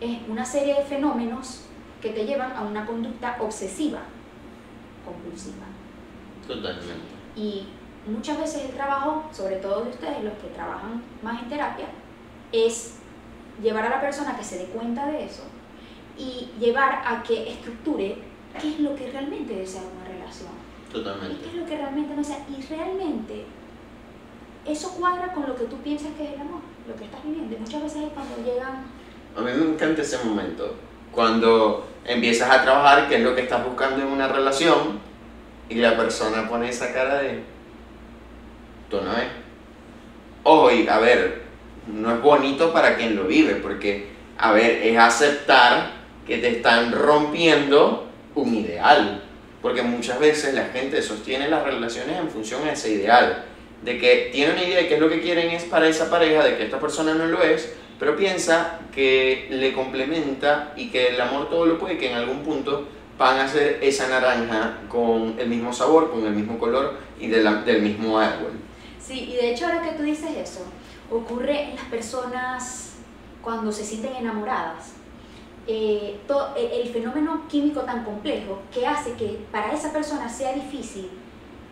es 0.00 0.18
una 0.28 0.44
serie 0.44 0.74
de 0.74 0.82
fenómenos 0.82 1.66
que 2.00 2.10
te 2.10 2.26
llevan 2.26 2.52
a 2.52 2.62
una 2.62 2.86
conducta 2.86 3.36
obsesiva, 3.40 4.00
compulsiva. 5.04 5.66
Totalmente. 6.46 7.16
Y 7.34 7.66
muchas 8.06 8.38
veces 8.38 8.64
el 8.64 8.70
trabajo, 8.72 9.28
sobre 9.32 9.56
todo 9.56 9.84
de 9.84 9.90
ustedes, 9.90 10.24
los 10.24 10.34
que 10.34 10.48
trabajan 10.48 11.02
más 11.22 11.42
en 11.42 11.48
terapia, 11.48 11.86
es 12.52 12.96
llevar 13.62 13.86
a 13.86 13.90
la 13.90 14.00
persona 14.00 14.32
a 14.32 14.36
que 14.36 14.44
se 14.44 14.58
dé 14.58 14.64
cuenta 14.66 15.06
de 15.06 15.24
eso 15.24 15.42
y 16.18 16.50
llevar 16.58 17.02
a 17.04 17.22
que 17.22 17.50
estructure 17.50 18.16
qué 18.60 18.68
es 18.68 18.80
lo 18.80 18.94
que 18.94 19.10
realmente 19.10 19.54
desea 19.54 19.82
una 19.82 20.08
relación. 20.08 20.65
Totalmente. 20.96 21.34
Y 21.34 21.38
qué 21.38 21.48
es 21.48 21.54
lo 21.54 21.66
que 21.66 21.76
realmente 21.76 22.14
no 22.14 22.22
desea. 22.22 22.38
Y 22.48 22.62
realmente 22.62 23.44
eso 24.64 24.94
cuadra 24.98 25.32
con 25.32 25.46
lo 25.46 25.54
que 25.54 25.64
tú 25.64 25.76
piensas 25.82 26.08
que 26.16 26.24
es 26.24 26.34
el 26.34 26.40
amor, 26.40 26.60
lo 26.88 26.96
que 26.96 27.04
estás 27.04 27.22
viviendo. 27.22 27.54
Y 27.54 27.58
muchas 27.58 27.82
veces 27.82 28.04
es 28.04 28.12
cuando 28.14 28.36
llegan... 28.42 28.86
A 29.36 29.40
mí 29.42 29.50
me 29.52 29.74
encanta 29.74 30.00
ese 30.00 30.24
momento, 30.24 30.74
cuando 31.12 31.86
empiezas 32.06 32.50
a 32.50 32.62
trabajar 32.62 33.08
qué 33.08 33.16
es 33.16 33.22
lo 33.22 33.34
que 33.34 33.42
estás 33.42 33.62
buscando 33.62 34.02
en 34.02 34.08
una 34.08 34.28
relación 34.28 34.98
y 35.68 35.74
la 35.74 35.96
persona 35.98 36.48
pone 36.48 36.70
esa 36.70 36.94
cara 36.94 37.18
de... 37.18 37.42
Tú 38.88 38.96
no 39.02 39.12
es. 39.12 39.26
Ojo, 40.44 40.70
y 40.70 40.88
a 40.88 40.98
ver, 40.98 41.42
no 41.86 42.14
es 42.14 42.22
bonito 42.22 42.72
para 42.72 42.96
quien 42.96 43.16
lo 43.16 43.24
vive, 43.24 43.56
porque, 43.56 44.08
a 44.38 44.52
ver, 44.52 44.82
es 44.82 44.96
aceptar 44.96 45.90
que 46.26 46.38
te 46.38 46.48
están 46.48 46.92
rompiendo 46.92 48.06
un 48.34 48.54
ideal. 48.54 49.25
Porque 49.66 49.82
muchas 49.82 50.20
veces 50.20 50.54
la 50.54 50.66
gente 50.66 51.02
sostiene 51.02 51.48
las 51.48 51.64
relaciones 51.64 52.20
en 52.20 52.30
función 52.30 52.62
a 52.68 52.70
ese 52.70 52.92
ideal. 52.92 53.46
De 53.82 53.98
que 53.98 54.30
tiene 54.32 54.52
una 54.52 54.62
idea 54.62 54.76
de 54.76 54.86
qué 54.86 54.94
es 54.94 55.00
lo 55.00 55.08
que 55.08 55.20
quieren 55.20 55.50
es 55.50 55.64
para 55.64 55.88
esa 55.88 56.08
pareja, 56.08 56.44
de 56.44 56.56
que 56.56 56.62
esta 56.62 56.78
persona 56.78 57.14
no 57.14 57.26
lo 57.26 57.42
es, 57.42 57.72
pero 57.98 58.16
piensa 58.16 58.78
que 58.94 59.48
le 59.50 59.72
complementa 59.72 60.72
y 60.76 60.88
que 60.90 61.08
el 61.08 61.20
amor 61.20 61.50
todo 61.50 61.66
lo 61.66 61.80
puede, 61.80 61.98
que 61.98 62.12
en 62.12 62.16
algún 62.16 62.44
punto 62.44 62.86
van 63.18 63.40
a 63.40 63.48
ser 63.48 63.80
esa 63.82 64.06
naranja 64.06 64.82
con 64.88 65.34
el 65.36 65.48
mismo 65.48 65.72
sabor, 65.72 66.12
con 66.12 66.24
el 66.24 66.32
mismo 66.32 66.60
color 66.60 66.98
y 67.18 67.26
del 67.26 67.82
mismo 67.82 68.20
árbol. 68.20 68.52
Sí, 69.04 69.32
y 69.32 69.34
de 69.34 69.50
hecho 69.50 69.66
ahora 69.66 69.82
que 69.82 69.96
tú 69.96 70.04
dices 70.04 70.30
eso, 70.36 70.60
ocurre 71.10 71.70
en 71.70 71.74
las 71.74 71.86
personas 71.86 72.92
cuando 73.42 73.72
se 73.72 73.84
sienten 73.84 74.14
enamoradas. 74.14 74.92
Eh, 75.68 76.20
el, 76.56 76.88
fenómeno 76.92 77.48
químico 77.48 77.80
tan 77.80 78.04
complejo 78.04 78.60
que 78.72 78.86
hace 78.86 79.14
que 79.14 79.40
para 79.50 79.72
esa 79.72 79.92
persona 79.92 80.28
sea 80.28 80.52
difícil 80.52 81.10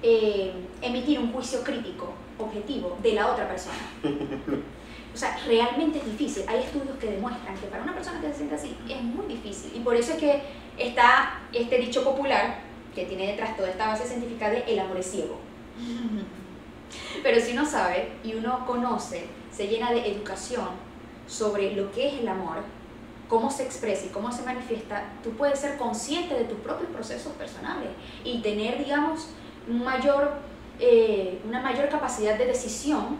eh, 0.03 0.53
emitir 0.82 1.20
un 1.20 1.32
juicio 1.32 1.62
crítico, 1.62 2.12
objetivo, 2.38 2.99
de 3.03 3.12
la 3.12 3.30
otra 3.30 3.49
persona. 3.49 3.78
O 5.14 5.16
sea, 5.16 5.38
realmente 5.47 5.99
es 5.99 6.07
difícil. 6.07 6.42
Hay 6.49 6.64
estudios 6.64 6.99
que 6.99 7.07
demuestran 7.07 7.57
que 7.57 7.68
para 7.68 7.84
una 7.84 7.95
persona 7.95 8.20
que 8.20 8.26
se 8.30 8.34
siente 8.34 8.57
así 8.57 8.76
es 8.88 9.01
muy 9.01 9.26
difícil. 9.26 9.70
Y 9.72 9.78
por 9.78 9.95
eso 9.95 10.14
es 10.14 10.18
que 10.18 10.42
está 10.76 11.38
este 11.53 11.78
dicho 11.78 12.03
popular 12.03 12.59
que 12.97 13.05
tiene 13.05 13.28
detrás 13.28 13.57
toda 13.57 13.70
esta 13.70 13.86
base 13.86 14.09
científica 14.09 14.51
de 14.51 14.64
el 14.66 14.76
amor 14.80 14.97
es 14.97 15.07
ciego. 15.07 15.38
Pero 17.22 17.40
si 17.40 17.53
uno 17.53 17.64
sabe 17.64 18.09
y 18.24 18.34
uno 18.34 18.66
conoce, 18.66 19.26
se 19.53 19.68
llena 19.68 19.92
de 19.92 20.11
educación 20.11 20.66
sobre 21.28 21.76
lo 21.76 21.92
que 21.92 22.09
es 22.09 22.14
el 22.14 22.26
amor, 22.26 22.59
cómo 23.28 23.50
se 23.50 23.64
expresa 23.64 24.06
y 24.06 24.08
cómo 24.08 24.30
se 24.32 24.42
manifiesta, 24.42 25.12
tú 25.22 25.30
puedes 25.30 25.58
ser 25.58 25.76
consciente 25.76 26.34
de 26.34 26.44
tus 26.44 26.58
propios 26.58 26.90
procesos 26.90 27.32
personales 27.32 27.90
y 28.24 28.40
tener, 28.42 28.78
digamos, 28.78 29.28
mayor, 29.68 30.32
eh, 30.78 31.40
una 31.46 31.60
mayor 31.60 31.88
capacidad 31.88 32.36
de 32.36 32.46
decisión 32.46 33.18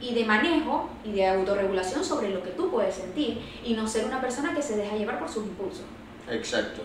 y 0.00 0.14
de 0.14 0.24
manejo 0.24 0.88
y 1.04 1.12
de 1.12 1.26
autorregulación 1.26 2.04
sobre 2.04 2.30
lo 2.30 2.42
que 2.42 2.50
tú 2.50 2.70
puedes 2.70 2.94
sentir 2.94 3.40
y 3.64 3.74
no 3.74 3.86
ser 3.88 4.04
una 4.04 4.20
persona 4.20 4.54
que 4.54 4.62
se 4.62 4.76
deja 4.76 4.96
llevar 4.96 5.18
por 5.18 5.28
sus 5.28 5.44
impulsos. 5.44 5.84
Exacto. 6.30 6.82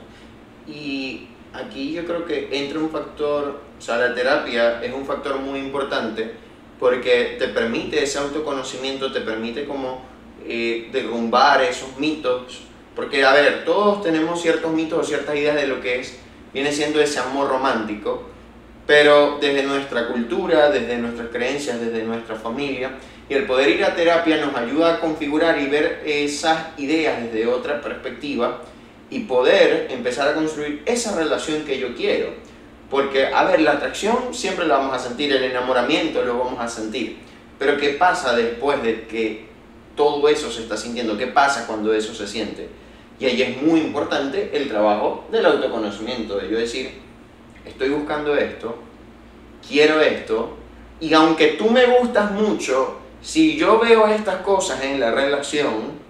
Y 0.68 1.28
aquí 1.54 1.94
yo 1.94 2.06
creo 2.06 2.26
que 2.26 2.50
entra 2.52 2.80
un 2.80 2.90
factor, 2.90 3.62
o 3.78 3.82
sea, 3.82 3.98
la 3.98 4.16
terapia 4.16 4.84
es 4.84 4.94
un 4.94 5.06
factor 5.06 5.40
muy 5.40 5.60
importante 5.60 6.34
porque 6.80 7.36
te 7.38 7.50
permite 7.50 8.04
ese 8.04 8.18
autoconocimiento, 8.20 9.12
te 9.12 9.22
permite 9.22 9.66
como 9.66 10.02
eh, 10.48 10.90
derrumbar 10.92 11.62
esos 11.62 11.98
mitos, 11.98 12.64
porque 12.96 13.24
a 13.24 13.34
ver, 13.34 13.66
todos 13.66 14.04
tenemos 14.04 14.42
ciertos 14.42 14.72
mitos 14.72 15.00
o 15.00 15.04
ciertas 15.04 15.36
ideas 15.36 15.56
de 15.56 15.68
lo 15.68 15.82
que 15.82 16.00
es, 16.00 16.18
viene 16.54 16.72
siendo 16.72 17.02
ese 17.02 17.20
amor 17.20 17.50
romántico, 17.50 18.30
pero 18.86 19.38
desde 19.40 19.64
nuestra 19.64 20.08
cultura, 20.08 20.70
desde 20.70 20.98
nuestras 20.98 21.30
creencias, 21.30 21.80
desde 21.80 22.04
nuestra 22.04 22.36
familia, 22.36 22.92
y 23.30 23.34
el 23.34 23.46
poder 23.46 23.70
ir 23.70 23.84
a 23.84 23.96
terapia 23.96 24.38
nos 24.46 24.56
ayuda 24.56 24.96
a 24.96 25.00
configurar 25.00 25.60
y 25.60 25.68
ver 25.68 26.04
esas 26.06 26.78
ideas 26.78 27.24
desde 27.24 27.48
otra 27.48 27.82
perspectiva 27.82 28.62
y 29.10 29.22
poder 29.22 29.88
empezar 29.92 30.28
a 30.28 30.34
construir 30.34 30.82
esa 30.86 31.16
relación 31.16 31.64
que 31.64 31.80
yo 31.80 31.96
quiero. 31.96 32.34
Porque, 32.90 33.28
a 33.28 33.46
ver, 33.46 33.62
la 33.62 33.74
atracción 33.74 34.34
siempre 34.34 34.68
la 34.68 34.78
vamos 34.78 34.96
a 34.96 35.00
sentir, 35.00 35.32
el 35.32 35.44
enamoramiento 35.44 36.24
lo 36.24 36.38
vamos 36.38 36.60
a 36.60 36.68
sentir. 36.68 37.18
Pero 37.58 37.78
¿qué 37.78 37.90
pasa 37.92 38.36
después 38.36 38.84
de 38.84 39.08
que 39.08 39.53
todo 39.96 40.28
eso 40.28 40.52
se 40.52 40.64
está 40.64 40.78
sintiendo? 40.78 41.18
¿Qué 41.18 41.28
pasa 41.28 41.68
cuando 41.68 41.94
eso 41.94 42.14
se 42.14 42.28
siente? 42.28 42.70
Y 43.20 43.26
ahí 43.26 43.42
es 43.42 43.62
muy 43.62 43.80
importante 43.80 44.52
el 44.54 44.68
trabajo 44.68 45.26
del 45.32 45.46
autoconocimiento, 45.46 46.38
de 46.38 46.50
yo 46.50 46.58
decir, 46.58 47.00
estoy 47.66 47.90
buscando 47.90 48.36
esto, 48.36 48.76
quiero 49.68 50.02
esto, 50.02 50.58
y 51.00 51.14
aunque 51.14 51.50
tú 51.50 51.70
me 51.70 51.86
gustas 51.86 52.32
mucho, 52.32 52.98
si 53.22 53.56
yo 53.56 53.80
veo 53.80 54.08
estas 54.08 54.38
cosas 54.38 54.84
en 54.84 55.00
la 55.00 55.12
relación, 55.12 56.02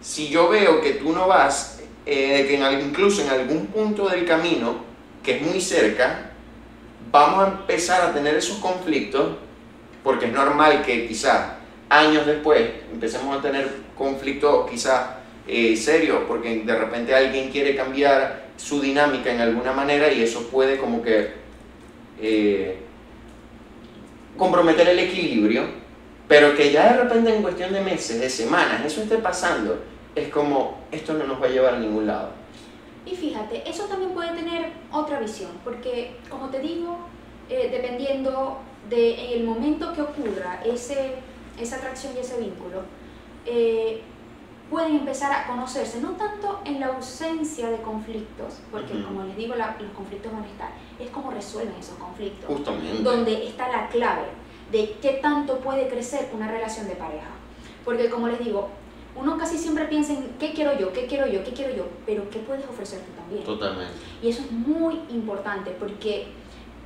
si 0.00 0.28
yo 0.28 0.48
veo 0.48 0.80
que 0.80 0.94
tú 0.94 1.12
no 1.12 1.26
vas 1.26 1.80
eh, 2.06 2.46
que 2.48 2.54
incluso 2.80 3.22
en 3.22 3.28
algún 3.28 3.66
punto 3.66 4.08
del 4.08 4.24
camino, 4.24 4.76
que 5.22 5.36
es 5.36 5.42
muy 5.42 5.60
cerca, 5.60 6.32
vamos 7.10 7.44
a 7.44 7.48
empezar 7.48 8.02
a 8.02 8.14
tener 8.14 8.34
esos 8.34 8.58
conflictos, 8.58 9.36
porque 10.02 10.26
es 10.26 10.32
normal 10.32 10.82
que 10.82 11.06
quizás 11.06 11.57
años 11.88 12.26
después 12.26 12.70
empecemos 12.92 13.38
a 13.38 13.42
tener 13.42 13.68
conflictos 13.96 14.70
quizás 14.70 15.10
eh, 15.46 15.76
serios, 15.76 16.22
porque 16.28 16.62
de 16.64 16.74
repente 16.76 17.14
alguien 17.14 17.50
quiere 17.50 17.74
cambiar 17.74 18.48
su 18.56 18.80
dinámica 18.80 19.32
en 19.32 19.40
alguna 19.40 19.72
manera 19.72 20.12
y 20.12 20.22
eso 20.22 20.48
puede 20.48 20.78
como 20.78 21.02
que 21.02 21.32
eh, 22.20 22.78
comprometer 24.36 24.88
el 24.88 24.98
equilibrio, 24.98 25.64
pero 26.26 26.54
que 26.54 26.70
ya 26.70 26.92
de 26.92 27.02
repente 27.04 27.34
en 27.34 27.42
cuestión 27.42 27.72
de 27.72 27.80
meses, 27.80 28.20
de 28.20 28.28
semanas, 28.28 28.84
eso 28.84 29.02
esté 29.02 29.18
pasando 29.18 29.82
es 30.14 30.28
como, 30.28 30.78
esto 30.90 31.14
no 31.14 31.24
nos 31.24 31.40
va 31.40 31.46
a 31.46 31.50
llevar 31.50 31.74
a 31.74 31.78
ningún 31.78 32.06
lado. 32.06 32.30
Y 33.06 33.14
fíjate, 33.14 33.68
eso 33.68 33.84
también 33.84 34.10
puede 34.12 34.32
tener 34.32 34.72
otra 34.92 35.20
visión, 35.20 35.52
porque 35.64 36.16
como 36.28 36.48
te 36.50 36.60
digo, 36.60 36.98
eh, 37.48 37.68
dependiendo 37.70 38.58
del 38.90 39.44
momento 39.44 39.92
que 39.92 40.02
ocurra 40.02 40.60
ese, 40.64 41.14
esa 41.60 41.76
atracción 41.76 42.12
y 42.16 42.20
ese 42.20 42.38
vínculo, 42.38 42.82
eh, 43.46 44.02
pueden 44.70 44.96
empezar 44.96 45.32
a 45.32 45.46
conocerse, 45.46 46.00
no 46.00 46.12
tanto 46.12 46.60
en 46.64 46.80
la 46.80 46.88
ausencia 46.88 47.70
de 47.70 47.78
conflictos, 47.78 48.60
porque 48.70 49.02
como 49.02 49.24
les 49.24 49.36
digo, 49.36 49.54
los 49.54 49.66
conflictos 49.96 50.30
van 50.32 50.44
a 50.44 50.46
estar, 50.46 50.70
es 50.98 51.08
como 51.10 51.30
resuelven 51.30 51.74
esos 51.78 51.96
conflictos, 51.96 52.46
Justamente. 52.46 53.02
donde 53.02 53.46
está 53.46 53.68
la 53.68 53.88
clave 53.88 54.26
de 54.70 54.96
qué 55.00 55.20
tanto 55.22 55.58
puede 55.60 55.88
crecer 55.88 56.30
una 56.34 56.50
relación 56.50 56.86
de 56.86 56.94
pareja. 56.94 57.30
Porque 57.84 58.10
como 58.10 58.28
les 58.28 58.38
digo, 58.38 58.68
uno 59.16 59.38
casi 59.38 59.56
siempre 59.56 59.86
piensa 59.86 60.12
en 60.12 60.36
qué 60.38 60.52
quiero 60.52 60.78
yo, 60.78 60.92
qué 60.92 61.06
quiero 61.06 61.26
yo, 61.26 61.42
qué 61.42 61.52
quiero 61.52 61.74
yo, 61.74 61.86
pero 62.04 62.28
qué 62.28 62.38
puedes 62.40 62.66
ofrecer 62.66 63.00
tú 63.00 63.12
también. 63.12 63.44
Totalmente. 63.44 63.94
Y 64.22 64.28
eso 64.28 64.42
es 64.42 64.52
muy 64.52 65.00
importante 65.08 65.70
porque 65.70 66.26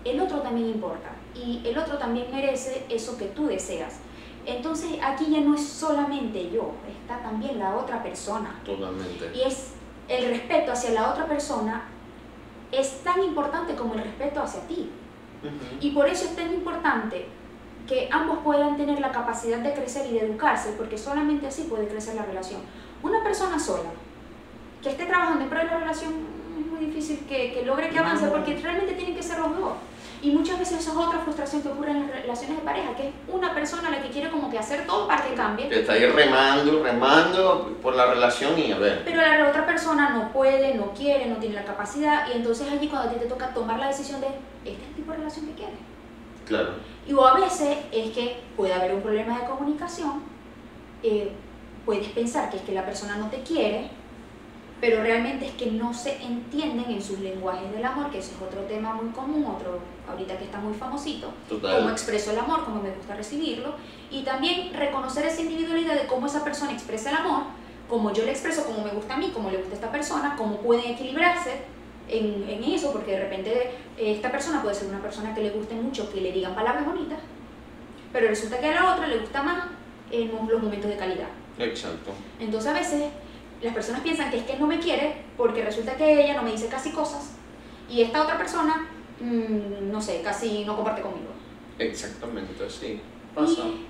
el 0.05 0.21
otro 0.21 0.39
también 0.41 0.69
importa 0.69 1.11
y 1.35 1.61
el 1.67 1.77
otro 1.77 1.99
también 1.99 2.27
merece 2.31 2.85
eso 2.89 3.17
que 3.19 3.27
tú 3.27 3.47
deseas. 3.47 3.99
Entonces 4.45 4.99
aquí 5.03 5.27
ya 5.31 5.41
no 5.41 5.55
es 5.55 5.67
solamente 5.67 6.51
yo, 6.51 6.73
está 6.89 7.23
también 7.23 7.59
la 7.59 7.77
otra 7.77 8.03
persona. 8.03 8.61
Totalmente. 8.65 9.31
Y 9.35 9.43
es 9.43 9.75
el 10.09 10.29
respeto 10.29 10.73
hacia 10.73 10.91
la 10.91 11.11
otra 11.11 11.27
persona 11.27 11.85
es 12.73 13.03
tan 13.05 13.23
importante 13.23 13.75
como 13.75 13.95
el 13.95 14.03
respeto 14.03 14.43
hacia 14.43 14.67
ti. 14.67 14.91
Y 15.81 15.91
por 15.91 16.09
eso 16.09 16.25
es 16.25 16.37
tan 16.37 16.53
importante 16.55 17.27
que 17.87 18.09
ambos 18.11 18.39
puedan 18.45 18.77
tener 18.77 19.01
la 19.01 19.11
capacidad 19.11 19.59
de 19.59 19.75
crecer 19.75 20.07
y 20.07 20.15
de 20.15 20.27
educarse, 20.27 20.75
porque 20.79 20.97
solamente 20.97 21.49
así 21.49 21.65
puede 21.65 21.89
crecer 21.89 22.15
la 22.15 22.23
relación. 22.23 22.61
Una 23.03 23.23
persona 23.23 23.59
sola 23.59 23.91
que 24.81 24.91
esté 24.91 25.07
trabajando 25.07 25.43
en 25.43 25.51
pro 25.51 25.59
de 25.59 25.65
la 25.67 25.79
relación 25.79 26.13
es 26.59 26.67
muy 26.67 26.87
difícil 26.87 27.27
que, 27.29 27.53
que 27.53 27.65
logre 27.65 27.91
que 27.91 27.99
avance, 27.99 28.27
porque 28.29 28.57
realmente 28.57 28.95
tienen 28.95 29.17
que 29.17 29.23
ser 29.23 29.41
los 29.41 29.57
dos. 29.57 29.73
Y 30.23 30.31
muchas 30.31 30.57
veces 30.57 30.79
eso 30.79 30.93
es 30.93 30.97
otra 30.97 31.19
frustración 31.19 31.63
que 31.63 31.69
ocurre 31.69 31.91
en 31.91 32.09
las 32.09 32.23
relaciones 32.23 32.57
de 32.59 32.63
pareja, 32.63 32.95
que 32.95 33.09
es 33.09 33.15
una 33.27 33.53
persona 33.53 33.91
la 33.91 34.01
que 34.01 34.09
quiere 34.09 34.31
como 34.31 34.49
que 34.49 34.57
hacer 34.57 34.87
todo 34.87 35.09
para 35.09 35.25
que 35.25 35.35
cambie, 35.35 35.69
Que 35.69 35.81
está 35.81 35.95
ahí 35.95 36.07
remando, 36.07 36.81
remando 36.81 37.77
por 37.83 37.97
la 37.97 38.07
relación 38.07 38.57
y 38.57 38.71
a 38.71 38.79
ver. 38.79 39.03
pero 39.05 39.21
la 39.21 39.49
otra 39.49 39.67
persona 39.67 40.11
no 40.11 40.33
puede, 40.33 40.75
no 40.75 40.93
quiere, 40.93 41.27
no 41.27 41.37
tiene 41.37 41.57
la 41.57 41.65
capacidad, 41.65 42.29
y 42.33 42.37
entonces 42.37 42.71
allí 42.71 42.87
cuando 42.87 43.11
a 43.11 43.13
ti 43.13 43.19
te 43.19 43.27
toca 43.27 43.53
tomar 43.53 43.81
la 43.81 43.89
decisión 43.89 44.21
de, 44.21 44.29
este 44.65 44.83
es 44.83 44.89
el 44.91 44.95
tipo 44.95 45.11
de 45.11 45.19
relación 45.19 45.47
que 45.47 45.55
quieres. 45.55 45.79
Claro. 46.47 46.75
Y 47.05 47.13
o 47.15 47.27
a 47.27 47.41
veces 47.41 47.79
es 47.91 48.11
que 48.13 48.41
puede 48.57 48.73
haber 48.73 48.95
un 48.95 49.03
problema 49.03 49.41
de 49.41 49.47
comunicación, 49.47 50.23
eh, 51.03 51.33
puedes 51.85 52.07
pensar 52.11 52.49
que 52.49 52.59
es 52.59 52.63
que 52.63 52.73
la 52.73 52.85
persona 52.85 53.17
no 53.17 53.27
te 53.27 53.43
quiere, 53.43 53.91
pero 54.83 55.01
realmente 55.01 55.47
es 55.47 55.53
que 55.53 55.67
no 55.67 55.95
se 55.95 56.21
entienden 56.21 56.91
en 56.91 57.01
sus 57.01 57.21
lenguajes 57.21 57.71
del 57.71 57.85
amor, 57.85 58.11
que 58.11 58.19
ese 58.19 58.33
es 58.33 58.43
otro 58.43 58.63
tema 58.63 58.93
muy 58.95 59.13
común, 59.13 59.45
otro 59.47 59.79
ahorita 60.11 60.37
que 60.37 60.43
está 60.43 60.59
muy 60.59 60.75
famosito, 60.75 61.33
cómo 61.49 61.61
Total. 61.61 61.91
expreso 61.93 62.33
el 62.33 62.41
amor, 62.41 62.65
cómo 62.65 62.83
me 62.83 62.91
gusta 62.91 63.15
recibirlo, 63.15 63.77
y 64.11 64.25
también 64.25 64.75
reconocer 64.75 65.25
esa 65.25 65.41
individualidad 65.41 65.95
de 65.95 66.09
cómo 66.09 66.27
esa 66.27 66.43
persona 66.43 66.73
expresa 66.73 67.11
el 67.11 67.17
amor, 67.19 67.45
como 67.89 68.13
yo 68.13 68.25
le 68.25 68.33
expreso, 68.33 68.65
como 68.65 68.83
me 68.83 68.91
gusta 68.91 69.15
a 69.15 69.19
mí, 69.19 69.31
como 69.33 69.53
le 69.53 69.59
gusta 69.59 69.71
a 69.71 69.75
esta 69.77 69.93
persona, 69.93 70.35
cómo 70.37 70.57
pueden 70.57 70.91
equilibrarse 70.95 71.61
en, 72.09 72.45
en 72.49 72.65
eso, 72.65 72.91
porque 72.91 73.13
de 73.13 73.21
repente 73.21 73.53
eh, 73.97 74.15
esta 74.17 74.33
persona 74.33 74.63
puede 74.63 74.75
ser 74.75 74.89
una 74.89 75.01
persona 75.01 75.33
que 75.33 75.43
le 75.43 75.51
guste 75.51 75.77
mucho 75.77 76.13
que 76.13 76.21
le 76.21 76.33
digan 76.33 76.57
palabras 76.57 76.85
bonitas, 76.85 77.21
pero 78.13 78.27
resulta 78.27 78.59
que 78.59 78.67
a 78.67 78.83
la 78.83 78.95
otra 78.95 79.07
le 79.07 79.19
gusta 79.19 79.45
más 79.45 79.69
en 80.11 80.33
los 80.49 80.61
momentos 80.61 80.91
de 80.91 80.97
calidad. 80.97 81.29
Exacto. 81.57 82.11
Entonces 82.41 82.69
a 82.69 82.75
veces 82.75 83.05
las 83.63 83.75
personas 83.75 84.03
piensan 84.03 84.31
que 84.31 84.39
es 84.39 84.45
que 84.45 84.57
no 84.57 84.67
me 84.67 84.79
quiere 84.79 85.23
porque 85.37 85.65
resulta 85.65 85.97
que 85.97 86.25
ella 86.25 86.35
no 86.35 86.43
me 86.43 86.53
dice 86.53 86.69
casi 86.69 86.91
cosas 86.91 87.37
y 87.89 88.03
esta 88.03 88.23
otra 88.23 88.39
persona, 88.39 88.89
mm, 89.21 89.91
no 89.91 90.01
sé, 90.01 90.21
casi 90.23 90.65
no 90.65 90.77
comparte 90.77 91.03
conmigo. 91.03 91.31
Exactamente, 91.79 92.69
sí. 92.71 93.01
Pasa. 93.35 93.63
Y 93.67 93.87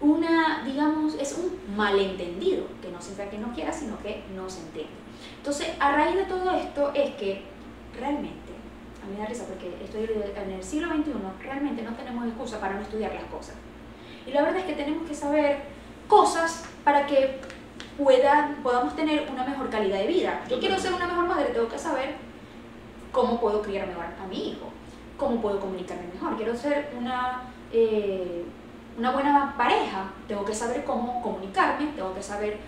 una, 0.00 0.64
digamos, 0.64 1.14
es 1.14 1.38
un 1.38 1.76
malentendido, 1.76 2.66
que 2.80 2.88
no 2.90 3.00
significa 3.00 3.30
que 3.30 3.38
no 3.38 3.52
quiera, 3.52 3.72
sino 3.72 4.00
que 4.02 4.22
no 4.34 4.48
se 4.48 4.60
entiende. 4.60 4.92
Entonces, 5.36 5.68
a 5.78 5.96
raíz 5.96 6.16
de 6.16 6.24
todo 6.24 6.50
esto 6.52 6.92
es 6.94 7.14
que 7.14 7.42
realmente, 7.98 8.52
a 9.02 9.06
mí 9.06 9.14
me 9.14 9.20
da 9.20 9.26
risa 9.26 9.44
porque 9.46 9.72
estoy 9.84 10.04
en 10.04 10.50
el 10.50 10.62
siglo 10.62 10.88
XXI, 10.94 11.12
realmente 11.42 11.82
no 11.82 11.94
tenemos 11.94 12.26
excusa 12.26 12.60
para 12.60 12.74
no 12.74 12.80
estudiar 12.80 13.14
las 13.14 13.24
cosas. 13.24 13.54
Y 14.26 14.32
la 14.32 14.42
verdad 14.42 14.60
es 14.60 14.66
que 14.66 14.74
tenemos 14.74 15.08
que 15.08 15.14
saber 15.14 15.62
cosas 16.08 16.64
para 16.84 17.06
que 17.06 17.40
puedan, 17.98 18.56
podamos 18.62 18.94
tener 18.96 19.28
una 19.30 19.44
mejor 19.44 19.70
calidad 19.70 19.98
de 19.98 20.06
vida. 20.06 20.44
Yo 20.48 20.58
quiero 20.58 20.78
ser 20.78 20.92
una 20.92 21.06
mejor 21.06 21.26
madre, 21.26 21.46
tengo 21.46 21.68
que 21.68 21.78
saber 21.78 22.14
cómo 23.10 23.40
puedo 23.40 23.62
criar 23.62 23.86
mejor 23.86 24.04
a 24.04 24.26
mi 24.26 24.50
hijo, 24.50 24.66
cómo 25.16 25.40
puedo 25.40 25.60
comunicarme 25.60 26.04
mejor. 26.12 26.36
Quiero 26.36 26.56
ser 26.56 26.92
una, 26.98 27.42
eh, 27.72 28.44
una 28.98 29.10
buena 29.12 29.54
pareja, 29.56 30.10
tengo 30.26 30.44
que 30.44 30.54
saber 30.54 30.84
cómo 30.84 31.22
comunicarme, 31.22 31.86
tengo 31.94 32.14
que 32.14 32.22
saber 32.22 32.58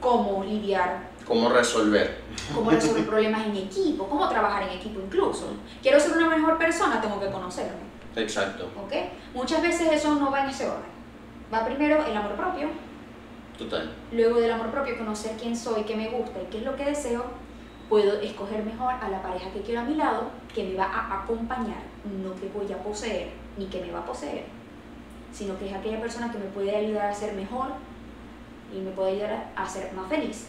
cómo 0.00 0.44
lidiar 0.44 1.14
¿Cómo 1.26 1.48
resolver? 1.48 2.22
cómo 2.54 2.70
resolver 2.70 3.06
problemas 3.06 3.46
en 3.46 3.56
equipo, 3.56 4.06
cómo 4.06 4.28
trabajar 4.28 4.64
en 4.64 4.70
equipo 4.70 5.00
incluso. 5.00 5.46
Quiero 5.80 5.98
ser 5.98 6.16
una 6.18 6.28
mejor 6.28 6.58
persona, 6.58 7.00
tengo 7.00 7.18
que 7.18 7.30
conocerme, 7.30 7.80
Exacto. 8.16 8.68
¿ok? 8.84 8.92
Muchas 9.32 9.62
veces 9.62 9.90
eso 9.90 10.14
no 10.16 10.30
va 10.30 10.42
en 10.44 10.50
ese 10.50 10.66
orden. 10.66 10.92
Va 11.52 11.64
primero 11.64 12.04
el 12.04 12.14
amor 12.16 12.32
propio, 12.32 12.68
Total. 13.58 13.90
luego 14.10 14.40
del 14.40 14.50
amor 14.50 14.70
propio 14.70 14.98
conocer 14.98 15.36
quién 15.40 15.56
soy, 15.56 15.84
qué 15.84 15.96
me 15.96 16.08
gusta 16.08 16.42
y 16.42 16.46
qué 16.46 16.58
es 16.58 16.64
lo 16.64 16.74
que 16.76 16.84
deseo, 16.84 17.24
puedo 17.88 18.20
escoger 18.20 18.64
mejor 18.64 18.94
a 18.94 19.08
la 19.08 19.22
pareja 19.22 19.50
que 19.52 19.60
quiero 19.60 19.82
a 19.82 19.84
mi 19.84 19.94
lado, 19.94 20.30
que 20.52 20.64
me 20.64 20.74
va 20.74 20.84
a 20.86 21.22
acompañar, 21.22 21.82
no 22.22 22.34
que 22.34 22.48
voy 22.48 22.72
a 22.72 22.82
poseer, 22.82 23.30
ni 23.56 23.66
que 23.66 23.80
me 23.80 23.92
va 23.92 24.00
a 24.00 24.06
poseer, 24.06 24.44
sino 25.32 25.58
que 25.58 25.68
es 25.68 25.74
aquella 25.74 26.00
persona 26.00 26.32
que 26.32 26.38
me 26.38 26.46
puede 26.46 26.74
ayudar 26.74 27.06
a 27.06 27.14
ser 27.14 27.34
mejor 27.34 27.68
y 28.74 28.80
me 28.80 28.90
puede 28.90 29.12
ayudar 29.12 29.52
a 29.54 29.68
ser 29.68 29.92
más 29.92 30.08
feliz. 30.08 30.48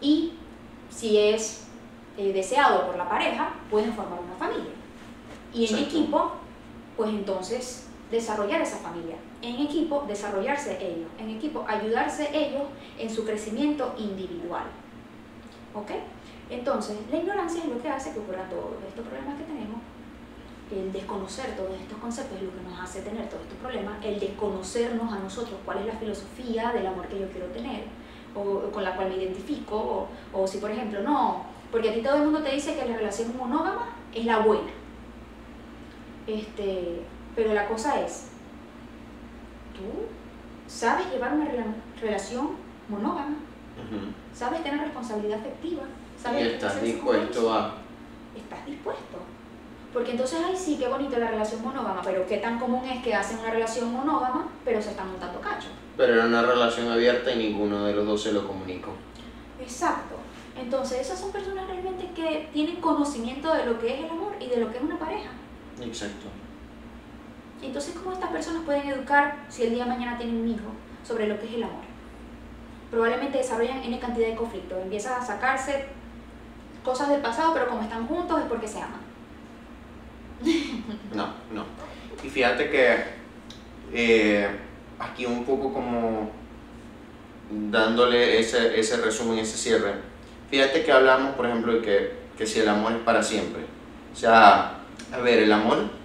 Y 0.00 0.34
si 0.88 1.18
es 1.18 1.66
eh, 2.16 2.32
deseado 2.32 2.86
por 2.86 2.96
la 2.96 3.08
pareja, 3.08 3.54
pueden 3.70 3.92
formar 3.92 4.18
una 4.20 4.34
familia. 4.34 4.72
Y 5.52 5.66
en 5.66 5.74
Exacto. 5.74 5.96
equipo, 5.96 6.32
pues 6.96 7.10
entonces 7.10 7.88
desarrollar 8.10 8.60
esa 8.60 8.78
familia. 8.78 9.16
En 9.42 9.56
equipo, 9.56 10.04
desarrollarse 10.06 10.78
ellos. 10.80 11.08
En 11.18 11.30
equipo, 11.30 11.64
ayudarse 11.66 12.30
ellos 12.32 12.62
en 12.98 13.10
su 13.10 13.24
crecimiento 13.24 13.94
individual. 13.98 14.64
¿Ok? 15.74 15.90
Entonces, 16.48 16.96
la 17.10 17.18
ignorancia 17.18 17.62
es 17.62 17.68
lo 17.68 17.82
que 17.82 17.88
hace 17.88 18.12
que 18.12 18.20
ocurran 18.20 18.48
todos 18.48 18.72
estos 18.86 19.06
problemas 19.06 19.38
que 19.38 19.44
tenemos. 19.44 19.80
El 20.70 20.92
desconocer 20.92 21.56
todos 21.56 21.72
estos 21.78 21.98
conceptos 21.98 22.38
es 22.38 22.44
lo 22.44 22.50
que 22.54 22.62
nos 22.62 22.80
hace 22.80 23.02
tener 23.02 23.28
todos 23.28 23.42
estos 23.42 23.58
problemas. 23.58 24.02
El 24.04 24.20
desconocernos 24.20 25.12
a 25.12 25.18
nosotros 25.18 25.58
cuál 25.64 25.78
es 25.78 25.86
la 25.86 25.94
filosofía 25.94 26.72
del 26.72 26.86
amor 26.86 27.08
que 27.08 27.20
yo 27.20 27.28
quiero 27.30 27.46
tener 27.48 27.84
o 28.34 28.70
con 28.70 28.84
la 28.84 28.94
cual 28.96 29.08
me 29.10 29.16
identifico. 29.16 30.08
O, 30.32 30.46
si, 30.46 30.58
por 30.58 30.70
ejemplo, 30.70 31.02
no, 31.02 31.44
porque 31.70 31.90
a 31.90 31.94
ti 31.94 32.00
todo 32.02 32.16
el 32.16 32.24
mundo 32.24 32.42
te 32.42 32.52
dice 32.54 32.74
que 32.74 32.86
la 32.86 32.96
relación 32.96 33.36
monógama 33.36 33.96
es 34.14 34.24
la 34.24 34.38
buena. 34.38 34.70
Este, 36.26 37.02
pero 37.34 37.52
la 37.54 37.66
cosa 37.66 38.00
es, 38.00 38.31
tú 39.82 40.06
sabes 40.66 41.10
llevar 41.10 41.32
una 41.34 41.44
rela- 41.46 41.74
relación 42.00 42.50
monógama, 42.88 43.36
Ujú. 43.76 44.12
sabes 44.34 44.62
tener 44.62 44.80
responsabilidad 44.80 45.40
afectiva, 45.40 45.82
sabes 46.20 46.42
Y 46.42 46.48
estás 46.48 46.82
dispuesto 46.82 47.52
a... 47.52 47.74
Estás 48.36 48.64
dispuesto. 48.66 49.18
Porque 49.92 50.12
entonces, 50.12 50.38
ay, 50.46 50.56
sí, 50.56 50.76
qué 50.78 50.88
bonita 50.88 51.18
la 51.18 51.28
relación 51.28 51.62
monógama, 51.62 52.00
pero 52.02 52.26
qué 52.26 52.38
tan 52.38 52.58
común 52.58 52.82
es 52.86 53.02
que 53.04 53.14
hacen 53.14 53.38
una 53.40 53.50
relación 53.50 53.92
monógama, 53.92 54.48
pero 54.64 54.80
se 54.80 54.90
están 54.90 55.08
montando 55.10 55.38
cacho. 55.40 55.68
Pero 55.98 56.14
era 56.14 56.24
una 56.24 56.42
relación 56.42 56.90
abierta 56.90 57.30
y 57.30 57.36
ninguno 57.38 57.84
de 57.84 57.92
los 57.92 58.06
dos 58.06 58.22
se 58.22 58.32
lo 58.32 58.46
comunicó. 58.46 58.92
Exacto. 59.60 60.16
Entonces, 60.58 61.00
esas 61.00 61.20
son 61.20 61.30
personas 61.30 61.66
realmente 61.66 62.10
que 62.14 62.48
tienen 62.54 62.76
conocimiento 62.76 63.52
de 63.52 63.66
lo 63.66 63.78
que 63.78 63.92
es 63.94 64.04
el 64.04 64.10
amor 64.10 64.32
y 64.40 64.46
de 64.48 64.56
lo 64.58 64.70
que 64.70 64.78
es 64.78 64.82
una 64.82 64.98
pareja. 64.98 65.30
Exacto. 65.82 66.26
Entonces, 67.62 67.94
¿cómo 67.94 68.12
estas 68.12 68.30
personas 68.30 68.62
pueden 68.64 68.88
educar 68.88 69.36
si 69.48 69.62
el 69.62 69.70
día 69.74 69.84
de 69.84 69.90
mañana 69.90 70.18
tienen 70.18 70.36
un 70.36 70.48
hijo 70.48 70.72
sobre 71.06 71.28
lo 71.28 71.38
que 71.38 71.46
es 71.46 71.54
el 71.54 71.62
amor? 71.62 71.84
Probablemente 72.90 73.38
desarrollan 73.38 73.82
N 73.84 73.98
cantidad 73.98 74.28
de 74.28 74.34
conflictos, 74.34 74.82
empiezan 74.82 75.20
a 75.20 75.24
sacarse 75.24 75.86
cosas 76.84 77.08
del 77.08 77.20
pasado, 77.20 77.54
pero 77.54 77.68
como 77.68 77.82
están 77.82 78.06
juntos 78.06 78.40
es 78.40 78.46
porque 78.46 78.68
se 78.68 78.78
aman. 78.78 79.00
No, 81.14 81.28
no. 81.52 81.64
Y 82.22 82.28
fíjate 82.28 82.68
que 82.68 82.96
eh, 83.92 84.48
aquí 84.98 85.24
un 85.24 85.44
poco 85.44 85.72
como 85.72 86.30
dándole 87.50 88.38
ese, 88.40 88.78
ese 88.78 88.96
resumen, 88.96 89.38
ese 89.38 89.56
cierre. 89.56 89.94
Fíjate 90.50 90.84
que 90.84 90.92
hablamos, 90.92 91.34
por 91.34 91.46
ejemplo, 91.46 91.74
de 91.74 91.82
que, 91.82 92.12
que 92.36 92.46
si 92.46 92.60
el 92.60 92.68
amor 92.68 92.92
es 92.92 92.98
para 92.98 93.22
siempre. 93.22 93.62
O 94.12 94.16
sea, 94.16 94.78
a 95.12 95.18
ver, 95.18 95.38
el 95.38 95.52
amor 95.52 96.01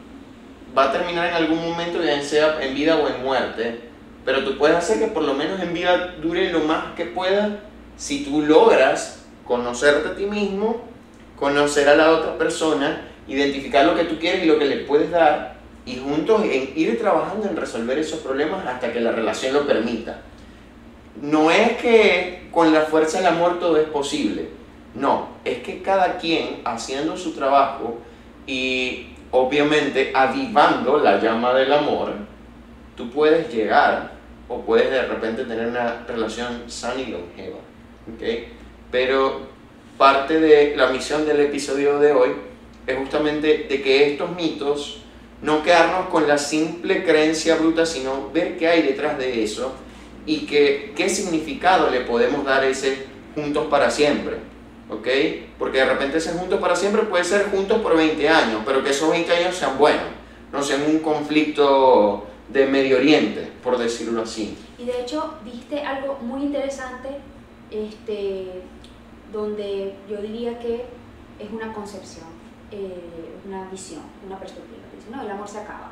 va 0.75 0.85
a 0.85 0.91
terminar 0.91 1.27
en 1.27 1.33
algún 1.35 1.61
momento, 1.61 2.03
ya 2.03 2.21
sea 2.21 2.61
en 2.61 2.73
vida 2.73 2.97
o 2.97 3.07
en 3.07 3.23
muerte, 3.23 3.81
pero 4.25 4.43
tú 4.43 4.57
puedes 4.57 4.77
hacer 4.77 4.99
que 4.99 5.07
por 5.07 5.23
lo 5.23 5.33
menos 5.33 5.59
en 5.61 5.73
vida 5.73 6.15
dure 6.21 6.51
lo 6.51 6.61
más 6.61 6.95
que 6.95 7.05
pueda 7.05 7.59
si 7.97 8.23
tú 8.23 8.41
logras 8.41 9.25
conocerte 9.45 10.09
a 10.09 10.15
ti 10.15 10.25
mismo, 10.25 10.81
conocer 11.37 11.87
a 11.89 11.95
la 11.95 12.11
otra 12.11 12.37
persona, 12.37 13.01
identificar 13.27 13.85
lo 13.85 13.95
que 13.95 14.03
tú 14.03 14.19
quieres 14.19 14.43
y 14.43 14.47
lo 14.47 14.59
que 14.59 14.65
le 14.65 14.77
puedes 14.77 15.11
dar 15.11 15.57
y 15.85 15.97
juntos 15.97 16.43
en 16.43 16.73
ir 16.75 16.99
trabajando 16.99 17.47
en 17.47 17.55
resolver 17.55 17.97
esos 17.97 18.19
problemas 18.19 18.65
hasta 18.65 18.91
que 18.91 18.99
la 18.99 19.11
relación 19.11 19.53
lo 19.53 19.65
permita. 19.65 20.21
No 21.21 21.49
es 21.49 21.77
que 21.77 22.47
con 22.51 22.73
la 22.73 22.81
fuerza 22.81 23.17
del 23.17 23.27
amor 23.27 23.59
todo 23.59 23.77
es 23.77 23.87
posible, 23.87 24.49
no, 24.93 25.29
es 25.45 25.59
que 25.59 25.81
cada 25.81 26.17
quien 26.17 26.61
haciendo 26.65 27.17
su 27.17 27.33
trabajo 27.33 27.99
y 28.45 29.07
obviamente 29.37 30.11
avivando 30.13 30.99
la 30.99 31.21
llama 31.21 31.53
del 31.53 31.71
amor, 31.71 32.13
tú 32.95 33.09
puedes 33.09 33.53
llegar 33.53 34.11
o 34.47 34.61
puedes 34.61 34.89
de 34.89 35.03
repente 35.03 35.45
tener 35.45 35.67
una 35.67 36.05
relación 36.07 36.63
sana 36.67 37.01
y 37.01 37.11
longeva. 37.11 37.57
¿ok? 38.13 38.23
Pero 38.91 39.41
parte 39.97 40.39
de 40.39 40.75
la 40.75 40.87
misión 40.87 41.25
del 41.25 41.41
episodio 41.41 41.99
de 41.99 42.11
hoy 42.13 42.31
es 42.85 42.97
justamente 42.97 43.67
de 43.69 43.81
que 43.81 44.11
estos 44.11 44.35
mitos 44.35 45.01
no 45.41 45.61
quedarnos 45.61 46.07
con 46.07 46.27
la 46.27 46.37
simple 46.37 47.03
creencia 47.03 47.55
bruta, 47.55 47.85
sino 47.85 48.31
ver 48.33 48.57
qué 48.57 48.67
hay 48.67 48.81
detrás 48.81 49.17
de 49.19 49.43
eso 49.43 49.75
y 50.25 50.47
que, 50.47 50.93
qué 50.95 51.09
significado 51.09 51.91
le 51.91 52.01
podemos 52.01 52.43
dar 52.43 52.63
a 52.63 52.67
ese 52.67 53.05
juntos 53.35 53.67
para 53.67 53.91
siempre. 53.91 54.37
¿Ok? 54.89 55.07
Porque 55.59 55.79
de 55.79 55.85
repente 55.85 56.17
ese 56.17 56.31
juntos 56.33 56.59
para 56.59 56.75
siempre 56.75 57.03
puede 57.03 57.23
ser 57.23 57.49
juntos 57.49 57.81
por 57.81 57.97
20 57.97 58.29
años, 58.29 58.61
pero 58.65 58.83
que 58.83 58.91
esos 58.91 59.09
20 59.09 59.31
años 59.35 59.55
sean 59.55 59.77
buenos, 59.77 60.05
no 60.51 60.61
sean 60.63 60.83
un 60.83 60.99
conflicto 60.99 62.25
de 62.49 62.65
Medio 62.65 62.97
Oriente, 62.97 63.51
por 63.63 63.77
decirlo 63.77 64.21
así. 64.21 64.57
Y 64.77 64.85
de 64.85 65.01
hecho, 65.01 65.33
dijiste 65.43 65.81
algo 65.81 66.17
muy 66.21 66.43
interesante, 66.43 67.09
este, 67.71 68.61
donde 69.33 69.95
yo 70.09 70.21
diría 70.21 70.57
que 70.59 70.85
es 71.39 71.51
una 71.51 71.73
concepción, 71.73 72.25
eh, 72.71 73.35
una 73.45 73.69
visión, 73.69 74.03
una 74.25 74.39
perspectiva. 74.39 74.83
Dice, 74.95 75.09
no, 75.11 75.21
el 75.21 75.29
amor 75.29 75.47
se 75.47 75.59
acaba. 75.59 75.91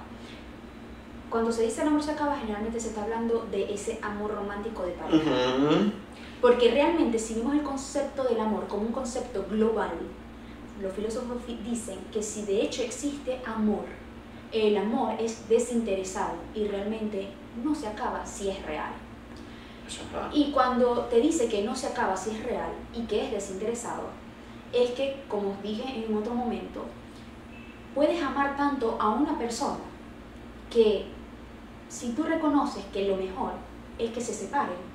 Cuando 1.29 1.51
se 1.51 1.63
dice 1.63 1.81
el 1.81 1.89
amor 1.89 2.03
se 2.03 2.11
acaba, 2.11 2.37
generalmente 2.37 2.79
se 2.79 2.89
está 2.89 3.03
hablando 3.03 3.47
de 3.51 3.73
ese 3.73 3.99
amor 4.01 4.33
romántico 4.35 4.83
de 4.83 4.91
pareja. 4.93 5.31
Porque 6.45 6.69
realmente, 6.69 7.17
si 7.17 7.33
vemos 7.33 7.55
el 7.55 7.63
concepto 7.63 8.23
del 8.23 8.39
amor 8.39 8.67
como 8.67 8.83
un 8.83 8.91
concepto 8.91 9.47
global, 9.49 9.89
los 10.79 10.93
filósofos 10.93 11.37
dicen 11.67 11.97
que 12.13 12.21
si 12.21 12.43
de 12.43 12.61
hecho 12.61 12.83
existe 12.83 13.41
amor, 13.47 13.85
el 14.51 14.77
amor 14.77 15.15
es 15.19 15.49
desinteresado 15.49 16.35
y 16.53 16.67
realmente 16.67 17.29
no 17.63 17.73
se 17.73 17.87
acaba 17.87 18.23
si 18.23 18.49
es 18.49 18.63
real. 18.63 18.91
Y 20.31 20.51
cuando 20.51 21.05
te 21.05 21.19
dice 21.19 21.49
que 21.49 21.63
no 21.63 21.75
se 21.75 21.87
acaba 21.87 22.15
si 22.15 22.29
es 22.29 22.43
real 22.43 22.73
y 22.93 23.07
que 23.07 23.25
es 23.25 23.31
desinteresado, 23.31 24.03
es 24.71 24.91
que, 24.91 25.23
como 25.27 25.49
os 25.49 25.63
dije 25.63 26.05
en 26.05 26.15
otro 26.15 26.35
momento, 26.35 26.85
puedes 27.95 28.21
amar 28.21 28.55
tanto 28.55 28.97
a 28.99 29.09
una 29.09 29.35
persona 29.39 29.79
que 30.69 31.07
si 31.89 32.11
tú 32.11 32.21
reconoces 32.21 32.85
que 32.93 33.07
lo 33.07 33.17
mejor 33.17 33.53
es 33.97 34.11
que 34.11 34.21
se 34.21 34.31
separen, 34.31 34.93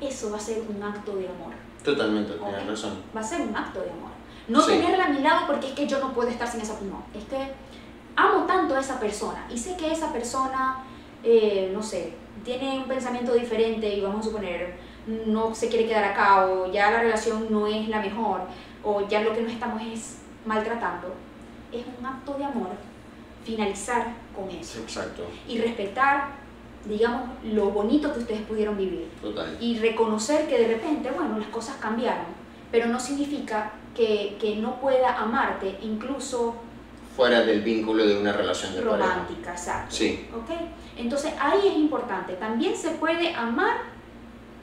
eso 0.00 0.30
va 0.30 0.36
a 0.36 0.40
ser 0.40 0.62
un 0.68 0.82
acto 0.82 1.16
de 1.16 1.28
amor. 1.28 1.52
Totalmente, 1.82 2.32
tienes 2.32 2.66
razón. 2.66 3.02
Va 3.14 3.20
a 3.20 3.24
ser 3.24 3.42
un 3.42 3.56
acto 3.56 3.80
de 3.80 3.90
amor. 3.90 4.10
No 4.48 4.64
tenerla 4.64 5.06
a 5.06 5.08
mi 5.08 5.20
lado 5.20 5.46
porque 5.46 5.68
es 5.68 5.72
que 5.72 5.86
yo 5.86 5.98
no 6.00 6.12
puedo 6.12 6.28
estar 6.28 6.46
sin 6.46 6.60
esa 6.60 6.74
No, 6.82 7.02
es 7.14 7.24
que 7.24 7.52
amo 8.16 8.44
tanto 8.44 8.74
a 8.74 8.80
esa 8.80 9.00
persona 9.00 9.46
y 9.50 9.58
sé 9.58 9.76
que 9.76 9.90
esa 9.90 10.12
persona, 10.12 10.84
eh, 11.22 11.70
no 11.72 11.82
sé, 11.82 12.14
tiene 12.44 12.78
un 12.78 12.84
pensamiento 12.84 13.34
diferente 13.34 13.92
y 13.92 14.00
vamos 14.00 14.20
a 14.20 14.30
suponer, 14.30 14.76
no 15.26 15.54
se 15.54 15.68
quiere 15.68 15.86
quedar 15.86 16.04
acá 16.04 16.46
o 16.46 16.70
ya 16.70 16.90
la 16.90 17.00
relación 17.00 17.46
no 17.50 17.66
es 17.66 17.88
la 17.88 18.00
mejor 18.00 18.42
o 18.82 19.06
ya 19.08 19.22
lo 19.22 19.32
que 19.32 19.42
nos 19.42 19.52
estamos 19.52 19.80
es 19.82 20.18
maltratando, 20.44 21.14
es 21.72 21.84
un 21.98 22.04
acto 22.04 22.34
de 22.34 22.44
amor 22.44 22.70
finalizar 23.44 24.14
con 24.34 24.50
eso. 24.50 24.80
Exacto. 24.80 25.24
Y 25.46 25.58
respetar, 25.58 26.28
digamos, 26.86 27.28
lo 27.44 27.70
bonito 27.70 28.12
que 28.12 28.20
ustedes 28.20 28.42
pudieron 28.42 28.76
vivir. 28.76 29.08
Total. 29.20 29.56
Y 29.60 29.78
reconocer 29.78 30.46
que 30.48 30.58
de 30.58 30.68
repente, 30.68 31.10
bueno, 31.10 31.38
las 31.38 31.48
cosas 31.48 31.76
cambiaron, 31.76 32.26
pero 32.70 32.86
no 32.86 33.00
significa 33.00 33.72
que, 33.94 34.36
que 34.40 34.56
no 34.56 34.80
pueda 34.80 35.16
amarte, 35.16 35.78
incluso 35.82 36.56
fuera 37.16 37.42
del 37.42 37.62
vínculo 37.62 38.04
de 38.04 38.18
una 38.18 38.32
relación 38.32 38.74
de 38.74 38.80
romántica, 38.80 39.52
exacto. 39.52 39.94
Sí. 39.94 40.26
¿Ok? 40.34 40.50
Entonces 40.96 41.32
ahí 41.40 41.68
es 41.68 41.76
importante. 41.76 42.34
También 42.34 42.76
se 42.76 42.90
puede 42.90 43.32
amar 43.34 43.76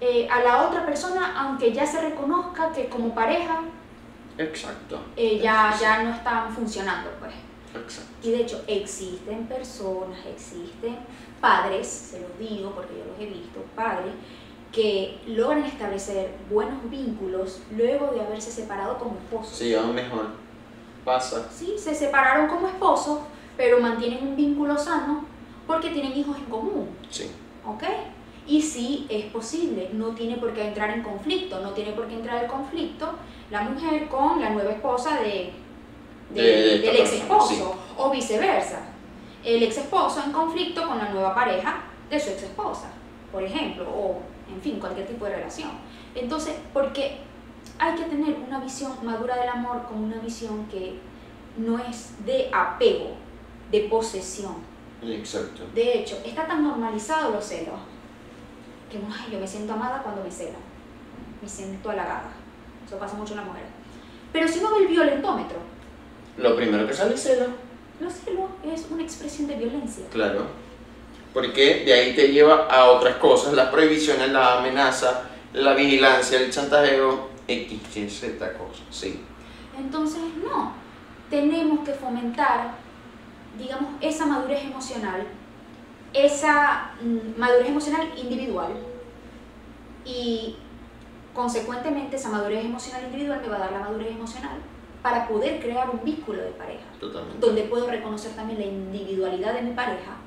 eh, 0.01 0.27
a 0.29 0.41
la 0.41 0.67
otra 0.67 0.85
persona 0.85 1.39
aunque 1.39 1.71
ya 1.71 1.85
se 1.85 2.01
reconozca 2.01 2.71
que 2.73 2.89
como 2.89 3.15
pareja 3.15 3.61
Exacto. 4.37 4.99
Eh, 5.15 5.39
ya, 5.41 5.75
ya 5.79 6.03
no 6.03 6.13
están 6.15 6.53
funcionando, 6.53 7.09
pues. 7.19 7.31
Exacto. 7.75 8.11
Y 8.23 8.31
de 8.31 8.41
hecho 8.41 8.63
existen 8.67 9.45
personas, 9.45 10.17
existen 10.25 10.97
padres, 11.41 11.87
se 11.87 12.21
los 12.21 12.37
digo 12.39 12.71
porque 12.71 12.93
yo 12.93 13.05
los 13.11 13.19
he 13.19 13.25
visto, 13.25 13.61
padres 13.75 14.13
que 14.71 15.19
logran 15.27 15.65
establecer 15.65 16.31
buenos 16.49 16.89
vínculos 16.89 17.61
luego 17.75 18.11
de 18.13 18.21
haberse 18.21 18.51
separado 18.51 18.97
como 18.97 19.17
esposos. 19.17 19.57
Sí, 19.57 19.75
aún 19.75 19.93
mejor 19.93 20.27
pasa. 21.03 21.49
Sí, 21.51 21.75
se 21.77 21.93
separaron 21.93 22.47
como 22.47 22.67
esposos, 22.67 23.19
pero 23.57 23.79
mantienen 23.79 24.25
un 24.25 24.35
vínculo 24.35 24.77
sano 24.77 25.25
porque 25.67 25.89
tienen 25.89 26.13
hijos 26.17 26.37
en 26.37 26.45
común. 26.45 26.89
Sí. 27.09 27.31
¿Ok? 27.65 27.83
Y 28.47 28.61
sí 28.61 29.05
es 29.09 29.25
posible, 29.25 29.89
no 29.93 30.09
tiene 30.09 30.37
por 30.37 30.53
qué 30.53 30.67
entrar 30.67 30.89
en 30.91 31.03
conflicto, 31.03 31.59
no 31.59 31.71
tiene 31.71 31.91
por 31.91 32.07
qué 32.07 32.15
entrar 32.15 32.43
en 32.43 32.49
conflicto 32.49 33.13
la 33.49 33.61
mujer 33.61 34.07
con 34.07 34.41
la 34.41 34.49
nueva 34.51 34.71
esposa 34.71 35.19
de, 35.19 35.53
del 36.33 36.83
ex 36.83 37.13
esposo 37.13 37.75
o 37.97 38.09
viceversa. 38.09 38.79
El 39.43 39.63
ex 39.63 39.77
esposo 39.77 40.21
en 40.23 40.31
conflicto 40.31 40.87
con 40.87 40.97
la 40.97 41.09
nueva 41.09 41.33
pareja 41.33 41.81
de 42.09 42.19
su 42.19 42.29
ex 42.29 42.43
esposa, 42.43 42.91
por 43.31 43.43
ejemplo, 43.43 43.85
o 43.89 44.21
en 44.53 44.61
fin, 44.61 44.79
cualquier 44.79 45.07
tipo 45.07 45.25
de 45.25 45.35
relación. 45.35 45.71
Entonces, 46.13 46.55
porque 46.73 47.17
hay 47.79 47.95
que 47.95 48.03
tener 48.03 48.35
una 48.47 48.59
visión 48.59 48.91
madura 49.03 49.35
del 49.37 49.49
amor 49.49 49.83
como 49.87 50.05
una 50.05 50.17
visión 50.17 50.65
que 50.67 50.99
no 51.57 51.79
es 51.79 52.25
de 52.25 52.49
apego, 52.53 53.15
de 53.71 53.81
posesión. 53.81 54.55
Exacto. 55.01 55.63
De 55.73 55.99
hecho, 55.99 56.21
está 56.23 56.45
tan 56.45 56.63
normalizado 56.63 57.31
los 57.31 57.43
celos 57.43 57.79
que 58.91 58.99
yo 59.31 59.39
me 59.39 59.47
siento 59.47 59.73
amada 59.73 60.03
cuando 60.03 60.23
me 60.23 60.29
celan, 60.29 60.61
me 61.41 61.47
siento 61.47 61.89
halagada. 61.89 62.31
Eso 62.85 62.99
pasa 62.99 63.15
mucho 63.15 63.33
en 63.33 63.37
las 63.37 63.47
mujeres. 63.47 63.69
Pero 64.33 64.47
si 64.47 64.59
uno 64.59 64.71
ve 64.71 64.81
el 64.81 64.87
violentómetro, 64.87 65.57
lo 66.37 66.55
primero 66.55 66.85
que 66.85 66.93
sale 66.93 67.15
es 67.15 67.23
celo. 67.23 67.70
Los 68.01 68.13
celos 68.13 68.49
es 68.63 68.87
una 68.89 69.03
expresión 69.03 69.47
de 69.47 69.55
violencia. 69.55 70.03
Claro. 70.11 70.47
Porque 71.33 71.85
de 71.85 71.93
ahí 71.93 72.15
te 72.15 72.29
lleva 72.29 72.65
a 72.65 72.85
otras 72.89 73.17
cosas, 73.17 73.53
las 73.53 73.69
prohibiciones, 73.69 74.31
la 74.31 74.57
amenaza, 74.57 75.29
la 75.53 75.75
vigilancia, 75.75 76.39
el 76.39 76.51
chantajeo, 76.51 77.29
X, 77.47 77.97
Y, 77.97 78.09
Z 78.09 78.53
cosas, 78.57 78.81
sí. 78.89 79.21
Entonces, 79.77 80.21
no, 80.43 80.73
tenemos 81.29 81.85
que 81.85 81.93
fomentar, 81.93 82.71
digamos, 83.57 83.91
esa 84.01 84.25
madurez 84.25 84.63
emocional, 84.63 85.27
esa 86.11 86.91
mm, 87.01 87.39
madurez 87.39 87.67
emocional 87.67 88.11
individual 88.17 88.71
y 90.05 90.55
consecuentemente 91.35 92.15
esa 92.15 92.29
madurez 92.29 92.65
emocional 92.65 93.03
individual 93.05 93.41
me 93.41 93.47
va 93.47 93.57
a 93.57 93.59
dar 93.59 93.71
la 93.71 93.79
madurez 93.79 94.09
emocional 94.09 94.57
para 95.01 95.27
poder 95.27 95.59
crear 95.59 95.89
un 95.89 96.03
vínculo 96.03 96.41
de 96.41 96.51
pareja. 96.51 96.85
Totalmente. 96.99 97.45
Donde 97.45 97.63
puedo 97.63 97.87
reconocer 97.87 98.33
también 98.33 98.59
la 98.59 98.65
individualidad 98.65 99.53
de 99.53 99.63
mi 99.63 99.73
pareja, 99.73 100.17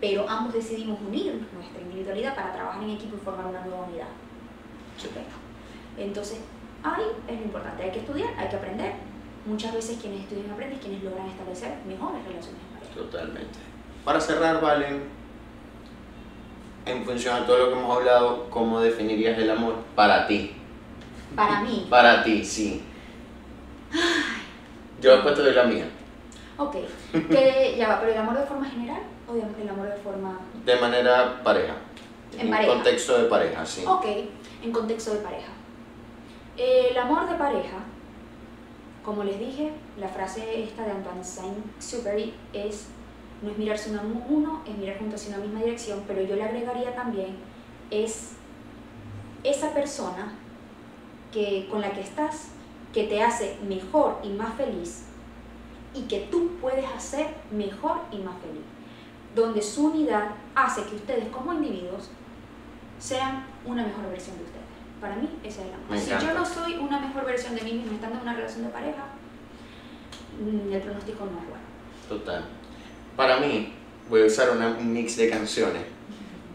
pero 0.00 0.28
ambos 0.28 0.52
decidimos 0.52 0.98
unir 1.06 1.46
nuestra 1.54 1.80
individualidad 1.80 2.34
para 2.34 2.52
trabajar 2.52 2.82
en 2.82 2.90
equipo 2.90 3.16
y 3.16 3.24
formar 3.24 3.46
una 3.46 3.64
nueva 3.64 3.86
unidad. 3.86 4.08
Entonces, 5.96 6.40
ahí 6.82 7.04
es 7.28 7.38
lo 7.38 7.44
importante, 7.44 7.82
hay 7.82 7.90
que 7.90 8.00
estudiar, 8.00 8.28
hay 8.36 8.48
que 8.48 8.56
aprender. 8.56 8.92
Muchas 9.46 9.72
veces 9.72 9.98
quienes 10.00 10.22
estudian 10.22 10.50
aprenden, 10.50 10.78
quienes 10.78 11.02
logran 11.04 11.28
establecer 11.28 11.76
mejores 11.86 12.24
relaciones 12.24 12.60
de 12.60 12.78
pareja. 12.78 12.94
Totalmente. 12.94 13.58
Para 14.04 14.20
cerrar, 14.20 14.60
Valen, 14.60 15.04
en 16.84 17.04
función 17.04 17.36
a 17.36 17.46
todo 17.46 17.58
lo 17.58 17.72
que 17.72 17.78
hemos 17.78 17.96
hablado, 17.96 18.50
¿cómo 18.50 18.80
definirías 18.80 19.38
el 19.38 19.50
amor 19.50 19.76
para 19.94 20.26
ti? 20.26 20.52
Para 21.34 21.60
mí. 21.60 21.86
Para 21.88 22.24
ti, 22.24 22.44
sí. 22.44 22.82
Yo 25.00 25.12
después 25.12 25.34
te 25.34 25.42
doy 25.42 25.54
la 25.54 25.64
mía. 25.64 25.88
Ok, 26.58 26.76
que 27.12 27.74
ya 27.76 27.88
va, 27.88 28.00
pero 28.00 28.12
el 28.12 28.18
amor 28.18 28.38
de 28.38 28.46
forma 28.46 28.64
general 28.66 29.02
o 29.28 29.34
el 29.34 29.68
amor 29.68 29.88
de 29.88 29.96
forma... 29.96 30.40
De 30.64 30.76
manera 30.76 31.42
pareja. 31.42 31.74
En, 32.38 32.52
en 32.52 32.66
contexto 32.66 33.18
de 33.18 33.28
pareja, 33.28 33.64
sí. 33.64 33.84
Ok, 33.86 34.06
en 34.62 34.72
contexto 34.72 35.12
de 35.12 35.20
pareja. 35.20 35.52
El 36.56 36.96
amor 36.96 37.28
de 37.28 37.36
pareja, 37.36 37.78
como 39.04 39.22
les 39.22 39.38
dije, 39.38 39.72
la 39.98 40.08
frase 40.08 40.62
esta 40.62 40.84
de 40.84 40.92
Antoine 40.92 41.22
Saint-Exupéry 41.22 42.34
es 42.54 42.88
no 43.42 43.50
es 43.50 43.58
mirarse 43.58 43.90
uno 43.90 44.00
a 44.00 44.04
uno, 44.04 44.62
es 44.66 44.76
mirar 44.78 44.98
juntos 44.98 45.26
en 45.26 45.32
la 45.32 45.38
misma 45.38 45.60
dirección, 45.60 46.02
pero 46.06 46.22
yo 46.22 46.36
le 46.36 46.44
agregaría 46.44 46.94
también 46.94 47.36
es 47.90 48.32
esa 49.44 49.72
persona 49.72 50.32
que, 51.32 51.68
con 51.70 51.80
la 51.80 51.90
que 51.90 52.00
estás 52.00 52.48
que 52.96 53.04
te 53.04 53.22
hace 53.22 53.58
mejor 53.68 54.20
y 54.22 54.30
más 54.30 54.54
feliz 54.54 55.02
y 55.92 56.04
que 56.04 56.28
tú 56.30 56.52
puedes 56.62 56.86
hacer 56.86 57.26
mejor 57.50 57.98
y 58.10 58.16
más 58.16 58.36
feliz, 58.40 58.64
donde 59.34 59.60
su 59.60 59.88
unidad 59.88 60.30
hace 60.54 60.82
que 60.84 60.94
ustedes 60.94 61.28
como 61.28 61.52
individuos 61.52 62.08
sean 62.98 63.44
una 63.66 63.84
mejor 63.84 64.08
versión 64.08 64.38
de 64.38 64.44
ustedes. 64.44 64.64
Para 64.98 65.14
mí, 65.16 65.28
ese 65.44 65.60
es 65.60 65.66
el 65.66 65.74
amor. 65.74 65.98
Si 65.98 66.26
yo 66.26 66.32
no 66.32 66.46
soy 66.46 66.76
una 66.76 66.98
mejor 66.98 67.26
versión 67.26 67.54
de 67.54 67.60
mí 67.60 67.72
mismo 67.74 67.92
estando 67.92 68.16
en 68.16 68.22
una 68.22 68.34
relación 68.34 68.64
de 68.64 68.70
pareja, 68.70 69.04
mm, 70.40 70.72
el 70.72 70.80
pronóstico 70.80 71.26
no 71.26 71.38
es 71.38 71.48
bueno. 71.50 71.64
Total. 72.08 72.44
Para 73.14 73.40
mí, 73.40 73.74
voy 74.08 74.22
a 74.22 74.24
usar 74.24 74.48
un 74.48 74.92
mix 74.94 75.18
de 75.18 75.28
canciones. 75.28 75.82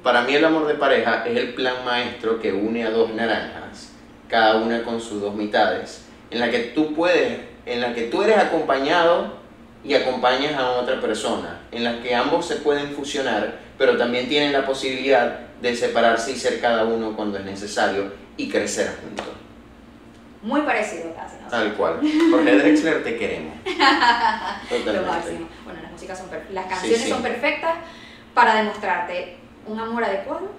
Para 0.01 0.23
mí 0.23 0.33
el 0.33 0.43
amor 0.43 0.65
de 0.65 0.73
pareja 0.73 1.23
es 1.23 1.37
el 1.37 1.53
plan 1.53 1.85
maestro 1.85 2.39
que 2.39 2.51
une 2.51 2.83
a 2.83 2.89
dos 2.89 3.13
naranjas, 3.13 3.91
cada 4.27 4.57
una 4.57 4.81
con 4.81 4.99
sus 4.99 5.21
dos 5.21 5.35
mitades, 5.35 6.07
en 6.31 6.39
la 6.39 6.49
que 6.49 6.59
tú 6.59 6.93
puedes, 6.93 7.39
en 7.65 7.81
la 7.81 7.93
que 7.93 8.03
tú 8.03 8.23
eres 8.23 8.37
acompañado 8.37 9.39
y 9.83 9.93
acompañas 9.93 10.53
a 10.53 10.71
otra 10.71 10.99
persona, 11.01 11.61
en 11.71 11.83
las 11.83 11.97
que 11.97 12.15
ambos 12.15 12.47
se 12.47 12.57
pueden 12.57 12.91
fusionar, 12.91 13.59
pero 13.77 13.97
también 13.97 14.29
tienen 14.29 14.53
la 14.53 14.65
posibilidad 14.65 15.39
de 15.61 15.75
separarse 15.75 16.31
y 16.31 16.35
ser 16.35 16.59
cada 16.59 16.85
uno 16.85 17.15
cuando 17.15 17.37
es 17.37 17.45
necesario 17.45 18.11
y 18.37 18.49
crecer 18.49 18.95
juntos. 19.01 19.27
Muy 20.41 20.61
parecido 20.61 21.13
casi. 21.13 21.35
¿no? 21.43 21.49
Tal 21.49 21.73
cual. 21.73 21.99
Jorge 22.31 22.57
Drexler, 22.57 23.03
te 23.03 23.17
queremos. 23.17 23.53
Lo 23.65 25.01
máximo. 25.03 25.47
Bueno, 25.65 25.81
las, 25.83 25.91
músicas 25.91 26.17
son 26.17 26.27
las 26.51 26.65
canciones 26.65 27.09
son 27.09 27.21
perfectas 27.21 27.75
para 28.33 28.55
demostrarte 28.55 29.37
un 29.67 29.79
amor 29.79 30.03
adecuado 30.03 30.51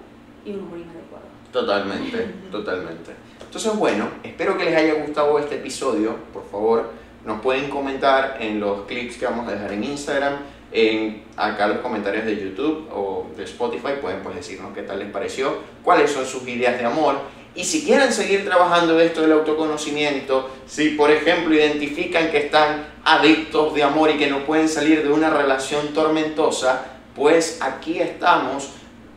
y 0.45 0.51
un 0.51 0.59
amor 0.59 0.77
inadecuado. 0.77 1.25
Totalmente, 1.51 2.33
totalmente. 2.51 3.11
Entonces, 3.55 3.77
bueno, 3.77 4.07
espero 4.23 4.57
que 4.57 4.65
les 4.65 4.75
haya 4.75 4.95
gustado 4.95 5.37
este 5.37 5.57
episodio. 5.57 6.15
Por 6.33 6.43
favor, 6.49 6.89
nos 7.23 7.39
pueden 7.39 7.69
comentar 7.69 8.37
en 8.39 8.59
los 8.59 8.87
clips 8.87 9.15
que 9.17 9.25
vamos 9.25 9.47
a 9.47 9.51
dejar 9.51 9.73
en 9.73 9.83
Instagram, 9.83 10.37
en 10.71 11.23
acá 11.37 11.67
los 11.67 11.77
comentarios 11.77 12.25
de 12.25 12.35
YouTube 12.35 12.89
o 12.91 13.27
de 13.37 13.43
Spotify. 13.43 13.89
Pueden 14.01 14.23
pues 14.23 14.37
decirnos 14.37 14.73
qué 14.73 14.81
tal 14.81 14.97
les 14.97 15.11
pareció, 15.11 15.55
cuáles 15.83 16.09
son 16.09 16.25
sus 16.25 16.47
ideas 16.47 16.79
de 16.79 16.85
amor. 16.85 17.17
Y 17.53 17.63
si 17.63 17.85
quieren 17.85 18.11
seguir 18.11 18.43
trabajando 18.43 18.99
esto 18.99 19.21
del 19.21 19.33
autoconocimiento, 19.33 20.49
si 20.65 20.89
por 20.89 21.11
ejemplo 21.11 21.53
identifican 21.53 22.31
que 22.31 22.39
están 22.39 22.87
adictos 23.05 23.75
de 23.75 23.83
amor 23.83 24.09
y 24.09 24.17
que 24.17 24.31
no 24.31 24.47
pueden 24.47 24.67
salir 24.67 25.03
de 25.03 25.11
una 25.11 25.29
relación 25.29 25.93
tormentosa, 25.93 26.85
pues 27.15 27.59
aquí 27.61 27.99
estamos, 27.99 28.71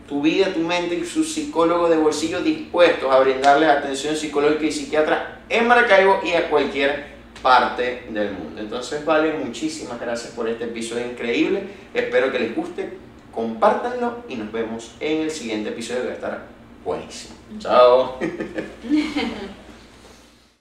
tu 0.07 0.23
vida, 0.23 0.53
tu 0.53 0.61
mente 0.61 0.95
y 0.95 1.05
su 1.05 1.25
psicólogo 1.25 1.89
de 1.89 1.97
bolsillo 1.97 2.41
dispuestos 2.41 3.13
a 3.13 3.19
brindarles 3.21 3.69
atención 3.69 4.17
psicológica 4.17 4.65
y 4.65 4.73
psiquiatra 4.73 5.41
en 5.49 5.67
Maracaibo 5.67 6.21
y 6.25 6.33
a 6.33 6.49
cualquier 6.49 7.17
parte 7.43 8.05
del 8.11 8.33
mundo. 8.33 8.61
Entonces, 8.61 9.05
vale, 9.05 9.33
muchísimas 9.33 10.01
gracias 10.01 10.33
por 10.33 10.49
este 10.49 10.65
episodio 10.65 11.07
increíble. 11.07 11.65
Espero 11.95 12.33
que 12.33 12.39
les 12.39 12.57
guste, 12.57 12.99
compártanlo 13.33 14.25
y 14.29 14.37
nos 14.37 14.51
vemos 14.53 14.93
en 15.01 15.23
el 15.23 15.31
siguiente 15.31 15.71
episodio 15.71 16.03
que 16.03 16.07
va 16.07 16.13
a 16.13 16.17
estar 16.17 16.43
buenísimo. 16.85 17.35
Chao. 17.59 18.19